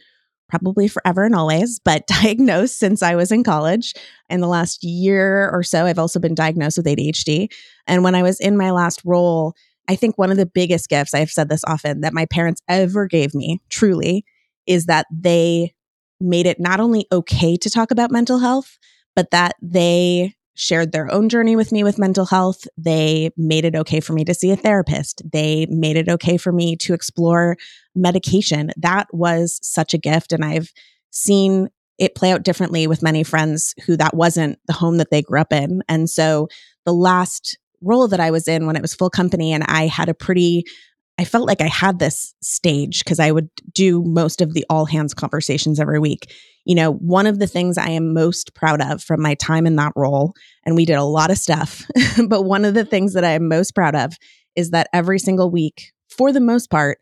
probably 0.49 0.88
forever 0.88 1.25
and 1.25 1.35
always, 1.35 1.79
but 1.79 2.07
diagnosed 2.22 2.79
since 2.79 3.03
I 3.03 3.16
was 3.16 3.33
in 3.33 3.44
college. 3.44 3.94
In 4.29 4.40
the 4.40 4.49
last 4.49 4.83
year 4.85 5.51
or 5.51 5.62
so, 5.62 5.87
I've 5.87 5.99
also 5.99 6.20
been 6.20 6.35
diagnosed 6.35 6.77
with 6.77 6.87
ADHD. 6.87 7.49
And 7.87 8.05
when 8.05 8.14
I 8.14 8.22
was 8.22 8.40
in 8.40 8.57
my 8.57 8.70
last 8.70 9.03
role, 9.05 9.55
I 9.88 9.96
think 9.96 10.18
one 10.18 10.31
of 10.31 10.37
the 10.37 10.46
biggest 10.46 10.88
gifts, 10.88 11.14
I've 11.14 11.31
said 11.31 11.49
this 11.49 11.64
often, 11.66 12.01
that 12.01 12.14
my 12.14 12.27
parents 12.27 12.62
ever 12.68 13.07
gave 13.07 13.35
me, 13.35 13.61
truly, 13.68 14.25
is 14.66 14.87
that 14.87 15.07
they 15.11 15.75
made 16.20 16.46
it 16.46 16.59
not 16.59 16.81
only 16.81 17.07
okay 17.12 17.57
to 17.57 17.70
talk 17.70 17.90
about 17.90 18.11
mental 18.11 18.38
health, 18.38 18.79
but 19.14 19.31
that 19.31 19.55
they 19.62 20.35
shared 20.55 20.92
their 20.92 21.12
own 21.12 21.29
journey 21.29 21.55
with 21.55 21.70
me 21.70 21.85
with 21.85 21.99
mental 21.99 22.25
health. 22.25 22.66
They 22.79 23.31
made 23.37 23.64
it 23.64 23.77
okay 23.77 24.01
for 24.01 24.14
me 24.14 24.25
to 24.25 24.35
see 24.35 24.51
a 24.51 24.57
therapist. 24.57 25.22
They 25.31 25.66
made 25.68 25.96
it 25.96 26.09
okay 26.09 26.38
for 26.38 26.51
me 26.51 26.77
to 26.77 26.94
explore 26.94 27.57
medication. 27.94 28.70
That 28.79 29.07
was 29.12 29.59
such 29.62 29.92
a 29.92 29.99
gift. 29.99 30.33
And 30.33 30.44
I've 30.44 30.72
seen 31.11 31.68
it 31.99 32.14
play 32.14 32.33
out 32.33 32.42
differently 32.42 32.87
with 32.87 33.03
many 33.03 33.22
friends 33.22 33.75
who 33.85 33.96
that 33.99 34.16
wasn't 34.16 34.59
the 34.66 34.72
home 34.72 34.96
that 34.96 35.11
they 35.11 35.22
grew 35.22 35.40
up 35.40 35.53
in. 35.53 35.83
And 35.88 36.09
so 36.09 36.49
the 36.85 36.94
last 36.94 37.59
role 37.83 38.09
that 38.09 38.21
I 38.21 38.31
was 38.31 38.49
in 38.49 38.67
when 38.67 38.77
it 38.77 38.83
was 38.83 38.95
full 38.95 39.11
company 39.11 39.53
and 39.53 39.65
I 39.65 39.87
had 39.87 40.09
a 40.09 40.15
pretty 40.15 40.65
I 41.19 41.25
felt 41.25 41.47
like 41.47 41.62
I 41.62 41.69
had 41.69 41.99
this 41.99 42.35
stage 42.43 43.03
because 43.03 43.19
I 43.19 43.31
would 43.31 43.49
do 43.73 44.03
most 44.05 44.43
of 44.43 44.53
the 44.53 44.67
all 44.69 44.85
hands 44.85 45.15
conversations 45.15 45.81
every 45.81 45.99
week. 45.99 46.31
You 46.67 46.75
know, 46.75 46.93
one 46.93 47.27
of 47.27 47.39
the 47.39 47.47
things 47.47 47.79
I 47.79 47.89
am 47.91 48.12
most 48.12 48.55
proud 48.55 48.83
of 48.83 49.03
from 49.03 49.23
my 49.23 49.35
time 49.35 49.67
in 49.67 49.77
that 49.77 49.93
role, 49.97 50.35
and 50.65 50.77
we 50.77 50.85
did 50.85 50.97
a 50.97 51.05
lot 51.05 51.31
of 51.31 51.39
stuff, 51.39 51.87
but 52.29 52.43
one 52.43 52.65
of 52.65 52.75
the 52.75 52.85
things 52.85 53.15
that 53.15 53.25
I 53.25 53.31
am 53.31 53.49
most 53.49 53.75
proud 53.75 53.95
of 53.95 54.15
is 54.57 54.71
that 54.71 54.89
every 54.93 55.19
single 55.19 55.51
week, 55.51 55.93
for 56.11 56.33
the 56.33 56.41
most 56.41 56.71
part, 56.71 56.99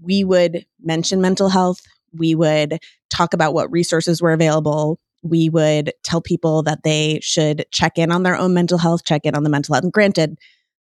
we 0.00 0.24
would 0.24 0.66
mention 0.82 1.20
mental 1.20 1.48
health. 1.48 1.80
We 2.12 2.34
would 2.34 2.78
talk 3.10 3.32
about 3.32 3.54
what 3.54 3.70
resources 3.70 4.20
were 4.20 4.32
available. 4.32 4.98
We 5.22 5.48
would 5.48 5.92
tell 6.02 6.20
people 6.20 6.62
that 6.64 6.82
they 6.82 7.20
should 7.22 7.64
check 7.70 7.98
in 7.98 8.10
on 8.10 8.22
their 8.22 8.36
own 8.36 8.54
mental 8.54 8.78
health, 8.78 9.04
check 9.04 9.22
in 9.24 9.34
on 9.34 9.42
the 9.42 9.50
mental 9.50 9.74
health. 9.74 9.84
And 9.84 9.92
granted, 9.92 10.38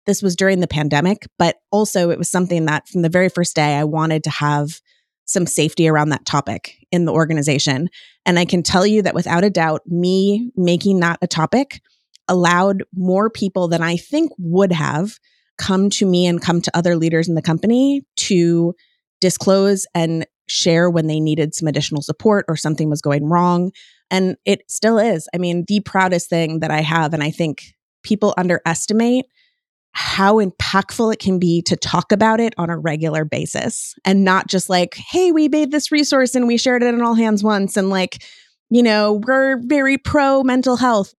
this 0.06 0.22
was 0.22 0.36
during 0.36 0.60
the 0.60 0.68
pandemic, 0.68 1.26
but 1.38 1.56
also 1.70 2.10
it 2.10 2.18
was 2.18 2.30
something 2.30 2.64
that 2.64 2.88
from 2.88 3.02
the 3.02 3.08
very 3.08 3.28
first 3.28 3.54
day 3.54 3.76
I 3.76 3.84
wanted 3.84 4.24
to 4.24 4.30
have 4.30 4.80
some 5.26 5.46
safety 5.46 5.86
around 5.86 6.08
that 6.08 6.24
topic 6.24 6.76
in 6.90 7.04
the 7.04 7.12
organization. 7.12 7.90
And 8.24 8.38
I 8.38 8.46
can 8.46 8.62
tell 8.62 8.86
you 8.86 9.02
that 9.02 9.14
without 9.14 9.44
a 9.44 9.50
doubt, 9.50 9.82
me 9.86 10.50
making 10.56 11.00
that 11.00 11.18
a 11.20 11.26
topic 11.26 11.82
allowed 12.28 12.84
more 12.94 13.28
people 13.28 13.68
than 13.68 13.82
I 13.82 13.96
think 13.96 14.32
would 14.38 14.72
have 14.72 15.18
come 15.58 15.90
to 15.90 16.06
me 16.06 16.26
and 16.26 16.40
come 16.40 16.62
to 16.62 16.76
other 16.76 16.96
leaders 16.96 17.28
in 17.28 17.34
the 17.34 17.42
company 17.42 18.02
to 18.16 18.74
disclose 19.20 19.86
and 19.94 20.26
share 20.46 20.88
when 20.88 21.06
they 21.06 21.20
needed 21.20 21.54
some 21.54 21.68
additional 21.68 22.00
support 22.00 22.46
or 22.48 22.56
something 22.56 22.88
was 22.88 23.02
going 23.02 23.28
wrong. 23.28 23.72
And 24.10 24.36
it 24.44 24.62
still 24.68 24.98
is. 24.98 25.28
I 25.34 25.38
mean, 25.38 25.64
the 25.68 25.80
proudest 25.80 26.30
thing 26.30 26.60
that 26.60 26.70
I 26.70 26.80
have, 26.80 27.12
and 27.12 27.22
I 27.22 27.30
think 27.30 27.74
people 28.02 28.34
underestimate 28.36 29.26
how 29.92 30.36
impactful 30.36 31.12
it 31.12 31.18
can 31.18 31.38
be 31.38 31.62
to 31.62 31.76
talk 31.76 32.12
about 32.12 32.40
it 32.40 32.54
on 32.56 32.70
a 32.70 32.78
regular 32.78 33.24
basis 33.24 33.94
and 34.04 34.24
not 34.24 34.46
just 34.46 34.68
like, 34.68 34.94
hey, 34.94 35.32
we 35.32 35.48
made 35.48 35.72
this 35.72 35.90
resource 35.90 36.34
and 36.34 36.46
we 36.46 36.56
shared 36.56 36.82
it 36.82 36.94
in 36.94 37.02
all 37.02 37.14
hands 37.14 37.42
once 37.42 37.76
and 37.76 37.90
like, 37.90 38.22
you 38.70 38.82
know, 38.82 39.20
we're 39.26 39.58
very 39.66 39.98
pro 39.98 40.42
mental 40.42 40.76
health 40.76 41.14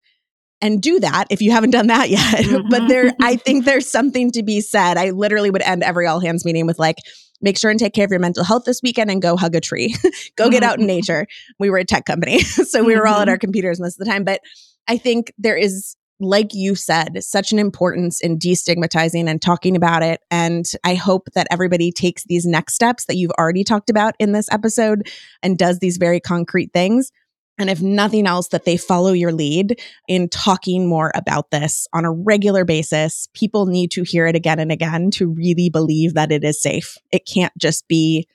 and 0.61 0.81
do 0.81 0.99
that 0.99 1.25
if 1.29 1.41
you 1.41 1.51
haven't 1.51 1.71
done 1.71 1.87
that 1.87 2.09
yet. 2.09 2.45
Mm-hmm. 2.45 2.67
but 2.69 2.87
there, 2.87 3.11
I 3.21 3.35
think 3.45 3.65
there's 3.65 3.89
something 3.89 4.31
to 4.31 4.43
be 4.43 4.61
said. 4.61 4.97
I 4.97 5.09
literally 5.09 5.49
would 5.49 5.63
end 5.63 5.83
every 5.83 6.07
all 6.07 6.19
hands 6.19 6.45
meeting 6.45 6.65
with 6.65 6.79
like, 6.79 6.97
make 7.41 7.57
sure 7.57 7.71
and 7.71 7.79
take 7.79 7.93
care 7.93 8.05
of 8.05 8.11
your 8.11 8.19
mental 8.19 8.43
health 8.43 8.63
this 8.65 8.81
weekend 8.81 9.09
and 9.09 9.21
go 9.21 9.37
hug 9.37 9.55
a 9.55 9.61
tree, 9.61 9.95
go 10.35 10.49
get 10.49 10.63
out 10.63 10.79
in 10.79 10.87
nature. 10.87 11.27
We 11.59 11.69
were 11.69 11.77
a 11.77 11.85
tech 11.85 12.05
company, 12.05 12.39
so 12.43 12.83
we 12.83 12.95
were 12.95 13.07
all 13.07 13.15
at 13.15 13.21
mm-hmm. 13.21 13.29
our 13.29 13.37
computers 13.37 13.79
most 13.79 13.99
of 13.99 14.05
the 14.05 14.11
time. 14.11 14.23
But 14.23 14.41
I 14.87 14.97
think 14.97 15.31
there 15.37 15.55
is, 15.55 15.95
like 16.19 16.53
you 16.53 16.75
said, 16.75 17.23
such 17.23 17.51
an 17.51 17.59
importance 17.59 18.19
in 18.21 18.37
destigmatizing 18.37 19.29
and 19.29 19.41
talking 19.41 19.75
about 19.75 20.03
it. 20.03 20.21
And 20.31 20.65
I 20.83 20.95
hope 20.95 21.29
that 21.35 21.47
everybody 21.51 21.91
takes 21.91 22.23
these 22.25 22.45
next 22.45 22.73
steps 22.73 23.05
that 23.05 23.15
you've 23.15 23.31
already 23.39 23.63
talked 23.63 23.89
about 23.89 24.15
in 24.19 24.31
this 24.31 24.47
episode 24.51 25.07
and 25.43 25.57
does 25.57 25.79
these 25.79 25.97
very 25.97 26.19
concrete 26.19 26.71
things 26.73 27.11
and 27.59 27.69
if 27.69 27.81
nothing 27.81 28.25
else, 28.25 28.47
that 28.47 28.65
they 28.65 28.77
follow 28.77 29.11
your 29.11 29.33
lead 29.33 29.79
in 30.07 30.29
talking 30.29 30.87
more 30.87 31.11
about 31.13 31.51
this 31.51 31.87
on 31.93 32.05
a 32.05 32.11
regular 32.11 32.63
basis. 32.63 33.27
People 33.33 33.65
need 33.65 33.91
to 33.91 34.03
hear 34.03 34.25
it 34.25 34.35
again 34.35 34.59
and 34.59 34.71
again 34.71 35.11
to 35.11 35.27
really 35.27 35.69
believe 35.69 36.13
that 36.13 36.31
it 36.31 36.43
is 36.43 36.61
safe. 36.61 36.97
It 37.11 37.27
can't 37.31 37.55
just 37.57 37.87
be 37.87 38.27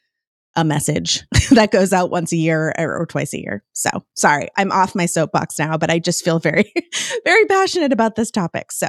a 0.57 0.65
message 0.65 1.25
that 1.51 1.73
goes 1.73 1.93
out 1.93 2.11
once 2.11 2.33
a 2.33 2.37
year 2.37 2.73
or, 2.79 2.99
or, 2.99 3.07
twice 3.07 3.33
a 3.35 3.41
year. 3.41 3.65
So 3.73 3.91
sorry, 4.15 4.49
I'm 4.57 4.71
off 4.71 4.95
my 4.95 5.07
soapbox 5.07 5.59
now, 5.59 5.77
but 5.77 5.91
I 5.91 5.99
just 5.99 6.25
feel 6.25 6.39
very, 6.39 6.73
very 7.25 7.45
passionate 7.47 7.93
about 7.93 8.15
this 8.15 8.31
topic. 8.31 8.71
So. 8.71 8.89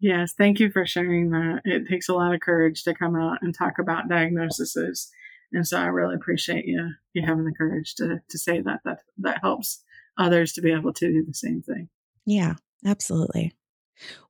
Yes, 0.00 0.34
thank 0.36 0.60
you 0.60 0.70
for 0.70 0.86
sharing 0.86 1.30
that. 1.30 1.62
It 1.64 1.88
takes 1.88 2.08
a 2.08 2.14
lot 2.14 2.34
of 2.34 2.40
courage 2.40 2.84
to 2.84 2.94
come 2.94 3.16
out 3.16 3.38
and 3.42 3.54
talk 3.54 3.74
about 3.78 4.08
diagnoses 4.08 5.10
and 5.54 5.66
so 5.66 5.78
I 5.78 5.86
really 5.86 6.14
appreciate 6.14 6.66
you 6.66 6.90
you 7.12 7.22
having 7.24 7.44
the 7.44 7.54
courage 7.56 7.94
to 7.96 8.20
to 8.28 8.38
say 8.38 8.60
that 8.60 8.80
that 8.84 9.00
that 9.18 9.38
helps 9.42 9.82
others 10.18 10.52
to 10.54 10.60
be 10.60 10.72
able 10.72 10.92
to 10.92 11.06
do 11.10 11.24
the 11.24 11.34
same 11.34 11.62
thing. 11.62 11.88
Yeah, 12.26 12.54
absolutely. 12.84 13.52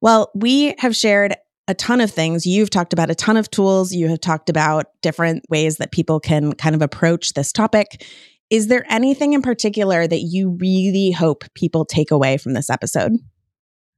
Well, 0.01 0.31
we 0.35 0.75
have 0.79 0.95
shared 0.95 1.35
a 1.67 1.75
ton 1.75 2.01
of 2.01 2.11
things. 2.11 2.47
You've 2.47 2.71
talked 2.71 2.93
about 2.93 3.11
a 3.11 3.15
ton 3.15 3.37
of 3.37 3.51
tools. 3.51 3.93
You 3.93 4.09
have 4.09 4.21
talked 4.21 4.51
about 4.51 4.87
different 5.01 5.45
ways 5.49 5.79
that 5.79 5.93
people 5.93 6.21
can 6.21 6.53
kind 6.53 6.75
of 6.75 6.83
approach 6.83 7.33
this 7.33 7.53
topic. 7.53 8.05
Is 8.51 8.69
there 8.69 8.85
anything 8.91 9.33
in 9.33 9.43
particular 9.43 10.07
that 10.07 10.21
you 10.21 10.57
really 10.61 11.11
hope 11.11 11.45
people 11.55 11.85
take 11.85 12.11
away 12.11 12.37
from 12.37 12.53
this 12.53 12.69
episode? 12.69 13.13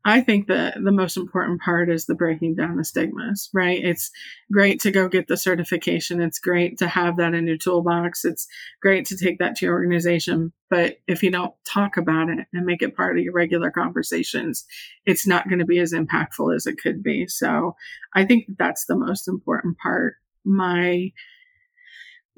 I 0.06 0.20
think 0.20 0.46
that 0.46 0.74
the 0.80 0.92
most 0.92 1.16
important 1.16 1.60
part 1.60 1.90
is 1.90 2.06
the 2.06 2.14
breaking 2.14 2.54
down 2.54 2.76
the 2.76 2.84
stigmas, 2.84 3.50
right? 3.52 3.84
It's 3.84 4.12
great 4.52 4.80
to 4.82 4.92
go 4.92 5.08
get 5.08 5.26
the 5.26 5.36
certification. 5.36 6.20
It's 6.20 6.38
great 6.38 6.78
to 6.78 6.86
have 6.86 7.16
that 7.16 7.34
in 7.34 7.48
your 7.48 7.56
toolbox. 7.56 8.24
It's 8.24 8.46
great 8.80 9.06
to 9.06 9.16
take 9.16 9.40
that 9.40 9.56
to 9.56 9.66
your 9.66 9.74
organization. 9.74 10.52
But 10.70 10.98
if 11.08 11.24
you 11.24 11.32
don't 11.32 11.54
talk 11.64 11.96
about 11.96 12.28
it 12.28 12.46
and 12.52 12.64
make 12.64 12.82
it 12.82 12.94
part 12.94 13.18
of 13.18 13.24
your 13.24 13.32
regular 13.32 13.72
conversations, 13.72 14.64
it's 15.06 15.26
not 15.26 15.48
going 15.48 15.58
to 15.58 15.64
be 15.64 15.80
as 15.80 15.92
impactful 15.92 16.54
as 16.54 16.68
it 16.68 16.78
could 16.80 17.02
be. 17.02 17.26
So 17.26 17.74
I 18.14 18.24
think 18.24 18.44
that's 18.56 18.86
the 18.86 18.96
most 18.96 19.26
important 19.26 19.76
part. 19.78 20.14
My 20.44 21.10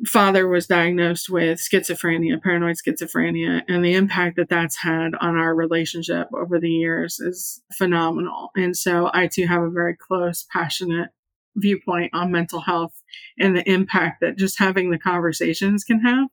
father 0.07 0.47
was 0.47 0.67
diagnosed 0.67 1.29
with 1.29 1.59
schizophrenia, 1.59 2.41
paranoid 2.41 2.77
schizophrenia, 2.77 3.63
and 3.69 3.85
the 3.85 3.95
impact 3.95 4.37
that 4.37 4.49
that's 4.49 4.77
had 4.77 5.15
on 5.21 5.37
our 5.37 5.55
relationship 5.55 6.29
over 6.33 6.61
the 6.61 6.71
years 6.71 7.19
is 7.19 7.63
phenomenal. 7.77 8.51
And 8.57 8.77
so 8.77 9.11
I 9.13 9.27
too 9.27 9.47
have 9.47 9.63
a 9.63 9.71
very 9.71 9.97
close, 9.97 10.47
passionate 10.53 11.11
viewpoint 11.57 12.13
on 12.15 12.31
mental 12.31 12.61
health 12.61 13.03
and 13.39 13.57
the 13.57 13.69
impact 13.69 14.21
that 14.21 14.39
just 14.39 14.59
having 14.59 14.91
the 14.91 14.99
conversations 14.99 15.83
can 15.83 16.01
have 16.01 16.29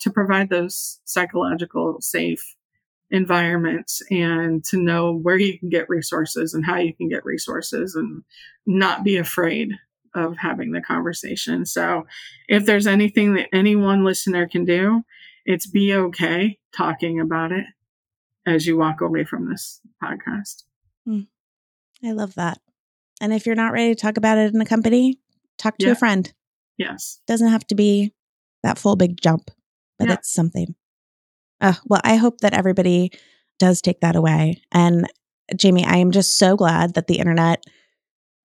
to 0.00 0.10
provide 0.10 0.48
those 0.48 1.00
psychological 1.04 2.00
safe 2.00 2.56
environments 3.10 4.02
and 4.10 4.64
to 4.64 4.78
know 4.78 5.14
where 5.14 5.38
you 5.38 5.58
can 5.58 5.68
get 5.68 5.88
resources 5.88 6.54
and 6.54 6.64
how 6.64 6.76
you 6.76 6.94
can 6.94 7.08
get 7.08 7.24
resources 7.24 7.94
and 7.94 8.22
not 8.66 9.04
be 9.04 9.16
afraid 9.18 9.72
of 10.14 10.36
having 10.38 10.72
the 10.72 10.80
conversation. 10.80 11.66
So 11.66 12.06
if 12.48 12.66
there's 12.66 12.86
anything 12.86 13.34
that 13.34 13.48
any 13.52 13.76
one 13.76 14.04
listener 14.04 14.46
can 14.46 14.64
do, 14.64 15.02
it's 15.44 15.66
be 15.66 15.94
okay 15.94 16.58
talking 16.76 17.20
about 17.20 17.52
it 17.52 17.64
as 18.46 18.66
you 18.66 18.76
walk 18.76 19.00
away 19.00 19.24
from 19.24 19.48
this 19.48 19.80
podcast. 20.02 20.64
Mm, 21.08 21.26
I 22.04 22.12
love 22.12 22.34
that. 22.34 22.58
And 23.20 23.32
if 23.32 23.46
you're 23.46 23.54
not 23.54 23.72
ready 23.72 23.94
to 23.94 24.00
talk 24.00 24.16
about 24.16 24.38
it 24.38 24.54
in 24.54 24.60
a 24.60 24.66
company, 24.66 25.20
talk 25.58 25.78
to 25.78 25.86
yeah. 25.86 25.92
a 25.92 25.96
friend. 25.96 26.32
Yes. 26.78 27.20
Doesn't 27.26 27.50
have 27.50 27.66
to 27.68 27.74
be 27.74 28.12
that 28.62 28.78
full 28.78 28.96
big 28.96 29.20
jump, 29.20 29.50
but 29.98 30.08
yeah. 30.08 30.14
it's 30.14 30.32
something. 30.32 30.74
Uh, 31.60 31.74
well, 31.86 32.00
I 32.04 32.16
hope 32.16 32.38
that 32.38 32.54
everybody 32.54 33.12
does 33.58 33.80
take 33.80 34.00
that 34.00 34.16
away. 34.16 34.62
And 34.72 35.06
Jamy, 35.54 35.86
I 35.86 35.98
am 35.98 36.10
just 36.10 36.38
so 36.38 36.56
glad 36.56 36.94
that 36.94 37.06
the 37.06 37.18
internet 37.18 37.62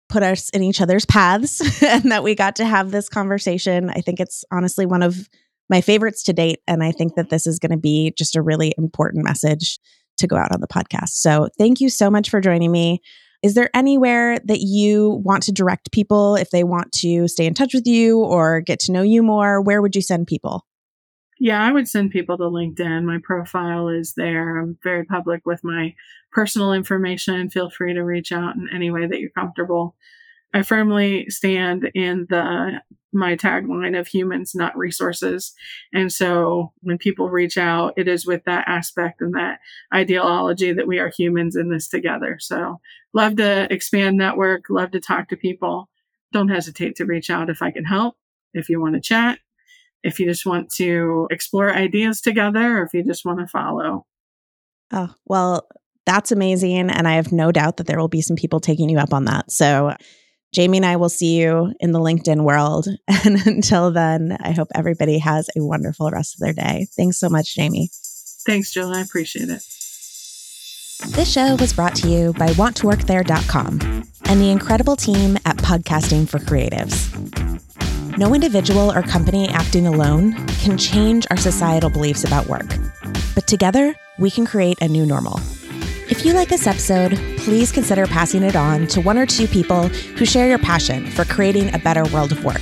put 0.10 0.24
us 0.24 0.50
in 0.50 0.64
each 0.64 0.82
other's 0.82 1.06
paths 1.06 1.62
and 1.84 2.12
that 2.12 2.24
we 2.24 2.36
got 2.36 2.56
to 2.58 2.66
have 2.66 2.92
this 2.92 3.08
conversation. 3.08 3.90
I 3.90 4.02
think 4.02 4.20
it's 4.20 4.44
honestly 4.52 4.86
one 4.86 5.04
of 5.04 5.30
my 5.70 5.82
favorites 5.82 6.24
to 6.24 6.34
date. 6.34 6.60
And 6.68 6.84
I 6.84 6.92
think 6.92 7.16
that 7.16 7.30
this 7.30 7.46
is 7.46 7.60
going 7.60 7.72
to 7.72 7.78
be 7.78 8.14
just 8.18 8.36
a 8.36 8.42
really 8.42 8.74
important 8.78 9.24
message 9.24 9.80
to 10.18 10.28
go 10.28 10.36
out 10.36 10.52
on 10.52 10.62
the 10.62 10.68
podcast. 10.68 11.10
So 11.10 11.48
thank 11.58 11.80
you 11.80 11.90
so 11.90 12.10
much 12.10 12.30
for 12.30 12.42
joining 12.42 12.72
me. 12.72 13.02
Is 13.42 13.54
there 13.54 13.70
anywhere 13.74 14.38
that 14.40 14.60
you 14.60 15.22
want 15.24 15.44
to 15.44 15.54
direct 15.54 15.92
people 15.94 16.36
if 16.36 16.50
they 16.50 16.66
want 16.66 16.92
to 16.94 17.28
stay 17.30 17.46
in 17.46 17.54
touch 17.54 17.74
with 17.74 17.88
you 17.88 18.20
or 18.20 18.60
get 18.60 18.80
to 18.82 18.92
know 18.92 19.02
you 19.02 19.24
more? 19.24 19.62
Where 19.62 19.82
would 19.82 19.96
you 19.96 20.02
send 20.02 20.28
people? 20.28 20.66
Yeah, 21.40 21.64
I 21.64 21.72
would 21.72 21.88
send 21.88 22.12
people 22.12 22.38
to 22.38 22.44
LinkedIn. 22.44 23.06
My 23.06 23.20
profile 23.24 23.88
is 23.88 24.14
there. 24.16 24.60
I'm 24.60 24.78
very 24.84 25.06
public 25.06 25.46
with 25.46 25.64
my 25.64 25.96
personal 26.32 26.74
information. 26.74 27.50
Feel 27.50 27.70
free 27.70 27.94
to 27.94 28.04
reach 28.04 28.34
out 28.34 28.56
in 28.56 28.68
any 28.74 28.92
way 28.92 29.08
that 29.08 29.20
you're 29.20 29.30
comfortable. 29.30 29.96
I 30.54 30.64
firmly 30.64 31.30
stand 31.30 31.90
in 31.96 32.28
the 32.30 32.82
my 33.12 33.36
tagline 33.36 33.98
of 34.00 34.08
humans, 34.08 34.54
not 34.54 34.78
resources. 34.78 35.54
And 35.92 36.12
so 36.12 36.74
when 36.82 37.00
people 37.00 37.30
reach 37.30 37.58
out, 37.58 37.94
it 37.98 38.08
is 38.08 38.26
with 38.26 38.44
that 38.46 38.68
aspect 38.68 39.22
and 39.22 39.34
that 39.34 39.60
ideology 39.92 40.74
that 40.74 40.88
we 40.88 41.00
are 41.00 41.10
humans 41.10 41.56
in 41.56 41.70
this 41.70 41.88
together. 41.88 42.38
So 42.40 42.80
love 43.14 43.38
to 43.38 43.72
expand 43.74 44.18
network, 44.18 44.66
love 44.70 44.92
to 44.92 45.00
talk 45.00 45.30
to 45.30 45.36
people. 45.36 45.90
Don't 46.32 46.50
hesitate 46.50 46.98
to 46.98 47.06
reach 47.06 47.32
out 47.32 47.50
if 47.50 47.64
I 47.64 47.72
can 47.72 47.86
help. 47.86 48.16
If 48.54 48.70
you 48.70 48.80
want 48.80 48.94
to 48.94 49.02
chat, 49.02 49.40
if 50.04 50.20
you 50.20 50.26
just 50.26 50.46
want 50.46 50.70
to 50.72 51.28
explore 51.32 51.74
ideas 51.74 52.22
together 52.22 52.80
or 52.80 52.84
if 52.84 52.94
you 52.94 53.04
just 53.04 53.26
want 53.26 53.40
to 53.40 53.48
follow. 53.48 54.06
Oh, 54.92 55.14
well, 55.26 55.68
that's 56.06 56.32
amazing. 56.32 56.90
And 56.90 57.08
I 57.08 57.14
have 57.14 57.32
no 57.32 57.52
doubt 57.52 57.78
that 57.78 57.88
there 57.88 58.00
will 58.00 58.08
be 58.08 58.22
some 58.22 58.36
people 58.36 58.60
taking 58.60 58.90
you 58.90 58.98
up 58.98 59.14
on 59.14 59.26
that. 59.26 59.52
So, 59.52 59.96
Jamy 60.56 60.78
and 60.78 60.86
I 60.86 60.96
will 60.96 61.10
see 61.10 61.40
you 61.40 61.74
in 61.80 61.92
the 61.92 62.00
LinkedIn 62.00 62.44
world. 62.44 62.88
And 63.26 63.46
until 63.46 63.92
then, 63.92 64.38
I 64.40 64.52
hope 64.52 64.70
everybody 64.74 65.20
has 65.20 65.50
a 65.56 65.64
wonderful 65.64 66.10
rest 66.10 66.36
of 66.36 66.40
their 66.40 66.54
day. 66.54 66.88
Thanks 66.96 67.20
so 67.20 67.30
much, 67.30 67.56
Jamy. 67.56 67.90
Thanks, 68.46 68.72
Jill. 68.72 68.94
I 68.94 69.02
appreciate 69.02 69.50
it. 69.50 69.62
This 71.10 71.32
show 71.32 71.56
was 71.56 71.74
brought 71.74 71.96
to 71.98 72.10
you 72.10 72.34
by 72.34 72.48
wanttoworkthere.com 72.50 74.04
and 74.26 74.42
the 74.42 74.50
incredible 74.50 74.96
team 74.96 75.38
at 75.46 75.58
Podcasting 75.58 76.28
for 76.28 76.40
Creatives. 76.40 77.69
No 78.20 78.36
individual 78.36 78.92
or 78.92 79.02
company 79.02 79.48
acting 79.48 79.88
alone 79.88 80.34
can 80.58 80.78
change 80.78 81.26
our 81.32 81.38
societal 81.38 81.90
beliefs 81.90 82.26
about 82.26 82.48
work, 82.48 82.66
but 83.34 83.48
together 83.48 83.96
we 84.18 84.30
can 84.30 84.46
create 84.46 84.78
a 84.82 84.90
new 84.90 85.06
normal. 85.06 85.40
If 86.10 86.26
you 86.26 86.34
like 86.34 86.50
this 86.50 86.68
episode, 86.68 87.16
please 87.38 87.72
consider 87.72 88.06
passing 88.08 88.44
it 88.44 88.58
on 88.58 88.88
to 88.88 89.00
one 89.00 89.18
or 89.18 89.26
two 89.26 89.48
people 89.48 89.88
who 89.88 90.26
share 90.26 90.50
your 90.50 90.60
passion 90.60 91.10
for 91.12 91.24
creating 91.24 91.74
a 91.74 91.80
better 91.80 92.04
world 92.14 92.34
of 92.34 92.44
work. 92.44 92.62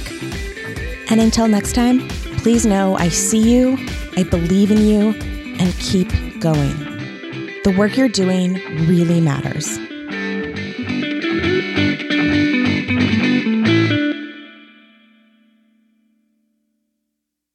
And 1.10 1.20
until 1.20 1.48
next 1.48 1.74
time, 1.74 2.08
please 2.38 2.68
know 2.68 2.96
I 2.96 3.10
see 3.10 3.52
you, 3.52 3.80
I 4.16 4.26
believe 4.30 4.70
in 4.70 4.86
you, 4.86 5.16
and 5.60 5.74
keep 5.80 6.10
going. 6.40 6.78
The 7.64 7.74
work 7.76 7.98
you're 7.98 8.10
doing 8.10 8.62
really 8.88 9.20
matters. 9.22 9.80